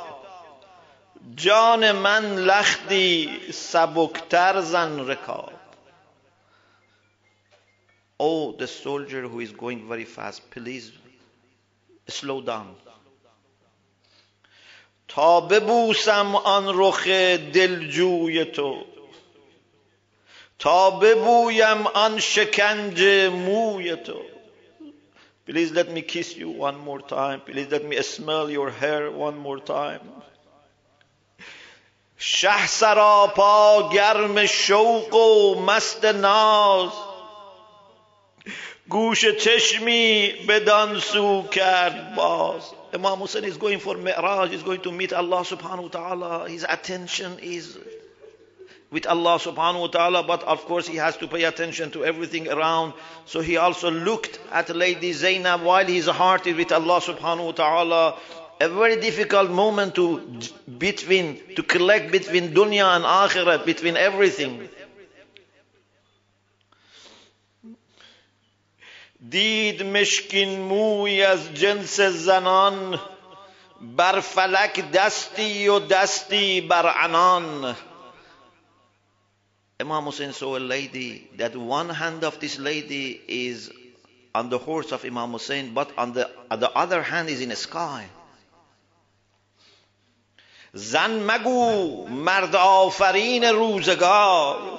جان 1.36 1.92
من 1.96 2.26
لختی 2.36 3.40
سبکتر 3.54 4.62
زن 4.62 5.00
رکاب. 5.00 5.54
Oh, 8.20 8.52
the 8.52 8.68
soldier 8.68 9.28
who 9.28 9.40
is 9.40 9.52
going 9.52 9.88
very 9.88 10.06
fast, 10.06 10.52
please 10.52 10.92
slow 12.08 12.42
down. 12.42 12.76
تا 15.08 15.40
ببوسم 15.40 16.36
آن 16.36 16.66
رخ 16.68 17.08
دلجوی 17.54 18.46
تو. 18.46 18.86
تا 20.60 20.90
ببویم 20.90 21.88
آن 21.88 22.20
شکنج 22.20 23.04
موی 23.32 23.96
تو. 23.96 24.33
Please 25.47 25.73
let 25.73 25.91
me 25.91 26.03
kiss 26.03 26.37
you 26.37 26.51
one 26.51 26.79
more 26.79 27.01
time. 27.01 27.41
Please 27.41 27.69
let 27.71 27.85
me 27.85 28.01
smell 28.03 28.51
your 28.51 28.71
hair 28.71 29.11
one 29.11 29.39
more 29.39 29.61
time. 29.61 30.01
شه 32.21 32.67
سراپا 32.67 33.89
گرم 33.93 34.47
شوق 34.47 35.15
و 35.15 35.61
مست 35.61 36.05
ناز 36.05 36.91
گوش 38.89 39.25
چشمی 39.25 40.33
بدان 40.49 41.01
سو 41.01 41.43
کرد 41.43 42.15
باز 42.15 42.63
Imam 42.93 43.19
Hussein 43.19 43.45
is 43.45 43.59
going 43.59 43.79
for 43.79 43.97
Mi'raj, 43.97 44.51
he's 44.51 44.63
going 44.63 44.81
to 44.81 44.91
meet 44.91 45.13
Allah 45.13 45.41
subhanahu 45.45 45.83
wa 45.83 45.89
ta'ala. 45.89 46.49
His 46.49 46.65
attention 46.67 47.39
is 47.39 47.79
with 48.93 49.07
Allah 49.07 49.39
subhanahu 49.39 49.81
wa 49.81 49.87
ta'ala, 49.89 50.23
but 50.23 50.43
of 50.45 50.65
course 50.65 50.87
he 50.89 50.97
has 50.97 51.17
to 51.19 51.29
pay 51.29 51.45
attention 51.45 51.91
to 51.91 52.05
everything 52.05 52.49
around. 52.49 52.95
So 53.27 53.41
he 53.41 53.57
also 53.57 53.91
looked 53.91 54.39
at 54.51 54.75
Lady 54.75 55.13
Zainab 55.13 55.63
while 55.63 55.85
his 55.85 56.07
heart 56.07 56.47
is 56.47 56.57
with 56.57 56.73
Allah 56.73 57.01
subhanahu 57.01 57.47
wa 57.47 57.53
ta'ala. 57.53 58.19
A 58.61 58.69
very 58.69 59.01
difficult 59.01 59.51
moment 59.51 59.95
to 59.95 60.21
between 60.79 61.41
to 61.55 61.63
collect 61.63 62.11
between 62.11 62.55
dunya 62.55 62.97
and 62.97 63.05
akhirah, 63.05 63.65
between 63.65 63.97
everything. 63.97 64.69
دید 69.31 69.83
مشکین 69.83 70.61
موی 70.61 71.23
از 71.23 71.55
جنس 71.55 72.01
زنان 72.01 73.01
بر 73.81 74.21
فلک 74.21 74.91
دستی 74.93 75.69
و 75.69 75.79
دستی 75.79 76.61
بر 76.61 76.87
عنان 76.87 77.77
Imam 79.83 80.05
Hussein 80.05 80.33
saw 80.33 80.57
a 80.57 80.59
lady 80.59 81.29
that 81.37 81.57
one 81.57 81.89
hand 81.89 82.25
of 82.25 82.41
this 82.41 82.59
lady 82.59 83.21
is 83.29 83.71
on 84.35 84.51
the 84.51 84.59
horse 84.59 84.93
of 84.93 85.05
Imam 85.05 85.33
Hussein 85.33 85.73
but 85.75 85.97
on 85.97 86.13
the, 86.13 86.31
on 86.51 86.61
the 86.61 86.71
other 86.71 87.03
hand 87.03 87.29
is 87.29 87.41
in 87.41 87.51
the 87.51 87.57
sky 87.57 88.09
زن 90.75 91.11
مگو 91.27 92.07
مرد 92.09 92.57
آفرین 92.57 93.45
روزگار 93.45 94.79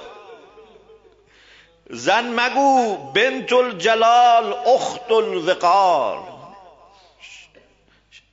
زن 1.90 2.32
مگو 2.34 2.96
بنت 3.12 3.52
الجلال 3.52 4.52
اخت 4.52 5.10
الوقار 5.10 6.40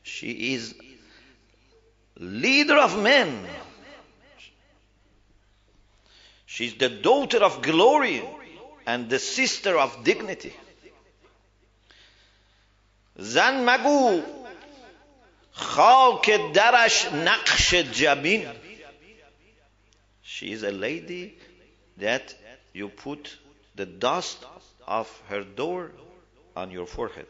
she 0.04 0.54
is 0.54 0.76
leader 2.20 2.78
of 2.78 2.98
men 2.98 3.48
She's 6.55 6.75
the 6.75 6.89
daughter 6.89 7.39
of 7.39 7.63
glory 7.63 8.23
and 8.87 9.09
the 9.09 9.19
sister 9.19 9.79
of 9.79 10.05
dignity 10.05 10.53
زن 13.17 13.65
مگو 13.65 14.23
خاک 15.53 16.31
درش 16.55 17.07
نقش 17.07 17.75
جبین 17.75 18.51
she 20.23 20.53
is 20.53 20.63
a 20.63 20.71
lady 20.71 21.35
that 21.99 22.35
you 22.75 22.89
put 22.89 23.37
the 23.77 23.87
dust 23.87 24.45
of 24.87 25.09
her 25.29 25.43
door 25.45 25.91
on 26.57 26.71
your 26.71 26.87
forehead 26.87 27.27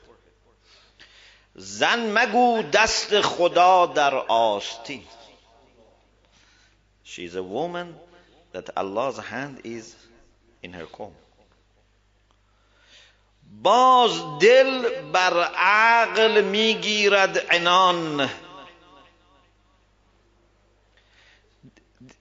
زن 1.57 2.13
مگو 2.13 2.63
دست 2.63 3.21
خدا 3.21 3.87
در 3.87 4.15
آستین 4.29 5.05
she 7.05 7.25
is 7.25 7.35
a 7.35 7.43
woman 7.43 7.95
that 8.54 8.70
Allah's 8.76 9.18
hand 9.18 9.62
is 9.64 9.96
in 10.64 10.74
her 10.74 10.86
comb 10.86 11.14
باز 13.64 14.22
دل 14.42 15.02
بر 15.14 15.44
عقل 15.56 16.42
میگیرد 16.42 17.38
عنان 17.50 18.30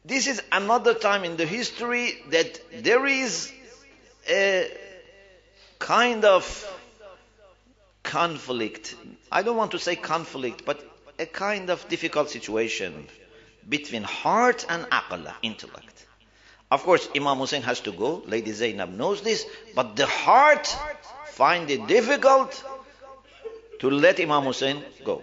This 0.04 0.28
is 0.28 0.40
another 0.52 0.94
time 0.94 1.24
in 1.24 1.36
the 1.36 1.46
history 1.46 2.16
that 2.30 2.60
there 2.84 3.06
is 3.06 3.52
a 4.28 4.70
kind 5.80 6.24
of 6.24 6.44
conflict. 8.04 8.94
I 9.32 9.42
don't 9.42 9.56
want 9.56 9.72
to 9.72 9.80
say 9.80 9.96
conflict, 9.96 10.64
but 10.64 10.78
a 11.18 11.26
kind 11.26 11.70
of 11.70 11.88
difficult 11.88 12.30
situation 12.30 13.08
between 13.68 14.04
heart 14.04 14.64
and 14.68 14.84
aql, 14.84 15.32
intellect. 15.42 16.06
Of 16.70 16.82
course, 16.82 17.08
Imam 17.14 17.38
Hussein 17.38 17.62
has 17.62 17.80
to 17.80 17.92
go. 17.92 18.22
Lady 18.26 18.52
Zainab 18.52 18.90
knows 18.90 19.22
this, 19.22 19.46
but 19.74 19.94
the 19.96 20.06
heart 20.06 20.66
find 21.26 21.70
it 21.70 21.86
difficult 21.86 22.64
to 23.80 23.90
let 23.90 24.20
Imam 24.20 24.44
Hussein 24.44 24.82
go. 25.04 25.22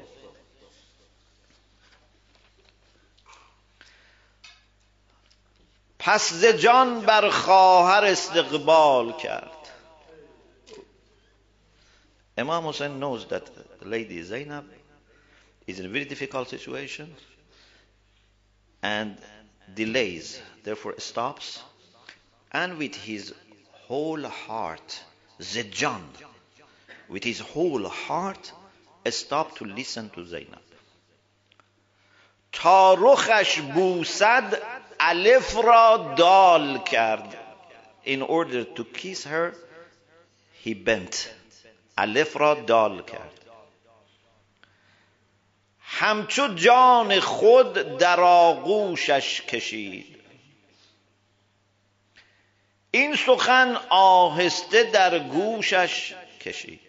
پس 6.03 6.33
ز 6.33 6.45
جان 6.45 6.99
بر 7.05 7.29
خواهر 7.29 8.03
استقبال 8.03 9.13
کرد 9.23 9.63
Imam 12.37 12.63
Hussein 12.63 12.99
knows 12.99 13.25
that 13.27 13.45
the 13.79 13.87
lady 13.87 14.21
Zainab 14.21 14.65
is 15.67 15.79
in 15.79 15.85
a 15.85 15.89
very 15.89 16.03
difficult 16.03 16.49
situation 16.49 17.15
and 18.81 19.17
delays, 19.73 20.41
therefore 20.63 20.95
stops, 20.99 21.61
and 22.51 22.77
with 22.77 22.95
his 22.95 23.33
whole 23.87 24.23
heart, 24.23 25.03
Zidjan, 25.41 26.03
with 27.09 27.23
his 27.23 27.39
whole 27.39 27.87
heart, 27.87 28.51
stopped 29.09 29.57
to 29.57 29.65
listen 29.65 30.09
to 30.11 30.25
Zainab. 30.25 30.59
تا 32.53 32.93
رخش 32.93 33.59
بوسد 33.59 34.61
الف 34.99 35.55
را 35.55 36.15
دال 36.17 36.77
کرد 36.83 37.37
in 38.05 38.21
order 38.21 38.63
to 38.63 38.83
kiss 38.83 39.23
her 39.23 39.53
he 40.63 40.73
bent 40.73 41.29
الف 41.97 42.37
را 42.37 42.53
دال 42.53 43.01
کرد 43.01 43.36
همچو 45.90 46.48
جان 46.48 47.20
خود 47.20 47.98
در 47.98 48.20
آغوشش 48.20 49.40
کشید. 49.40 50.16
این 52.90 53.16
سخن 53.16 53.78
آهسته 53.90 54.82
در 54.82 55.18
گوشش 55.18 56.14
کشید. 56.40 56.80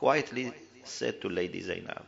Quietly 0.00 0.52
said 0.84 1.20
to 1.20 1.28
Lady 1.28 1.62
Zainab 1.62 2.02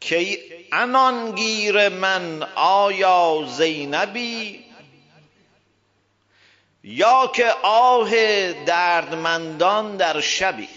که 0.00 0.38
انانگیر 0.72 1.88
من 1.88 2.42
آیا 2.54 3.46
زینبی 3.48 4.64
یا 6.84 7.32
که 7.34 7.50
آه 7.62 8.10
دردمندان 8.52 9.96
در 9.96 10.20
شبی 10.20 10.68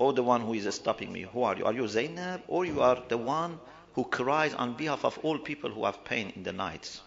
Oh, 0.00 0.12
the 0.12 0.22
one 0.22 0.40
who 0.40 0.54
is 0.54 0.74
stopping 0.74 1.12
me. 1.12 1.22
Who 1.22 1.42
are 1.42 1.56
you? 1.56 1.64
Are 1.64 1.72
you 1.72 1.86
Zainab? 1.86 2.42
Or 2.48 2.64
you 2.64 2.80
are 2.80 3.02
the 3.08 3.18
one 3.18 3.58
who 3.94 4.04
cries 4.04 4.54
on 4.54 4.74
behalf 4.74 5.04
of 5.04 5.18
all 5.22 5.38
people 5.38 5.70
who 5.70 5.84
have 5.84 6.04
pain 6.04 6.32
in 6.34 6.42
the 6.42 6.52
nights? 6.52 7.00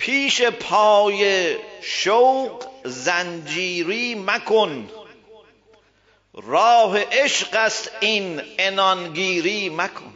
پیش 0.00 0.42
پای 0.42 1.56
شوق 1.82 2.66
زنجیری 2.84 4.14
مکن 4.14 4.88
راه 6.34 6.98
عشق 6.98 7.56
است 7.56 7.90
این 8.00 8.40
انانگیری 8.58 9.68
مکن 9.68 10.12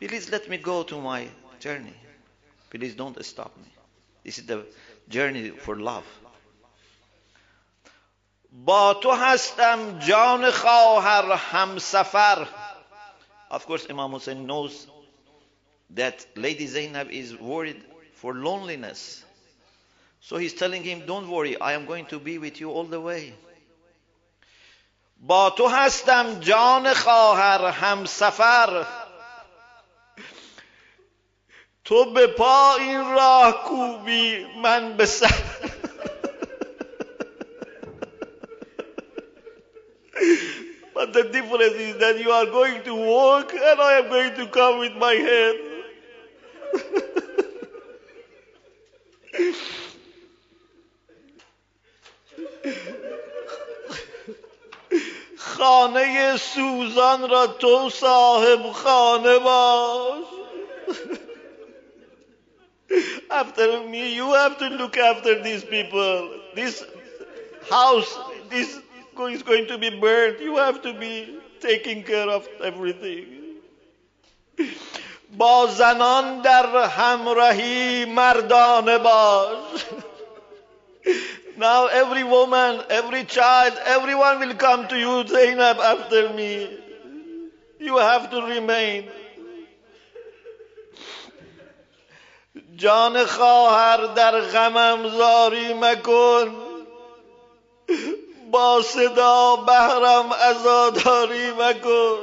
Please 0.00 0.30
let 0.30 0.48
me 0.48 0.56
go 0.56 0.82
to 0.82 1.00
my 1.00 1.28
journey. 1.60 1.94
Please 2.70 2.94
don't 2.94 3.24
stop 3.24 3.56
me. 3.56 3.70
This 4.24 4.38
is 4.38 4.46
the 4.46 4.66
journey 5.08 5.50
for 5.50 5.76
love. 5.76 6.06
با 8.65 8.93
تو 8.93 9.11
هستم 9.11 9.99
جان 9.99 10.51
خواهر 10.51 11.31
همسفر 11.31 12.47
Of 13.49 13.65
course 13.65 13.85
Imam 13.85 14.11
Hussein 14.11 14.45
knows 14.45 14.87
that 15.91 16.25
Lady 16.35 16.65
Zainab 16.65 17.09
is 17.11 17.35
worried 17.39 17.81
for 18.15 18.33
loneliness. 18.33 19.23
So 20.19 20.37
he's 20.37 20.53
telling 20.53 20.83
him, 20.83 21.05
don't 21.05 21.29
worry, 21.29 21.55
I 21.61 21.73
am 21.73 21.85
going 21.85 22.07
to 22.07 22.19
be 22.19 22.39
with 22.39 22.59
you 22.59 22.71
all 22.71 22.83
the 22.83 22.99
way. 22.99 23.33
با 25.19 25.49
تو 25.49 25.67
هستم 25.67 26.39
جان 26.39 26.93
خواهر 26.93 27.65
همسفر 27.65 28.85
تو 31.83 32.13
به 32.13 32.27
پا 32.27 32.75
این 32.75 33.15
راه 33.15 33.63
کوبی 33.63 34.45
من 34.45 34.97
به 34.97 35.05
سر 35.05 35.76
But 40.96 41.12
the 41.12 41.24
difference 41.24 41.74
is 41.74 41.96
that 41.98 42.18
you 42.20 42.30
are 42.30 42.46
going 42.46 42.82
to 42.84 42.94
walk 42.94 43.52
and 43.52 43.80
I 43.80 43.98
am 43.98 44.08
going 44.08 44.34
to 44.34 44.46
come 44.48 44.78
with 44.78 44.94
my 44.96 45.14
head. 45.14 45.56
خانه 55.36 56.36
سوزان 56.36 57.30
را 57.30 57.46
تو 57.46 57.90
صاحب 57.90 58.72
خانه 58.72 59.38
باش 59.38 60.24
after 63.30 63.80
me 63.92 64.14
you 64.14 64.32
have 64.34 64.58
to 64.58 64.68
look 64.68 64.96
after 64.98 65.42
these 65.42 65.64
people 65.64 66.30
this 66.54 66.84
house 67.70 68.18
this 68.50 68.78
is 69.30 69.42
going 69.42 69.66
to 69.66 69.78
be 69.78 69.90
burned 69.90 70.40
you 70.40 70.56
have 70.56 70.82
to 70.82 70.92
be 70.94 71.38
taking 71.60 72.02
care 72.02 72.28
of 72.28 72.48
everything 72.62 73.26
با 75.36 75.66
زنان 75.66 76.42
در 76.42 76.84
همراهی 76.84 78.04
مردانه 78.04 78.98
باش 78.98 79.84
Now 81.56 81.86
every 81.86 82.24
woman, 82.24 82.82
every 82.88 83.24
child, 83.24 83.74
everyone 83.84 84.40
will 84.40 84.54
come 84.54 84.88
to 84.88 84.96
you, 84.98 85.26
Zainab, 85.26 85.76
after 85.78 86.30
me. 86.32 86.78
You 87.78 87.98
have 87.98 88.30
to 88.30 88.42
remain. 88.42 89.08
جان 92.76 93.24
خواهر 93.24 94.06
در 94.06 94.40
غمم 94.40 95.08
زاری 95.08 95.74
مکن 95.74 96.56
با 98.51 98.81
صدا 98.81 99.55
بهرم 99.55 100.31
ازاداری 100.31 101.51
مکن 101.51 102.17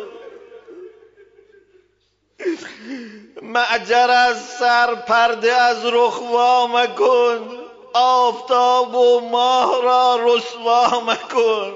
معجر 3.43 4.11
از 4.11 4.45
سر 4.49 4.95
پرده 4.95 5.53
از 5.53 5.85
رخ 5.85 6.23
مکن 6.71 7.65
آفتاب 7.95 8.95
و 8.95 9.21
ماه 9.21 9.83
را 9.83 10.19
رسوا 10.25 11.01
مکن 11.01 11.75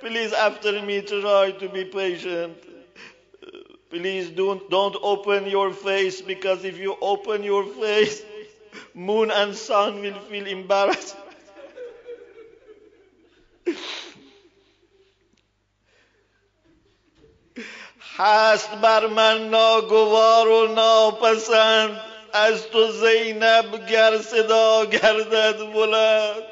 Please 0.00 0.32
after 0.32 0.80
me 0.82 1.02
try 1.02 1.50
to 1.60 1.68
be 1.68 1.84
patient. 1.84 2.56
Please 3.90 4.30
don't, 4.30 4.70
don't 4.70 4.96
open 5.02 5.46
your 5.46 5.72
face 5.72 6.22
because 6.22 6.64
if 6.64 6.78
you 6.78 6.96
open 7.02 7.42
your 7.42 7.64
face, 7.66 8.22
moon 8.94 9.30
and 9.30 9.54
sun 9.54 10.00
will 10.00 10.18
feel 10.30 10.46
embarrassed. 10.46 11.16
هست 18.16 18.70
بر 18.70 19.06
من 19.06 19.50
ناگوار 19.50 20.48
و 20.48 20.66
ناپسند 20.66 22.00
از 22.32 22.66
تو 22.66 22.92
زینب 22.92 23.86
گر 23.90 24.18
صدا 24.18 24.84
گردد 24.84 25.72
بلند 25.72 26.42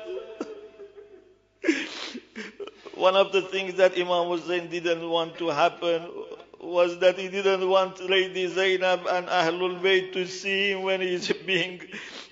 One 2.94 3.14
of 3.14 3.30
the 3.30 3.42
things 3.42 3.74
that 3.74 3.96
Imam 3.96 4.26
Hussein 4.28 4.68
didn't 4.68 5.08
want 5.08 5.38
to 5.38 5.48
happen 5.50 6.02
was 6.60 6.98
that 6.98 7.16
he 7.16 7.28
didn't 7.28 7.68
want 7.68 8.00
Lady 8.00 8.48
Zainab 8.48 9.06
and 9.06 9.28
Ahlul 9.28 9.80
Bayt 9.80 10.12
to 10.14 10.26
see 10.26 10.70
him 10.72 10.82
when 10.82 11.00
he's 11.00 11.30
being 11.46 11.80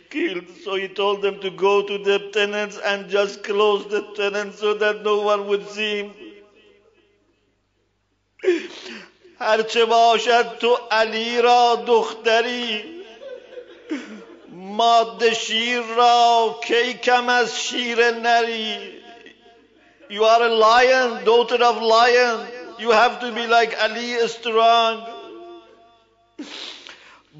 killed. 0.10 0.45
So 0.64 0.76
he 0.76 0.88
told 0.88 1.22
them 1.22 1.39
to 1.41 1.49
go 1.52 1.82
to 1.82 1.97
the 1.97 2.30
tenants 2.34 2.78
and 2.78 3.10
just 3.10 3.43
close 3.43 3.88
the 3.88 4.02
tenants 4.16 4.60
so 4.60 4.74
that 4.76 5.04
no 5.04 5.22
one 5.22 5.47
would 5.47 5.68
see 5.70 6.04
him. 6.04 6.12
هرچه 9.39 9.86
باشد 9.86 10.58
تو 10.60 10.78
علی 10.91 11.41
را 11.41 11.84
دختری 11.88 12.84
ماده 14.49 15.34
شیر 15.34 15.82
را 15.82 16.60
کی 16.64 16.93
کم 16.93 17.30
از 17.30 17.60
شیر 17.60 18.12
نری 18.12 19.02
You 20.12 20.26
are 20.26 20.43
a 20.43 20.49
lion, 20.49 21.24
daughter 21.24 21.64
of 21.64 21.82
lion. 21.82 22.45
You 22.80 22.91
have 22.91 23.22
to 23.22 23.32
be 23.32 23.47
like 23.47 23.82
Ali 23.82 24.28
strong. 24.28 25.08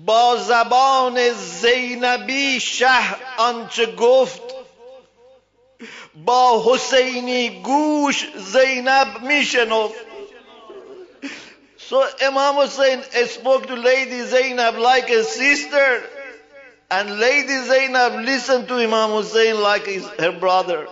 با 0.06 0.38
زبان 0.38 1.30
زینبی 1.34 2.60
شه 2.60 3.16
آنچه 3.38 3.86
گفت 3.86 4.42
با 6.16 6.64
حسینی 6.66 7.62
گوش 7.64 8.28
زینب 8.36 9.22
میشنفت 9.22 10.12
So 11.92 12.08
Imam 12.22 12.56
Hussein 12.56 13.04
spoke 13.28 13.68
to 13.68 13.76
Lady 13.76 14.22
Zainab 14.22 14.78
like 14.78 15.10
a 15.10 15.26
sister 15.26 16.02
and 16.90 17.20
Lady 17.20 17.58
Zainab 17.66 18.14
listened 18.14 18.70
to 18.70 18.76
Imam 18.76 19.10
Hussein 19.10 19.60
like 19.60 19.88
his, 19.88 20.08
her 20.18 20.32
brother. 20.32 20.88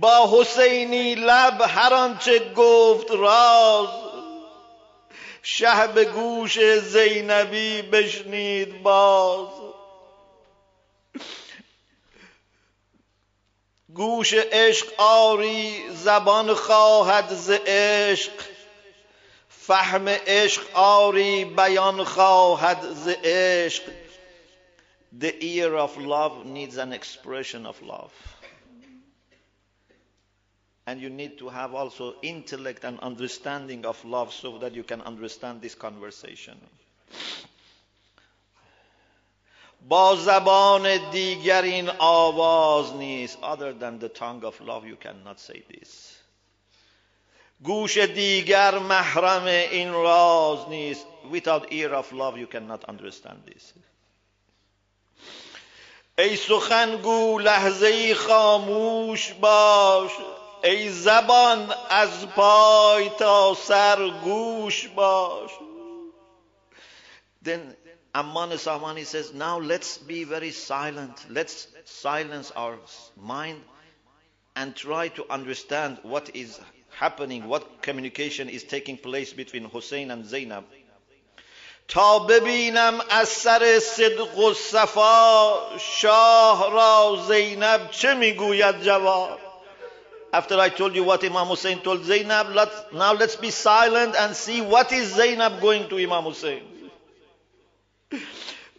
با 0.00 0.30
حسینی 0.32 1.14
لب 1.14 1.60
هر 1.60 1.94
آنچه 1.94 2.52
گفت 2.54 3.10
راز. 3.10 3.88
شه 5.42 5.86
به 5.86 6.04
گوش 6.04 6.60
زینبی 6.60 7.82
بشنید 7.82 8.82
باز. 8.82 9.48
گوش 13.94 14.34
عشق 14.34 14.86
آری 14.98 15.90
زبان 15.90 16.54
خواهد 16.54 17.28
ز 17.28 17.50
عشق. 17.66 18.32
فهم 19.48 20.08
عشق 20.08 20.62
آری 20.74 21.44
بیان 21.44 22.04
خواهد 22.04 22.92
ز 22.94 23.08
عشق. 23.24 23.82
The 25.20 25.32
ear 25.40 25.76
of 25.76 25.96
love 25.96 26.44
needs 26.44 26.76
an 26.76 26.92
expression 26.92 27.64
of 27.64 27.80
love. 27.82 28.12
And 30.87 30.99
you 30.99 31.09
need 31.09 31.37
to 31.37 31.49
have 31.49 31.73
also 31.75 32.15
intellect 32.21 32.83
and 32.83 32.99
understanding 32.99 33.85
of 33.85 34.03
love 34.03 34.33
so 34.33 34.57
that 34.57 34.73
you 34.73 34.83
can 34.83 35.01
understand 35.01 35.61
this 35.61 35.75
conversation. 35.75 36.57
با 39.87 40.15
زبان 40.15 41.11
دیگر 41.11 41.61
این 41.61 41.89
آواز 41.99 42.93
نیست 42.93 43.37
other 43.43 43.73
than 43.73 43.99
the 43.99 44.09
tongue 44.09 44.43
of 44.43 44.61
love 44.61 44.85
you 44.85 44.95
cannot 44.95 45.39
say 45.39 45.63
this 45.69 46.17
گوش 47.63 47.97
دیگر 47.97 48.79
محرم 48.79 49.45
این 49.45 49.91
راز 49.91 50.69
نیست 50.69 51.05
without 51.31 51.71
ear 51.71 51.93
of 51.93 52.11
love 52.11 52.37
you 52.37 52.47
cannot 52.47 52.89
understand 52.89 53.45
this 53.45 53.73
ای 56.17 56.35
سخنگو 56.35 57.39
لحظه 57.39 57.87
ای 57.87 58.13
خاموش 58.13 59.33
باش 59.33 60.11
ای 60.64 60.90
زبان 60.90 61.74
از 61.90 62.26
پای 62.26 63.08
تا 63.08 63.54
سر 63.54 64.10
گوش 64.24 64.88
باش 64.88 65.50
then 67.44 67.76
Amman 68.14 68.50
Samani 68.58 69.04
says 69.04 69.32
now 69.34 69.58
let's 69.58 69.98
be 69.98 70.24
very 70.24 70.50
silent 70.50 71.26
let's 71.30 71.68
silence 71.84 72.50
our 72.56 72.78
mind 73.16 73.60
and 74.56 74.74
try 74.74 75.08
to 75.08 75.22
understand 75.30 75.98
what 76.02 76.34
is 76.34 76.58
happening 76.90 77.46
what 77.46 77.82
communication 77.82 78.48
is 78.48 78.64
taking 78.64 78.96
place 78.96 79.32
between 79.32 79.64
Hussein 79.64 80.10
and 80.10 80.24
Zainab 80.24 80.64
تا 81.88 82.18
ببینم 82.18 83.00
از 83.10 83.28
سر 83.28 83.78
صدق 83.78 84.38
و 84.38 84.54
صفا 84.54 85.78
شاه 85.78 86.72
را 86.72 87.24
زینب 87.28 87.90
چه 87.90 88.14
می‌گوید 88.14 88.82
جواب 88.82 89.45
After 90.32 90.58
I 90.58 90.68
told 90.68 90.94
you 90.94 91.04
what 91.04 91.24
Imam 91.24 91.46
Hussein 91.46 91.80
told 91.80 92.04
Zainab, 92.04 92.48
let's, 92.54 92.74
now 92.92 93.12
let's 93.14 93.36
be 93.36 93.50
silent 93.50 94.14
and 94.18 94.34
see 94.34 94.60
what 94.60 94.92
is 94.92 95.14
Zainab 95.14 95.60
going 95.60 95.88
to 95.88 95.98
Imam 95.98 96.24
Hussein. 96.24 96.62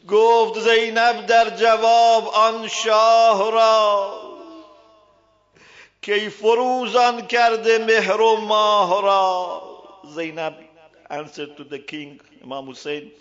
گفت 0.07 0.59
زینب 0.59 1.25
در 1.25 1.49
جواب 1.49 2.27
آن 2.27 2.67
شاه 2.67 3.51
را 3.51 4.13
کی 6.01 6.29
فروزان 6.29 7.27
کرده 7.27 7.77
مهر 7.77 8.21
و 8.21 8.35
ماه 8.35 9.01
را 9.01 9.61
زینب 10.15 10.53
answered 11.09 11.57
to 11.57 11.63
the 11.63 11.79
king 11.79 12.19
Imam 12.43 12.65
Hussein 12.67 13.11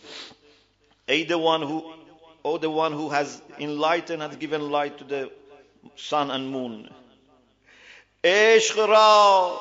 ای 1.09 1.27
the 1.27 1.39
one 1.39 1.63
who 1.63 1.83
oh 2.45 2.59
the 2.59 2.71
one 2.71 2.93
who 2.93 3.09
has 3.09 3.43
enlightened 3.59 4.23
and 4.23 4.39
given 4.39 4.71
light 4.71 4.99
to 4.99 5.05
the 5.05 5.31
sun 5.97 6.31
and 6.31 6.51
moon 6.51 6.89
عشق 8.29 8.79
را 8.79 9.61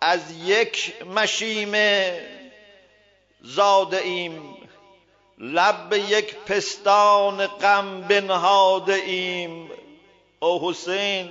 از 0.00 0.20
یک 0.44 1.02
مشیمه 1.06 2.20
زاده 3.40 3.98
ایم. 3.98 4.56
لب 5.38 5.92
یک 5.92 6.34
پستان 6.36 7.46
غم 7.46 8.00
بنهاده 8.00 8.94
ایم. 8.94 9.68
Oh, 9.68 9.72
او 10.40 10.70
حسین 10.70 11.30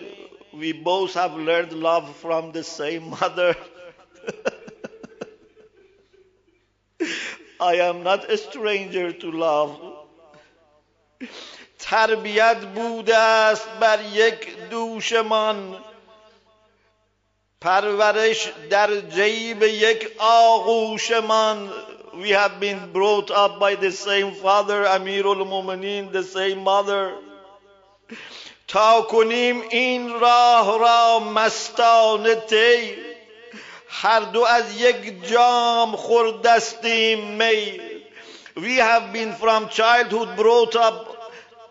we 0.54 0.74
both 0.74 1.14
have 1.14 1.34
learned 1.34 1.74
love 1.74 2.16
from 2.16 2.52
the 2.52 2.64
same 2.64 3.10
mother. 3.10 3.56
I 7.72 7.76
am 7.76 8.04
not 8.04 8.30
a 8.32 8.38
stranger 8.38 9.12
to 9.14 9.32
love. 9.32 9.80
تربیت 11.80 12.66
بوده 12.76 13.18
است 13.18 13.70
بر 13.80 14.00
یک 14.14 14.70
دوشمان. 14.70 15.56
من 15.56 15.87
پرورش 17.62 18.50
در 18.70 19.00
جیب 19.02 19.64
یک 19.64 20.12
آغوشمان 20.20 21.72
we 22.14 22.30
have 22.30 22.60
been 22.60 22.92
brought 22.94 23.30
up 23.32 23.60
by 23.60 23.76
the 23.76 23.92
same 23.92 24.32
father 24.32 24.84
Amirul 24.86 25.42
Mu'minin 25.46 26.12
the 26.12 26.24
same 26.24 26.64
mother 26.64 27.14
تا 28.68 29.02
کنیم 29.02 29.62
این 29.70 30.20
راه 30.20 30.80
را 30.80 31.20
مستانه 31.20 32.36
تی 32.36 32.96
هر 33.88 34.20
دو 34.20 34.44
از 34.44 34.82
یک 34.82 35.28
جام 35.30 35.96
خوردستیم 35.96 37.20
می 37.20 37.80
we 38.58 38.78
have 38.80 39.14
been 39.14 39.34
from 39.34 39.70
childhood 39.70 40.36
brought 40.38 40.76
up 40.76 41.07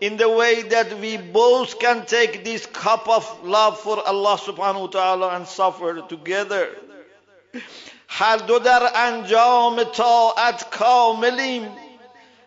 in 0.01 0.17
the 0.17 0.29
way 0.29 0.63
that 0.63 0.99
we 0.99 1.17
both 1.17 1.79
can 1.79 2.05
take 2.05 2.43
this 2.43 2.65
cup 2.65 3.07
of 3.07 3.23
love 3.43 3.79
for 3.79 4.05
Allah 4.07 4.37
subhanahu 4.37 4.81
wa 4.81 4.87
ta'ala 4.87 5.35
and 5.35 5.47
suffer 5.47 6.01
together. 6.09 6.69
هر 8.07 8.37
دو 8.37 8.59
در 8.59 8.89
انجام 8.95 9.83
طاعت 9.83 10.69
کاملیم 10.69 11.77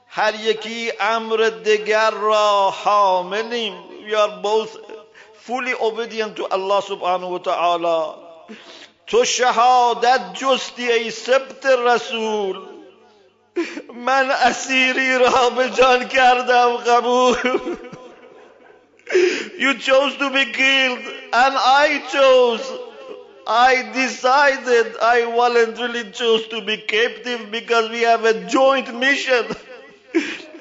هر 0.09 0.35
یکی 0.35 0.93
امر 1.01 1.37
دگر 1.37 2.11
را 2.11 2.71
حاملیم 2.71 3.75
we 4.07 4.15
are 4.15 4.43
both 4.43 4.77
fully 5.47 5.75
obedient 5.81 6.37
to 6.37 6.47
Allah 6.47 6.83
subhanahu 6.83 7.31
wa 7.31 7.39
ta'ala 7.39 8.15
تو 9.07 9.25
شهادت 9.25 10.21
جستی 10.35 10.93
ای 10.93 11.11
سبت 11.11 11.67
رسول 11.67 12.63
من 13.95 14.31
اسیری 14.31 15.19
را 15.19 15.51
به 15.51 15.69
جان 15.71 16.09
کردم 16.09 16.77
قبول 16.77 17.37
You 19.59 19.75
chose 19.79 20.17
to 20.17 20.31
be 20.31 20.45
killed 20.47 21.05
and 21.43 21.55
I 21.85 22.03
chose 22.13 22.65
I 23.47 23.91
decided 23.93 24.97
I 25.01 25.25
voluntarily 25.25 26.11
chose 26.11 26.49
to 26.49 26.63
be 26.63 26.79
captive 26.79 27.51
because 27.51 27.91
we 27.91 28.01
have 28.01 28.25
a 28.25 28.47
joint 28.49 28.95
mission 28.95 29.45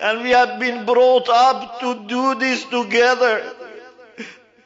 and 0.02 0.22
we 0.22 0.32
have 0.32 0.60
been 0.60 0.86
brought 0.86 1.30
up 1.30 1.80
to 1.80 2.06
do 2.08 2.36
this 2.36 2.66
together. 2.66 3.36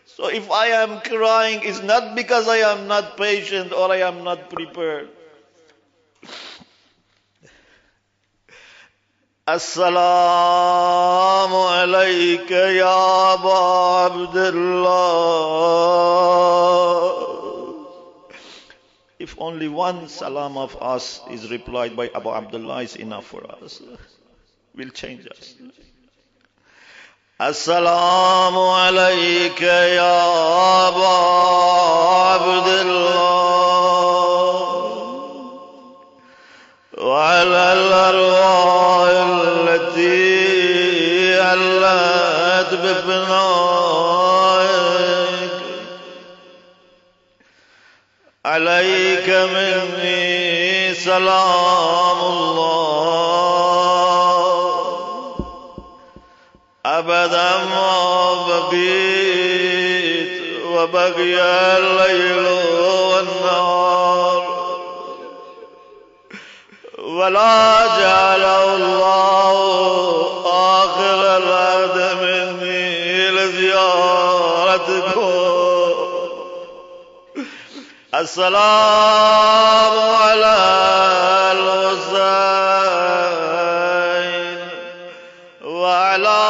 So 0.05 0.29
if 0.29 0.49
I 0.49 0.67
am 0.83 0.99
crying, 1.01 1.59
it's 1.63 1.83
not 1.83 2.15
because 2.15 2.47
I 2.47 2.57
am 2.57 2.87
not 2.87 3.17
patient 3.17 3.71
or 3.71 3.91
I 3.91 3.97
am 3.97 4.23
not 4.23 4.49
prepared. 4.49 5.09
السلام 9.49 9.95
عليك 11.55 12.51
يا 12.51 13.33
أبا 13.33 13.57
عبد 14.03 14.37
الله 14.37 16.07
If 19.19 19.35
only 19.39 19.67
one 19.67 20.07
salam 20.09 20.57
of 20.57 20.75
us 20.81 21.21
is 21.31 21.49
replied 21.49 21.95
by 21.95 22.09
Abu 22.13 22.29
Abdullah 22.29 22.83
is 22.83 22.95
enough 22.97 23.25
for 23.25 23.43
us. 23.63 23.81
Will 24.75 24.89
change 24.89 25.25
us. 25.27 25.55
السلام 27.41 28.57
عليك 28.57 29.61
يا 29.61 30.87
أبا 30.87 31.07
عبد 32.33 32.67
الله 32.67 33.80
وعلى 37.02 37.72
الأرواح 37.72 39.10
التي 39.68 41.40
علت 41.40 42.74
بفنائك. 42.74 43.42
عليك 48.44 49.28
مني 49.28 50.94
سلام 50.94 52.18
الله. 52.20 52.82
أبدا 56.86 57.50
ما 57.64 58.34
بقيت 58.48 60.34
وبقي 60.66 61.40
الليل 61.78 62.46
والنهار. 63.10 64.21
ولا 67.22 67.86
جعل 67.86 68.44
الله 68.44 69.54
آخر 70.82 71.36
العهد 71.36 72.16
مني 72.22 73.28
لزيارتكم 73.30 74.72
السلام 78.14 79.94
على 80.22 80.56
الحسين 83.52 84.58
وعلى 85.64 86.42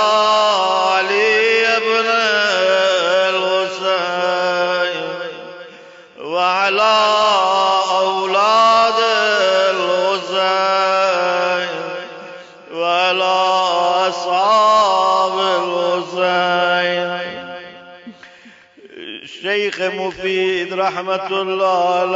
Mufid 19.91 20.69
Rahmatullah 20.69 22.13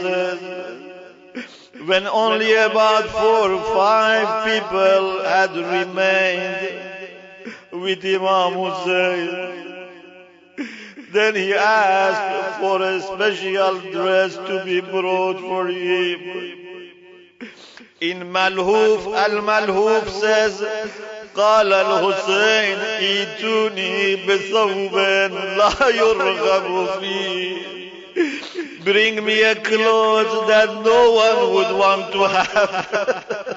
says, 0.00 0.40
when 1.86 2.06
only 2.06 2.54
about 2.54 3.06
four 3.06 3.50
or 3.52 3.62
five 3.74 4.44
people 4.44 5.22
had 5.24 5.56
remained 5.56 7.54
with 7.72 8.04
Imam 8.04 8.52
Hussein, 8.52 9.28
then 11.12 11.34
he 11.34 11.54
asked 11.54 12.60
for 12.60 12.82
a 12.82 13.00
special 13.00 13.80
dress 13.92 14.36
to 14.36 14.62
be 14.64 14.80
brought 14.80 15.40
for 15.40 15.66
him. 15.68 16.20
In 18.00 18.32
Malhuf, 18.32 19.06
Al-Malhuf 19.14 20.08
says, 20.08 20.62
قال 21.36 21.72
الحسين 21.72 22.78
ايتوني 22.78 24.16
بثوب 24.16 24.96
لا 25.56 25.88
يرغب 25.88 26.88
فيه 27.00 27.70
Bring 28.84 29.22
me 29.24 29.42
a 29.42 29.54
clothes 29.54 30.48
that 30.48 30.68
no 30.82 31.12
one 31.12 31.54
would 31.54 31.72
want 31.76 32.12
to 32.12 32.22
have. 32.24 33.56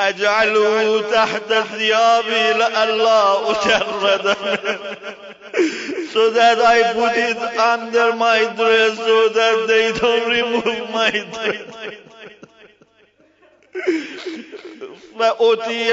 أجعله 0.00 1.02
تحت 1.10 1.52
ثيابي 1.52 2.52
لألا 2.52 3.50
أشرد 3.50 4.36
so 6.12 6.30
that 6.30 6.58
I 6.58 6.92
put 6.92 7.16
it 7.16 7.36
under 7.58 8.16
my 8.16 8.38
dress 8.56 8.96
so 8.96 9.28
that 9.28 9.66
they 9.68 9.92
don't 9.92 10.28
remove 10.28 10.90
my 10.90 11.10
dress. 11.10 12.09
فأتي 15.18 15.90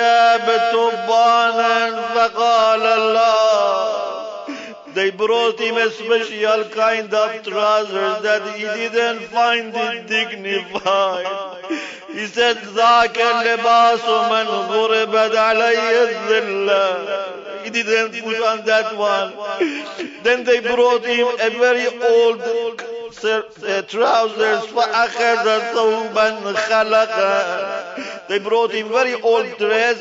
بتبانا 0.47 2.01
فقال 2.15 2.81
الله 2.81 4.17
They 4.93 5.11
brought 5.11 5.59
him 5.59 5.77
a 5.77 5.91
special 5.91 6.63
kind 6.73 7.13
of 7.13 7.43
trousers 7.43 8.23
that 8.23 8.41
he 8.55 8.63
didn't 8.63 9.19
find 9.29 9.71
it 9.75 10.07
dignified. 10.07 11.27
He 12.11 12.25
said, 12.25 12.57
ذاك 12.57 13.17
اللباس 13.21 14.05
من 14.05 14.47
غربت 14.47 15.35
علي 15.35 16.03
الذلة. 16.09 17.63
He 17.63 17.69
didn't 17.69 18.23
put 18.23 18.41
on 18.41 18.65
that 18.65 18.97
one. 18.97 19.33
Then 20.23 20.43
they 20.43 20.61
brought 20.61 21.05
him 21.05 21.27
a 21.41 21.49
very 21.51 21.87
old 22.01 22.41
trousers 23.88 24.66
فأخذ 24.66 25.60
ثوبا 25.74 26.52
خلقا 26.52 28.28
they 28.28 28.38
brought 28.38 28.70
him 28.72 28.88
very 28.88 29.14
old 29.22 29.46
dress 29.58 30.00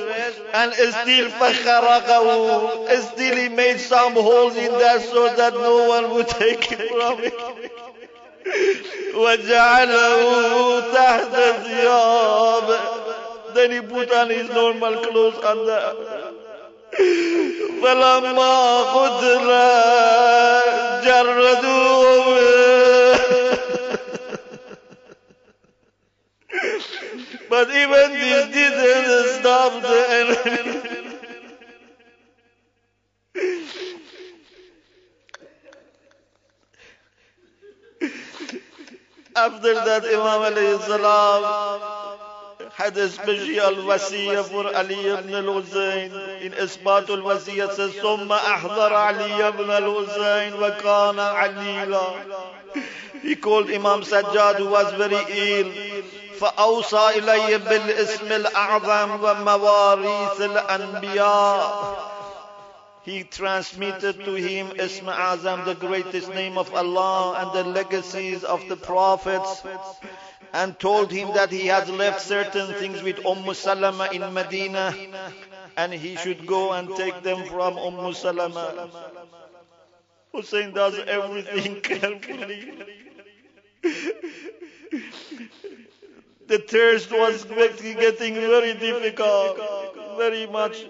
and 0.54 0.74
still 0.74 1.30
فخرقه 1.30 3.02
still 3.02 3.36
he 3.36 3.50
made 3.50 3.80
some 3.80 4.14
holes 4.14 4.56
in 4.56 4.72
that 4.80 5.02
so 5.02 5.34
that 5.36 5.54
no 5.54 5.88
one 5.88 6.12
would 6.14 6.28
take 6.28 6.72
it 6.72 6.90
from 6.90 7.18
him 7.20 7.32
وجعله 9.14 10.80
تحت 10.94 11.36
ثياب 11.64 12.80
then 13.54 13.72
he 13.72 13.82
put 13.82 14.12
on 14.12 14.30
his 14.30 14.50
normal 14.50 14.96
clothes 15.06 15.38
under 15.44 15.94
فلما 17.83 18.83
قتل 18.83 19.49
جردوه 21.05 22.47
but 27.49 27.69
even 27.71 28.13
this 28.13 28.47
didn't 28.53 29.41
stop 29.41 29.73
the 29.83 29.99
enemy. 30.11 30.77
After 39.37 39.75
that, 39.75 40.05
Imam 40.05 40.43
alayhi 40.49 40.81
salam 40.87 41.96
special 42.77 43.75
wasiyah 43.89 44.45
for 44.45 44.75
Ali 44.77 45.07
ibn 45.07 45.35
al-Husayn. 45.35 46.13
In 46.43 46.53
Isbat 46.53 47.09
al-Wasiyah 47.09 47.73
says, 47.73 47.95
ثم 47.95 48.31
أحضر 48.31 48.93
علي 48.93 49.49
ibn 49.49 49.71
al-Husayn 49.71 50.53
وكان 50.53 51.19
عليلا. 51.19 52.43
He 53.23 53.35
called 53.37 53.71
Imam 53.71 54.03
Sajjad 54.03 54.57
who 54.57 54.69
was 54.69 54.93
very 54.93 55.17
ill. 55.17 55.73
فأوصى 56.41 57.19
إلي 57.19 57.59
بالاسم 57.59 58.33
الأعظم 58.33 59.25
ومواريث 59.25 60.41
الأنبياء 60.41 61.97
He 63.05 63.23
transmitted 63.23 64.25
to 64.25 64.35
him 64.35 64.73
Ism 64.79 65.07
Azam, 65.07 65.65
the 65.65 65.77
greatest 65.77 66.29
name 66.35 66.59
of 66.59 66.75
Allah 66.75 67.39
and 67.39 67.53
the 67.53 67.63
legacies 67.71 68.43
of 68.43 68.69
the 68.69 68.77
prophets 68.77 69.63
and 70.53 70.79
told 70.79 71.11
him 71.11 71.33
that 71.35 71.51
he 71.51 71.67
has 71.67 71.89
left 71.89 72.21
certain 72.21 72.73
things 72.75 73.03
with 73.03 73.25
Umm 73.27 73.53
Salama 73.55 74.09
in 74.13 74.33
Medina 74.33 74.95
and 75.77 75.93
he 75.93 76.17
should 76.17 76.47
go 76.47 76.73
and 76.73 76.89
take 76.97 77.23
them 77.23 77.45
from 77.47 77.77
Umm 77.79 78.13
Salama. 78.15 78.89
Hussein 80.33 80.73
does 80.73 80.99
everything 81.07 81.81
carefully. 81.83 82.73
the 86.47 86.59
thirst 86.59 87.11
was 87.11 87.45
getting 87.45 88.35
very 88.35 88.75
difficult, 88.75 89.59
very 90.17 90.47
much 90.47 90.85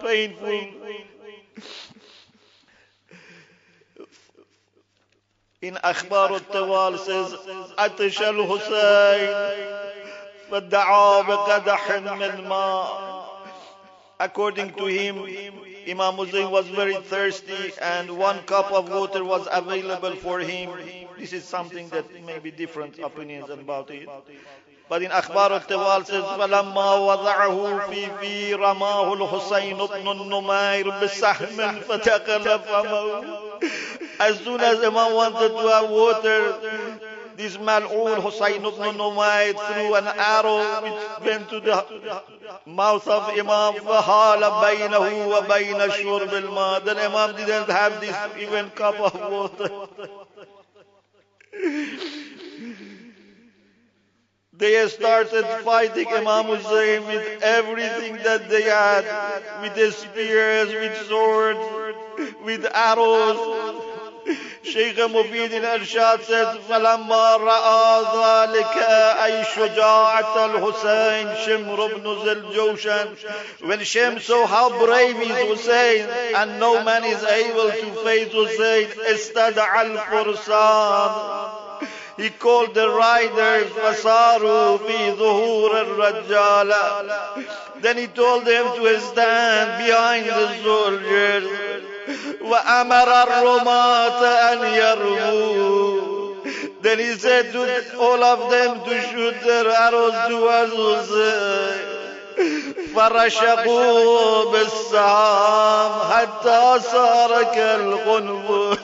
painful. 0.00 0.60
In 5.62 5.74
Akhbar 5.74 6.30
al-Tawal 6.30 6.98
says, 6.98 7.34
أتش 7.78 8.22
الحسين 8.22 9.34
فدعا 10.50 11.20
بقدح 11.22 11.90
من 11.90 12.48
ماء 12.48 13.10
According 14.20 14.72
to 14.74 14.86
him, 14.86 15.26
Imam 15.86 16.14
Hussein 16.16 16.50
was 16.50 16.66
very 16.68 16.94
thirsty 16.94 17.72
and 17.80 18.16
one 18.16 18.38
cup 18.44 18.72
of 18.72 18.88
water 18.90 19.22
was 19.22 19.46
available 19.52 20.14
for 20.16 20.38
him. 20.40 20.70
This 21.18 21.34
is 21.34 21.44
something 21.44 21.88
that 21.90 22.06
may 22.24 22.38
be 22.38 22.50
different 22.50 22.98
opinions 22.98 23.50
about 23.50 23.90
it. 23.90 24.08
But 24.88 25.02
in 25.02 25.10
Akhbar 25.10 25.50
al-Tawal 25.52 26.04
says, 26.06 26.24
فَلَمَّا 26.24 26.74
وَضَعَهُ 26.74 27.86
فِي 27.88 28.08
فِي 28.18 28.54
رَمَاهُ 28.56 29.12
الْحُسَيْنُ 29.14 29.78
بْنُ 29.78 30.06
النُّمَيْرِ 30.08 30.90
بِسَحْمٍ 31.00 31.80
فَتَقَلَ 31.80 32.60
فَمَهُ 32.60 33.50
As 34.20 34.38
soon 34.40 34.60
as 34.60 34.78
Imam 34.80 35.14
wanted 35.14 35.48
to 35.48 35.66
have 35.68 35.88
water, 35.88 36.54
this 37.38 37.56
mal'un 37.56 38.20
Hussein 38.20 38.56
ibn 38.56 38.98
Numayr 39.00 39.54
threw 39.56 39.94
an 39.94 40.08
arrow 40.08 40.60
which 40.82 41.26
went 41.26 41.48
to 41.48 41.60
the 41.60 42.22
mouth 42.66 43.08
of 43.08 43.22
Imam 43.30 43.80
فَحَالَ 43.80 44.42
بَيْنَهُ 44.42 45.08
وَبَيْنَ 45.32 45.80
شُرْبِ 45.88 46.28
الْمَاءِ 46.28 46.84
Then 46.84 46.98
Imam 46.98 47.34
didn't 47.34 47.70
have 47.70 47.98
this 48.02 48.14
even 48.38 48.68
cup 48.70 49.00
of 49.00 49.14
water. 49.14 49.88
They 54.52 54.86
started 54.88 55.46
fighting 55.64 56.08
Imam 56.08 56.44
Hussein 56.44 57.06
with 57.06 57.42
everything 57.42 58.16
that 58.24 58.50
they 58.50 58.64
had, 58.64 59.04
with 59.62 59.94
spears, 59.94 60.68
with 60.74 61.08
swords, 61.08 61.58
with 62.44 62.66
arrows. 62.74 63.89
Mufid 65.08 65.52
in 65.52 65.62
Arshad 65.62 66.22
says, 66.22 66.56
فَلَمَّا 66.68 67.36
رَأَى 67.38 68.02
ذَلِكَ 68.14 68.76
أي 69.24 69.44
شجاعة 69.44 70.46
الحسين 70.46 71.36
شمر 71.46 71.86
بن 71.86 72.06
saw 74.20 74.46
how 74.46 74.68
brave 74.84 75.20
is 75.20 75.36
Hussein 75.48 76.06
and 76.34 76.60
no 76.60 76.82
man 76.84 77.04
is 77.04 77.22
able 77.24 77.70
to 77.72 77.92
face 78.04 78.32
Hussein, 78.32 78.86
استدعى 78.86 79.82
الفرسان 79.82 81.50
he 82.20 82.28
called 82.28 82.74
the 82.74 82.88
riders 82.88 83.70
فَصَارُوا 83.70 84.78
فِي 84.78 85.16
ظُهُورَ 85.16 85.80
الرَّجَّالَ 85.80 86.70
Then 87.80 87.96
he 87.96 88.06
told 88.08 88.44
them 88.44 88.76
to 88.76 89.00
stand 89.00 89.86
behind 89.86 90.26
the 90.26 90.62
soldiers. 90.62 91.89
وَأَمَرَ 92.40 93.22
الرُّمَاةَ 93.22 94.20
أَنْ 94.52 94.58
يَرْمُوا 94.74 96.10
Then 96.82 96.98
he 96.98 97.12
said 97.14 97.52
to 97.52 97.98
all 97.98 98.24
of 98.24 98.50
them 98.50 98.80
to 98.84 99.02
shoot 99.02 99.34
their 99.42 99.68
arrows 99.68 100.14
towards 100.28 100.72
Hussein. 100.72 102.00
فرشقوا 102.94 104.44
بالسهام 104.52 105.92
حتى 106.12 106.80
صار 106.92 107.42
كالقنبل 107.42 108.78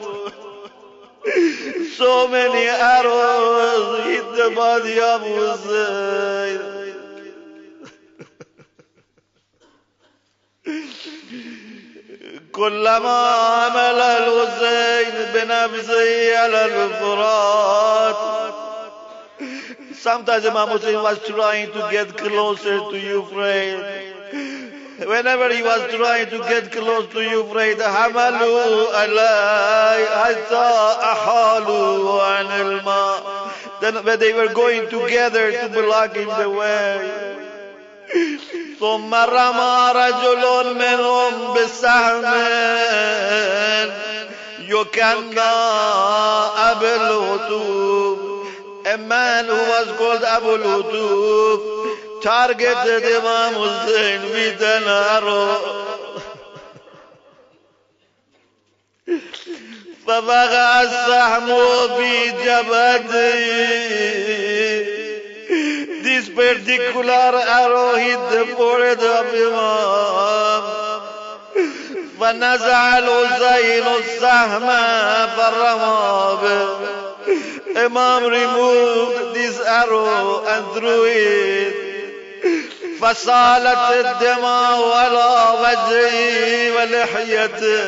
so 1.99 2.29
many 2.29 2.69
arrows 2.69 4.05
hit 4.05 4.27
the 4.37 4.51
body 4.55 5.01
of 5.01 5.23
Hussein. 5.23 6.77
كلما 12.57 13.31
عمل 13.31 14.01
الحسين 14.01 15.15
بنفسه 15.35 16.39
على 16.39 16.65
الفرات 16.65 18.17
Sometimes 20.07 20.47
Imam 20.47 20.69
Hussein 20.69 21.03
was 21.03 21.19
trying 21.27 21.73
to 21.73 21.89
get 21.91 22.17
closer 22.17 22.79
to 22.79 22.97
Euphrates. 22.97 24.15
Whenever 25.05 25.53
he 25.53 25.63
was 25.63 25.83
trying 25.93 26.31
to 26.31 26.39
get 26.39 26.71
close 26.71 27.07
to 27.13 27.21
Euphrates, 27.21 27.83
حملوا 27.83 28.97
علي 28.97 30.07
حتى 30.25 30.69
عن 32.23 32.47
الماء. 32.61 33.23
Then 33.81 34.05
when 34.05 34.19
they 34.19 34.33
were 34.33 34.53
going 34.55 34.89
together 34.89 35.51
to 35.53 35.69
block 35.69 36.15
him 36.15 36.29
the 36.29 36.51
way. 36.51 37.26
ثم 38.81 39.15
رمى 39.15 39.93
رجل 39.95 40.75
منهم 40.75 41.55
بسهم 41.55 42.25
يكنى 44.61 45.41
أبو 46.71 46.87
الهتوب 46.87 48.37
A 48.87 48.97
man 48.99 49.47
who 49.47 49.55
was 49.75 49.89
called 49.99 50.23
Abu 50.23 50.59
Hutub 50.63 51.61
targeted 52.23 53.03
Imam 53.19 53.55
Hussein 53.55 54.21
with 54.31 54.63
an 54.63 54.85
arrow. 54.85 55.87
فوقع 60.07 60.83
السهم 60.83 61.47
في 61.97 62.31
جبهته 62.45 63.37
This 66.17 66.31
particular 66.31 67.33
arrow 67.61 67.93
hit 67.97 68.21
the 68.33 68.45
forehead 68.57 69.01
of 69.01 69.27
Imam. 69.45 70.63
فنزع 72.21 72.99
الحسين 72.99 73.87
السهم 74.01 74.67
فرمى. 75.37 76.77
Imam 77.77 78.23
removed 78.25 79.35
this 79.35 79.61
arrow 79.61 80.45
and 80.47 80.65
threw 80.73 81.05
it. 81.05 81.75
فسالت 83.01 83.85
الدماء 84.07 84.79
على 84.93 85.29
وجهه 85.63 86.73
ولحيته. 86.77 87.85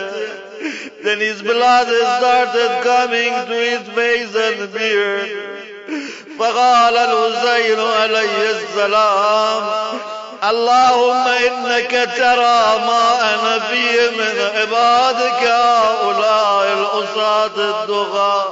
Then 1.02 1.18
his 1.20 1.40
blood 1.40 1.88
started 2.18 2.82
coming 2.82 3.32
to 3.48 3.54
his 3.54 3.88
face 3.96 4.34
and 4.36 4.70
beard. 4.74 5.57
فقال 6.38 6.96
الحسين 6.96 7.80
عليه 7.80 8.50
السلام 8.50 9.62
اللهم 10.50 11.28
إنك 11.28 11.90
ترى 12.16 12.78
ما 12.86 13.34
أنا 13.34 13.58
فيه 13.58 14.10
من 14.10 14.50
عبادك 14.56 15.42
هؤلاء 15.42 16.72
العصاة 16.78 17.56
الدغاة 17.56 18.44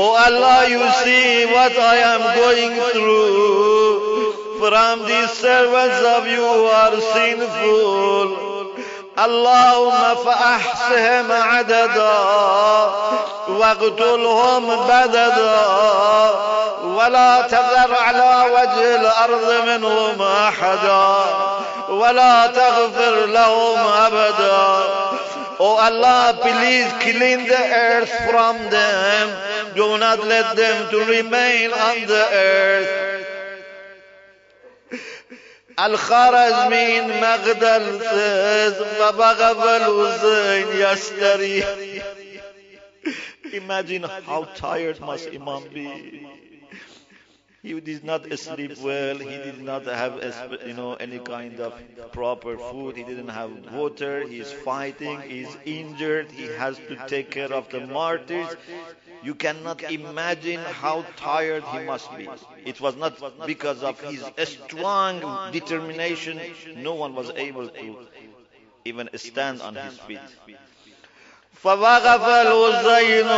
Oh 0.00 0.14
Allah, 0.14 0.68
you 0.70 0.78
see 1.02 1.44
what 1.46 1.76
I 1.76 1.96
am 2.14 2.22
going 2.38 2.74
through 2.92 4.32
from 4.60 5.04
these 5.06 5.30
servants 5.32 5.98
of 6.04 6.24
you 6.28 6.36
who 6.36 6.64
are 6.66 7.00
sinful. 7.00 8.47
اللهم 9.24 10.14
فأحصهم 10.24 11.32
عددا 11.32 12.18
واقتلهم 13.48 14.76
بددا 14.86 15.60
ولا 16.84 17.40
تذر 17.40 17.94
على 17.94 18.44
وجه 18.52 18.96
الأرض 18.96 19.66
منهم 19.66 20.22
أحدا 20.22 21.14
ولا 21.88 22.46
تغفر 22.46 23.26
لهم 23.26 23.78
أبدا 24.06 25.08
Oh 25.60 25.74
Allah, 25.76 26.38
please 26.40 26.86
clean 27.02 27.44
the 27.44 27.64
earth 27.74 28.12
from 28.30 28.54
them. 28.70 29.24
Do 29.74 29.98
not 29.98 30.24
let 30.24 30.54
them 30.54 30.88
to 30.90 30.98
remain 31.04 31.72
on 31.72 32.06
the 32.06 32.24
earth. 32.32 33.37
الخرزمين 35.79 37.07
مغدل 37.21 37.99
says 37.99 38.73
فبغض 38.73 39.67
الحسين 39.67 40.67
يستري 40.81 41.63
Imagine 43.53 44.03
how 44.25 44.45
tired 44.55 44.99
must 44.99 45.27
Imam 45.29 45.63
be. 45.71 46.25
He 47.61 47.79
did 47.79 48.03
not 48.03 48.21
sleep 48.37 48.77
well. 48.79 49.17
He 49.17 49.37
did 49.37 49.61
not 49.61 49.85
have, 49.85 50.19
you 50.65 50.73
know, 50.73 50.95
any 50.95 51.19
kind 51.19 51.59
of 51.61 51.73
proper 52.11 52.57
food. 52.57 52.97
He 52.97 53.03
didn't 53.03 53.29
have 53.29 53.51
water. 53.71 54.27
He's 54.27 54.51
fighting. 54.51 55.21
He's 55.21 55.55
injured. 55.65 56.29
He 56.31 56.43
has 56.57 56.75
to 56.89 56.95
take 57.07 57.31
care 57.31 57.53
of 57.53 57.69
the 57.69 57.87
martyrs. 57.87 58.49
You 59.23 59.35
cannot 59.35 59.81
imagine 59.83 60.59
how 60.59 61.05
tired 61.15 61.63
he 61.63 61.79
must 61.79 62.15
be. 62.17 62.27
It 62.65 62.81
was 62.81 62.95
not 62.95 63.13
because 63.47 63.81
of 63.83 63.99
his 64.01 64.23
strong 64.47 65.51
determination. 65.51 66.41
No 66.77 66.93
one 66.95 67.15
was 67.15 67.31
able 67.35 67.69
to 67.69 67.97
even 68.85 69.09
stand 69.15 69.61
on 69.61 69.75
his 69.75 69.97
feet. 69.99 70.19
فوقف 71.63 72.27
الحسين 72.27 73.29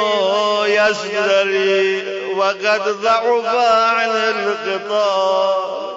يسدري 0.65 2.33
وقد 2.33 2.81
ضعف 3.01 3.45
عن 3.55 4.09
القطار 4.09 5.95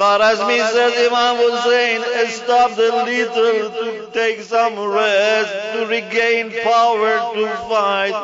Kharazmi 0.00 0.58
says 0.72 0.92
Imam 1.12 1.36
Hussein 1.36 2.00
stopped 2.30 2.78
a 2.78 3.04
little 3.04 3.70
to 3.70 4.03
take 4.14 4.40
some 4.42 4.78
rest, 4.78 5.52
to 5.74 5.86
regain 5.86 6.50
power 6.62 7.34
to 7.34 7.46
fight 7.68 8.14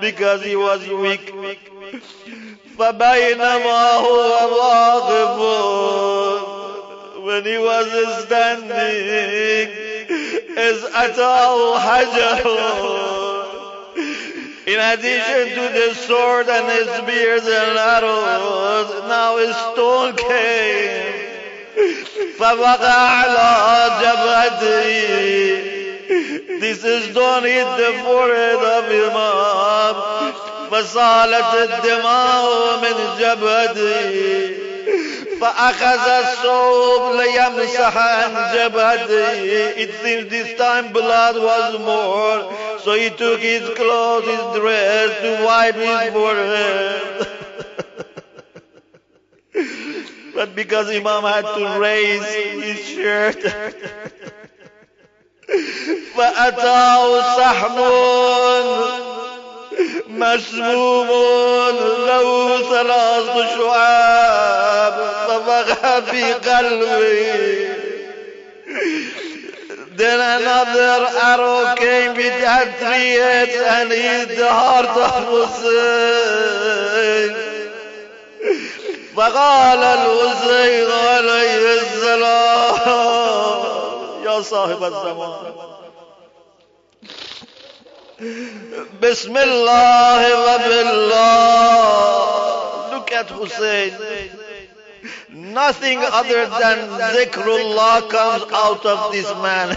because 0.00 0.42
he 0.44 0.56
was 0.56 0.86
weak. 0.88 1.32
فبينما 2.78 3.90
هو 3.92 4.20
واقف 4.56 5.36
when 7.24 7.44
he 7.44 7.58
was 7.58 7.88
standing 8.24 9.68
إذ 10.56 10.84
أتاه 10.94 11.78
حجر 11.78 12.86
in 14.66 14.80
addition 14.80 15.48
to 15.54 15.64
the 15.78 15.94
sword 15.94 16.48
and 16.48 16.66
the 16.68 16.84
spears 16.98 17.46
and 17.46 17.78
arrows, 17.78 18.90
now 19.06 19.36
a 19.38 19.54
stone 19.54 20.16
came. 20.16 21.09
فوقع 22.38 22.92
على 22.92 23.90
جبهته 24.02 25.76
This 26.60 26.84
is 26.84 27.14
done 27.14 27.44
hit 27.44 27.68
the 27.76 27.92
forehead 28.04 28.62
of 28.76 28.84
Imam. 28.90 29.96
فصالت 30.70 31.54
الدماء 31.54 32.78
من 32.82 32.96
جبهته 33.20 34.50
فأخذ 35.40 36.08
الصوب 36.08 37.14
ليمسح 37.20 37.96
عن 37.96 38.32
جبهته 38.54 39.74
It 39.76 39.90
seems 40.02 40.30
this 40.30 40.58
time 40.58 40.92
blood 40.92 41.36
was 41.36 41.78
more 41.80 42.52
So 42.84 42.94
he 42.94 43.10
took 43.10 43.40
his 43.40 43.68
clothes, 43.76 44.26
his 44.26 44.60
dress 44.60 45.10
to 45.22 45.44
wipe 45.44 45.74
his 45.76 46.12
forehead 46.12 47.16
But 50.33 50.55
because 50.55 50.89
Imam 50.89 51.23
had 51.23 51.41
to 51.41 51.79
raise 51.79 52.25
his 52.63 52.79
shirt 52.87 53.43
فأتاه 56.15 57.37
سحم 57.37 57.77
مسموم 60.07 61.07
له 62.07 62.27
ثلاث 62.69 63.33
شعاب 63.57 64.97
فبغى 65.27 66.01
في 66.11 66.33
قلبي 66.33 67.81
Then 69.93 70.19
another 70.19 71.07
arrow 71.21 71.75
came 71.75 72.15
with 72.15 72.39
had 72.43 72.69
three 72.81 73.11
heads 73.11 73.55
and 73.55 73.91
hit 73.91 74.29
the 74.35 74.49
heart 74.49 74.87
of 74.87 75.25
Hussein. 75.33 76.71
فقال 79.21 79.83
الحسين 79.83 80.91
عليه 80.91 81.81
السلام 81.81 82.75
يا 84.25 84.41
صاحب 84.41 84.83
الزمان 84.83 85.53
بسم 89.01 89.37
الله 89.37 90.21
وبالله 90.45 91.91
Look 92.93 93.11
at 93.11 93.29
Hussein. 93.29 93.93
Nothing 95.29 95.99
other 95.99 96.47
than 96.61 96.77
zikrullah 97.13 98.09
comes 98.09 98.43
out 98.65 98.83
of 98.87 99.11
this 99.11 99.29
man. 99.45 99.69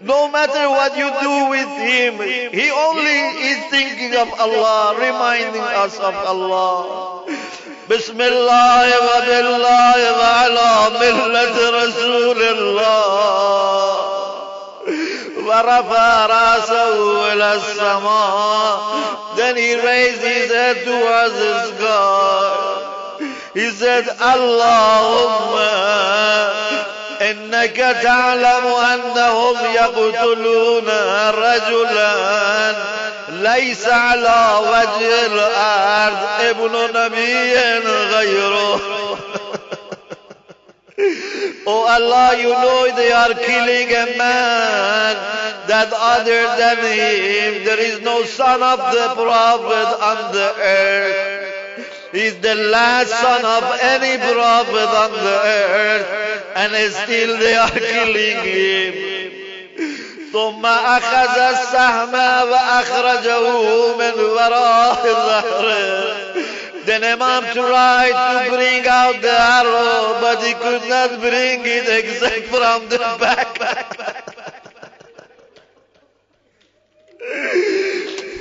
No 0.00 0.30
matter 0.30 0.68
what 0.70 0.96
you 0.96 1.08
do 1.20 1.50
with 1.50 1.68
him, 1.76 2.12
he 2.52 2.70
only 2.70 3.20
is 3.50 3.58
thinking 3.70 4.14
of 4.16 4.28
Allah, 4.40 4.96
reminding 4.98 5.60
us 5.62 5.98
of 5.98 6.14
Allah. 6.14 7.24
بسم 7.90 8.20
الله 8.20 8.86
وبالله 9.00 10.12
وعلى 10.18 10.70
ملة 11.00 11.70
رسول 11.84 12.42
الله 12.42 13.96
ورفع 15.46 16.26
رأسه 16.26 17.32
إلى 17.32 17.54
السماء 17.54 18.78
then 19.36 19.56
he 19.56 19.74
raised 19.80 20.20
his 20.22 20.52
head 20.52 20.76
towards 20.84 21.32
the 21.32 21.54
sky 21.72 23.24
he 23.54 23.70
said 23.70 24.04
اللهم 24.20 25.54
إنك 27.31 27.77
تعلم 28.03 28.65
أنهم 28.93 29.55
يقتلون 29.75 30.89
رجلا 31.29 32.75
ليس 33.29 33.87
على 33.87 34.59
وجه 34.61 35.25
الأرض 35.25 36.17
ابن 36.39 36.99
نبي 36.99 37.53
غيره 38.15 38.81
Oh 41.65 41.87
Allah, 41.87 42.37
you 42.41 42.49
know 42.49 42.91
they 42.95 43.11
are 43.11 43.33
killing 43.33 43.89
a 43.89 44.17
man 44.17 45.15
that 45.67 45.89
other 45.93 46.43
than 46.59 46.77
him, 46.77 47.63
there 47.63 47.79
is 47.79 48.01
no 48.01 48.23
son 48.23 48.61
of 48.61 48.79
the 48.91 49.07
Prophet 49.15 49.89
on 50.03 50.33
the 50.33 50.53
earth. 50.59 51.42
He's 52.13 52.35
the 52.41 52.53
last 52.53 53.09
son 53.09 53.43
of 53.43 53.63
any 53.81 54.17
prophet 54.21 54.89
on 55.03 55.11
the 55.11 55.39
earth, 55.43 56.45
and 56.55 56.93
still 56.93 57.39
they 57.39 57.55
are 57.55 57.71
killing 57.71 58.37
him. 58.45 58.93
ثم 60.33 60.65
أخذ 60.65 61.37
السهم 61.37 62.13
وأخرجه 62.49 63.97
من 63.97 64.13
وراء 64.19 65.03
ظهره 65.03 66.13
Then 66.85 67.03
Imam 67.03 67.43
tried 67.53 68.11
to 68.11 68.51
bring 68.51 68.87
out 68.87 69.21
the 69.21 69.31
arrow, 69.31 70.17
but 70.21 70.43
he 70.43 70.53
could 70.53 70.89
not 70.89 71.19
bring 71.19 71.61
it 71.65 71.87
except 71.87 72.45
from 72.47 72.89
the 72.89 72.97
back. 73.19 73.57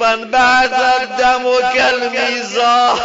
من 0.03 0.31
بعد 0.31 0.75
قدام 0.75 1.47
وكل 1.47 2.11
ميزاه 2.11 2.99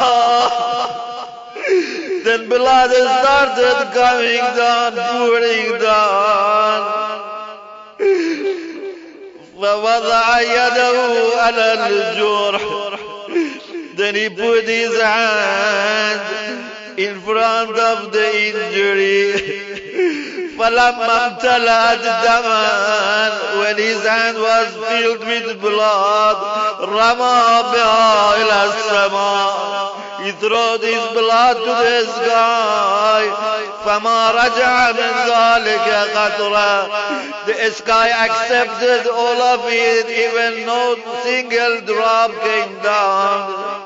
دن 2.26 2.50
بلاد 2.50 2.92
ستارت 2.92 3.94
كامينج 3.94 4.42
دان 4.58 4.96
بورينج 5.12 5.70
دان 5.82 6.84
فوضع 9.62 10.42
يده 10.42 10.96
على 11.38 11.74
الجرح. 11.74 12.62
دني 13.94 14.30
بودي 14.30 14.88
زعاد 14.88 16.20
in 16.98 17.16
front 17.26 17.78
of 17.92 18.12
the 18.12 18.28
injury. 18.50 19.24
فلما 20.59 21.27
امتلأت 21.27 22.03
دما 22.03 23.33
when 23.61 23.77
his 23.77 24.03
hand 24.07 24.37
was 24.39 24.69
filled 24.89 25.25
with 25.27 25.61
blood 25.61 26.37
رمى 26.81 27.63
بها 27.73 28.35
إلى 28.37 28.65
السماء 28.65 29.93
he 30.25 30.31
threw 30.33 30.79
his 30.79 31.05
blood 31.19 31.57
to 31.57 31.73
the 31.85 32.01
sky 32.17 33.23
فما 33.87 34.31
رجع 34.31 34.93
من 34.93 35.13
ذلك 35.27 35.89
قطرة 36.17 36.89
the 37.47 37.71
sky 37.71 38.09
accepted 38.27 39.07
all 39.09 39.43
of 39.43 39.61
it 39.67 40.07
even 40.09 40.67
no 40.67 40.97
single 41.25 41.81
drop 41.81 42.31
came 42.43 42.79
down 42.83 43.86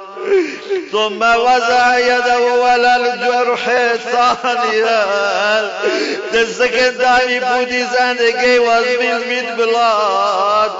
ثم 0.91 1.21
وضع 1.21 1.97
يده 1.97 2.63
على 2.65 2.95
الجرح 2.95 3.67
الثانية 3.67 5.01
The 6.31 6.45
second 6.45 6.97
time 6.99 7.27
he 7.27 7.39
put 7.39 7.67
his 7.69 7.89
hand 7.97 8.19
again 8.19 8.61
was 8.61 8.85
filled 8.85 9.27
with 9.27 9.57
blood 9.57 10.71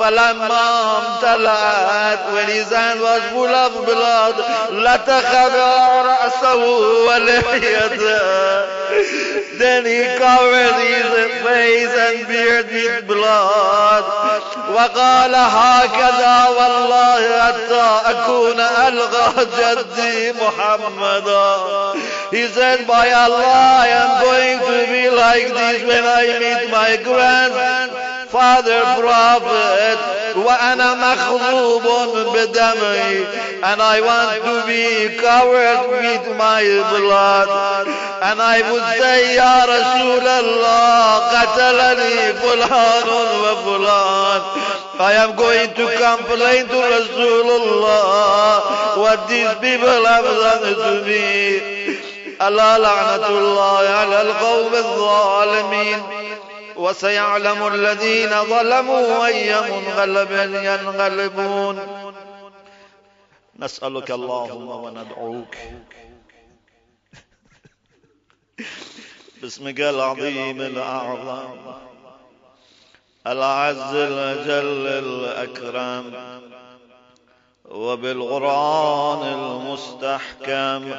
فلما 0.00 0.98
امتلأت 0.98 2.18
when 2.34 2.46
his 2.48 2.70
hand 2.72 3.00
was 3.00 3.22
full 3.32 3.54
of 3.54 3.72
blood 3.86 4.34
لتخذ 4.70 5.54
رأسه 6.06 6.56
ولحيته 7.06 8.64
Then 9.58 9.84
he 9.86 10.02
covered 10.18 10.74
his 10.92 11.06
face 11.46 11.94
and 12.06 12.28
beard 12.28 12.66
with 12.72 13.06
blood 13.06 14.04
وقال 14.74 15.34
هكذا 15.34 16.46
والله 16.58 17.40
حتى 17.40 18.00
أكون 18.10 18.60
ألغى 18.83 19.45
جدي 19.59 20.31
محمدا 20.31 21.93
He 22.31 22.45
said 22.47 22.85
by 22.87 23.09
Allah 23.11 23.83
I 23.85 23.87
am 24.01 24.11
going 24.23 24.59
to 24.59 24.77
be 24.93 25.09
like 25.09 25.47
this 25.59 25.79
when 25.89 26.03
I 26.05 26.23
meet 26.43 26.69
my 26.71 26.91
grandfather 27.09 28.81
prophet 29.01 29.99
وأنا 30.36 30.94
مخضوب 30.94 31.82
بدمي 32.36 33.26
and 33.64 33.80
I 33.80 34.00
want 34.00 34.44
to 34.44 34.66
be 34.66 35.16
covered 35.16 35.88
with 35.88 36.36
my 36.36 36.62
blood 36.92 37.48
and 38.22 38.42
I 38.42 38.60
would 38.70 38.84
say 39.00 39.34
يا 39.36 39.64
رسول 39.64 40.28
الله 40.28 41.18
قتلني 41.18 42.32
فلان 42.32 43.08
وفلان 43.44 44.42
I 45.00 45.12
am 45.24 45.34
going 45.36 45.70
to 45.74 45.86
complain 46.06 46.68
to 46.68 46.78
Rasulullah 46.94 48.60
what 49.02 49.28
these 49.28 49.54
people 49.60 50.04
have 50.12 50.24
done 50.24 50.74
to 50.84 50.92
me 51.06 51.60
ألا 52.42 52.78
لعنة 52.78 53.26
الله 53.28 53.88
على 53.88 54.22
القوم 54.22 54.74
الظالمين 54.74 56.02
وسيعلم 56.76 57.66
الذين 57.66 58.30
ظلموا 58.30 59.26
أي 59.26 59.60
منغلب 59.60 60.30
ينغلبون 60.64 61.80
نسألك 63.58 64.10
اللهم 64.10 64.68
وندعوك. 64.68 65.56
باسمك 69.42 69.80
العظيم 69.80 70.60
الأعظم. 70.60 71.74
الأعز 73.26 73.94
الأجل 73.94 74.86
الأكرم. 74.86 76.14
وبالقرآن 77.64 79.22
المستحكم. 79.32 80.94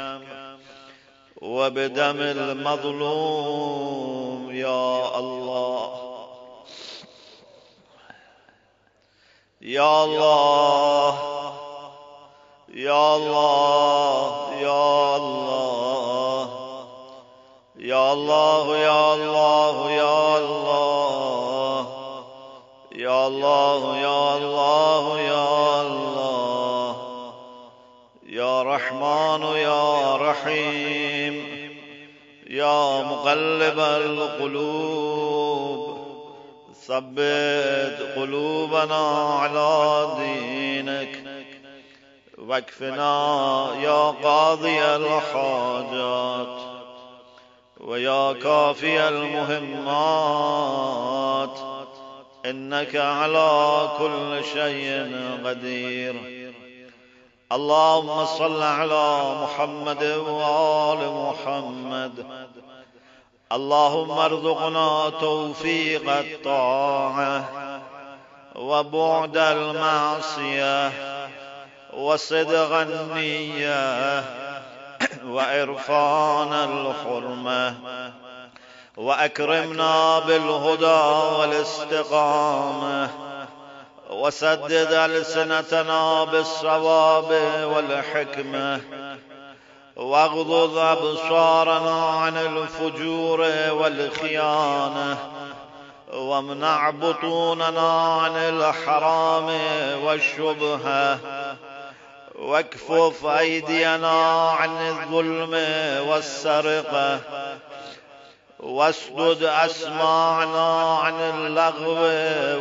وبدم 1.45 2.22
المظلوم 2.22 3.35
يا 4.51 5.19
الله. 5.19 5.89
يا 9.61 10.03
الله. 10.03 11.17
يا 12.73 13.15
الله. 13.15 14.53
يا 14.61 15.15
الله. 15.17 16.49
يا 17.76 18.13
الله 18.13 18.77
يا 18.77 19.13
الله 19.13 19.91
يا 19.91 20.38
الله. 20.38 21.85
يا 22.95 23.27
الله 23.27 23.97
يا 23.97 24.38
الله 24.38 25.19
يا 25.19 25.35
رحمن 29.01 29.43
يا 29.55 30.15
رحيم. 30.15 31.65
يا 32.49 33.03
مقلب 33.03 33.80
القلوب 33.80 35.26
ثبت 36.88 38.13
قلوبنا 38.15 39.07
على 39.39 40.07
دينك. 40.19 41.23
واكفنا 42.38 43.67
يا 43.84 44.11
قاضي 44.11 44.85
الحاجات 44.85 46.59
ويا 47.77 48.34
كافي 48.34 49.07
المهمات. 49.07 50.26
إنك 52.45 52.95
على 52.95 53.89
كل 53.99 54.43
شيء 54.53 55.11
قدير. 55.45 56.44
اللهم 57.51 58.26
صل 58.26 58.63
على 58.63 59.35
محمد 59.41 60.03
وآل 60.03 61.11
محمد. 61.13 62.26
اللهم 63.51 64.11
ارزقنا 64.11 65.09
توفيق 65.09 66.09
الطاعة 66.09 67.43
وبعد 68.55 69.38
المعصية 69.38 70.91
وصدق 71.93 72.72
النية 72.73 74.23
وعرفان 75.26 76.53
الحرمة 76.53 77.76
وأكرمنا 78.97 80.19
بالهدى 80.19 81.01
والاستقامة 81.39 83.24
وسدد 84.20 84.92
ألسنتنا 84.94 86.24
بالصواب 86.24 87.32
والحكمة 87.64 88.82
واغضض 89.96 90.78
أبصارنا 90.78 92.10
عن 92.10 92.38
الفجور 92.38 93.40
والخيانة 93.72 95.18
وامنع 96.14 96.90
بطوننا 96.90 98.18
عن 98.22 98.36
الحرام 98.36 99.50
والشبهة 100.04 101.20
واكفف 102.36 103.26
أيدينا 103.26 104.50
عن 104.52 104.70
الظلم 104.88 105.54
والسرقة 106.10 107.20
واسدد 108.66 109.44
أسماعنا 109.44 110.98
عن 110.98 111.14
اللغو 111.14 112.02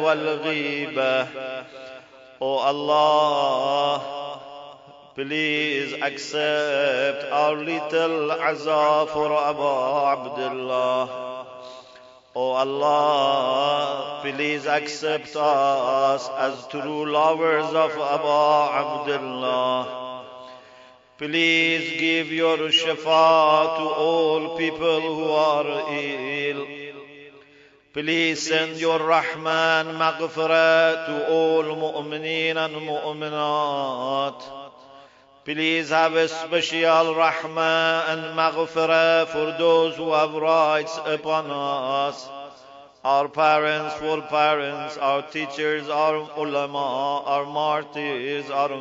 والغيبة 0.05 1.27
O 2.41 2.59
Allah, 2.59 4.03
please 5.15 5.95
accept 5.95 7.25
our 7.33 7.55
little 7.55 8.33
azah 8.33 9.07
for 9.13 9.33
Abu 9.33 9.63
Abdullah. 10.15 11.47
O 12.35 12.51
Allah, 12.53 14.21
please 14.23 14.67
accept 14.67 15.35
us 15.37 16.29
as 16.37 16.67
true 16.67 17.11
lovers 17.11 17.73
of 17.73 17.93
Abu 17.93 18.37
Abdullah. 18.83 20.04
Please 21.17 22.01
give 22.01 22.33
your 22.33 22.57
shafa 22.57 23.77
to 23.79 23.85
all 23.85 24.59
people 24.59 25.01
who 25.01 25.31
are 25.31 25.93
ill. 25.93 26.67
Please 27.93 28.43
send 28.43 28.81
your 28.81 28.99
Rahman 28.99 29.95
maghfirah 29.95 31.07
to 31.07 31.31
all 31.31 31.63
mu'mineen 31.63 32.57
and 32.57 32.75
mu'minat. 32.75 34.43
Please 35.45 35.91
have 35.91 36.15
a 36.15 36.27
special 36.27 37.15
rahmah 37.15 38.09
and 38.09 38.37
maghfirah 38.37 39.29
for 39.29 39.57
those 39.57 39.95
who 39.95 40.13
have 40.13 40.35
rights 40.35 40.99
upon 41.07 41.49
us. 41.49 42.29
Our 43.05 43.29
parents, 43.29 43.95
for 43.95 44.21
parents, 44.23 44.97
our 44.97 45.23
teachers, 45.31 45.89
our 45.89 46.17
ulama, 46.37 47.23
our 47.25 47.47
martyrs, 47.47 48.51
our 48.51 48.73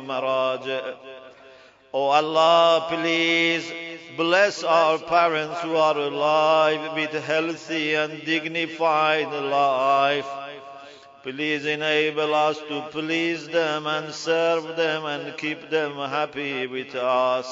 maraj. 1.94 1.96
Oh 1.96 2.08
Allah, 2.08 2.86
please 2.88 3.72
bless 4.16 4.64
our 4.64 4.98
parents 4.98 5.60
who 5.60 5.76
are 5.76 5.98
alive 5.98 6.94
with 6.94 7.12
healthy 7.24 7.94
and 7.94 8.24
dignified 8.24 9.32
life. 9.32 10.26
Please 11.22 11.64
enable 11.64 12.34
us 12.34 12.58
to 12.68 12.82
please 12.90 13.48
them 13.48 13.86
and 13.86 14.12
serve 14.12 14.76
them 14.76 15.04
and 15.06 15.36
keep 15.38 15.70
them 15.70 15.92
happy 15.94 16.66
with 16.66 16.94
us. 16.94 17.46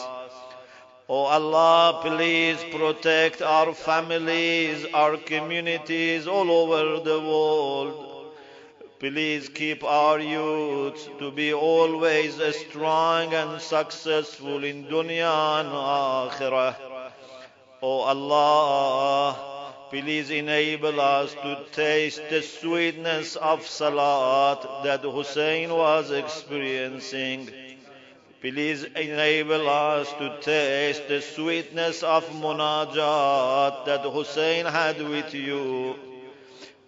Oh 1.08 1.24
Allah, 1.24 2.00
please 2.02 2.62
protect 2.70 3.42
our 3.42 3.72
families, 3.74 4.86
our 4.92 5.16
communities 5.16 6.26
all 6.26 6.50
over 6.50 7.02
the 7.02 7.20
world. 7.20 8.11
Please 9.02 9.48
keep 9.48 9.82
our 9.82 10.20
youth 10.20 11.08
to 11.18 11.32
be 11.32 11.52
always 11.52 12.38
strong 12.54 13.34
and 13.34 13.60
successful 13.60 14.62
in 14.62 14.84
dunya 14.84 15.58
and 15.58 15.70
akhirah. 15.70 16.76
Oh 17.82 18.02
Allah, 18.02 19.52
Please 19.90 20.30
enable 20.30 21.00
us 21.00 21.34
to 21.34 21.64
taste 21.72 22.22
the 22.30 22.42
sweetness 22.42 23.34
of 23.34 23.66
Salat 23.66 24.84
that 24.84 25.02
Hussein 25.02 25.74
was 25.74 26.12
experiencing. 26.12 27.50
Please 28.40 28.84
enable 28.84 29.68
us 29.68 30.12
to 30.12 30.38
taste 30.40 31.08
the 31.08 31.20
sweetness 31.20 32.04
of 32.04 32.22
Munajat 32.30 33.84
that 33.84 34.02
Hussein 34.02 34.64
had 34.64 35.02
with 35.02 35.34
you. 35.34 36.11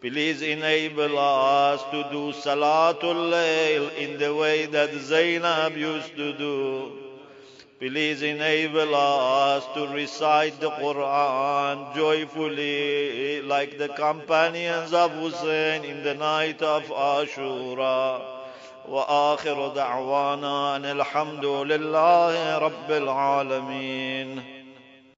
Please 0.05 0.43
enable 0.43 1.19
us 1.19 1.83
to 1.85 2.03
do 2.13 2.31
Salatul 2.35 3.31
Layl 3.33 3.91
in 3.97 4.19
the 4.19 4.35
way 4.35 4.67
that 4.67 4.93
Zainab 4.93 5.79
used 5.79 6.15
to 6.17 6.37
do. 6.37 6.93
Please 7.79 8.21
enable 8.21 8.95
us 8.95 9.65
to 9.73 9.89
recite 9.95 10.61
the 10.61 10.69
Quran 10.73 11.95
joyfully 11.95 13.41
like 13.41 13.79
the 13.79 13.89
companions 13.89 14.93
of 14.93 15.11
Hussein 15.13 15.87
in 15.87 16.05
the 16.05 16.15
night 16.15 16.61
of 16.61 16.83
Ashura. 16.85 18.21
وآخر 18.89 19.69
دعوانا 19.69 20.77
أن 20.77 20.85
الحمد 20.85 21.45
لله 21.45 22.59
رب 22.59 22.91
العالمين 22.91 24.54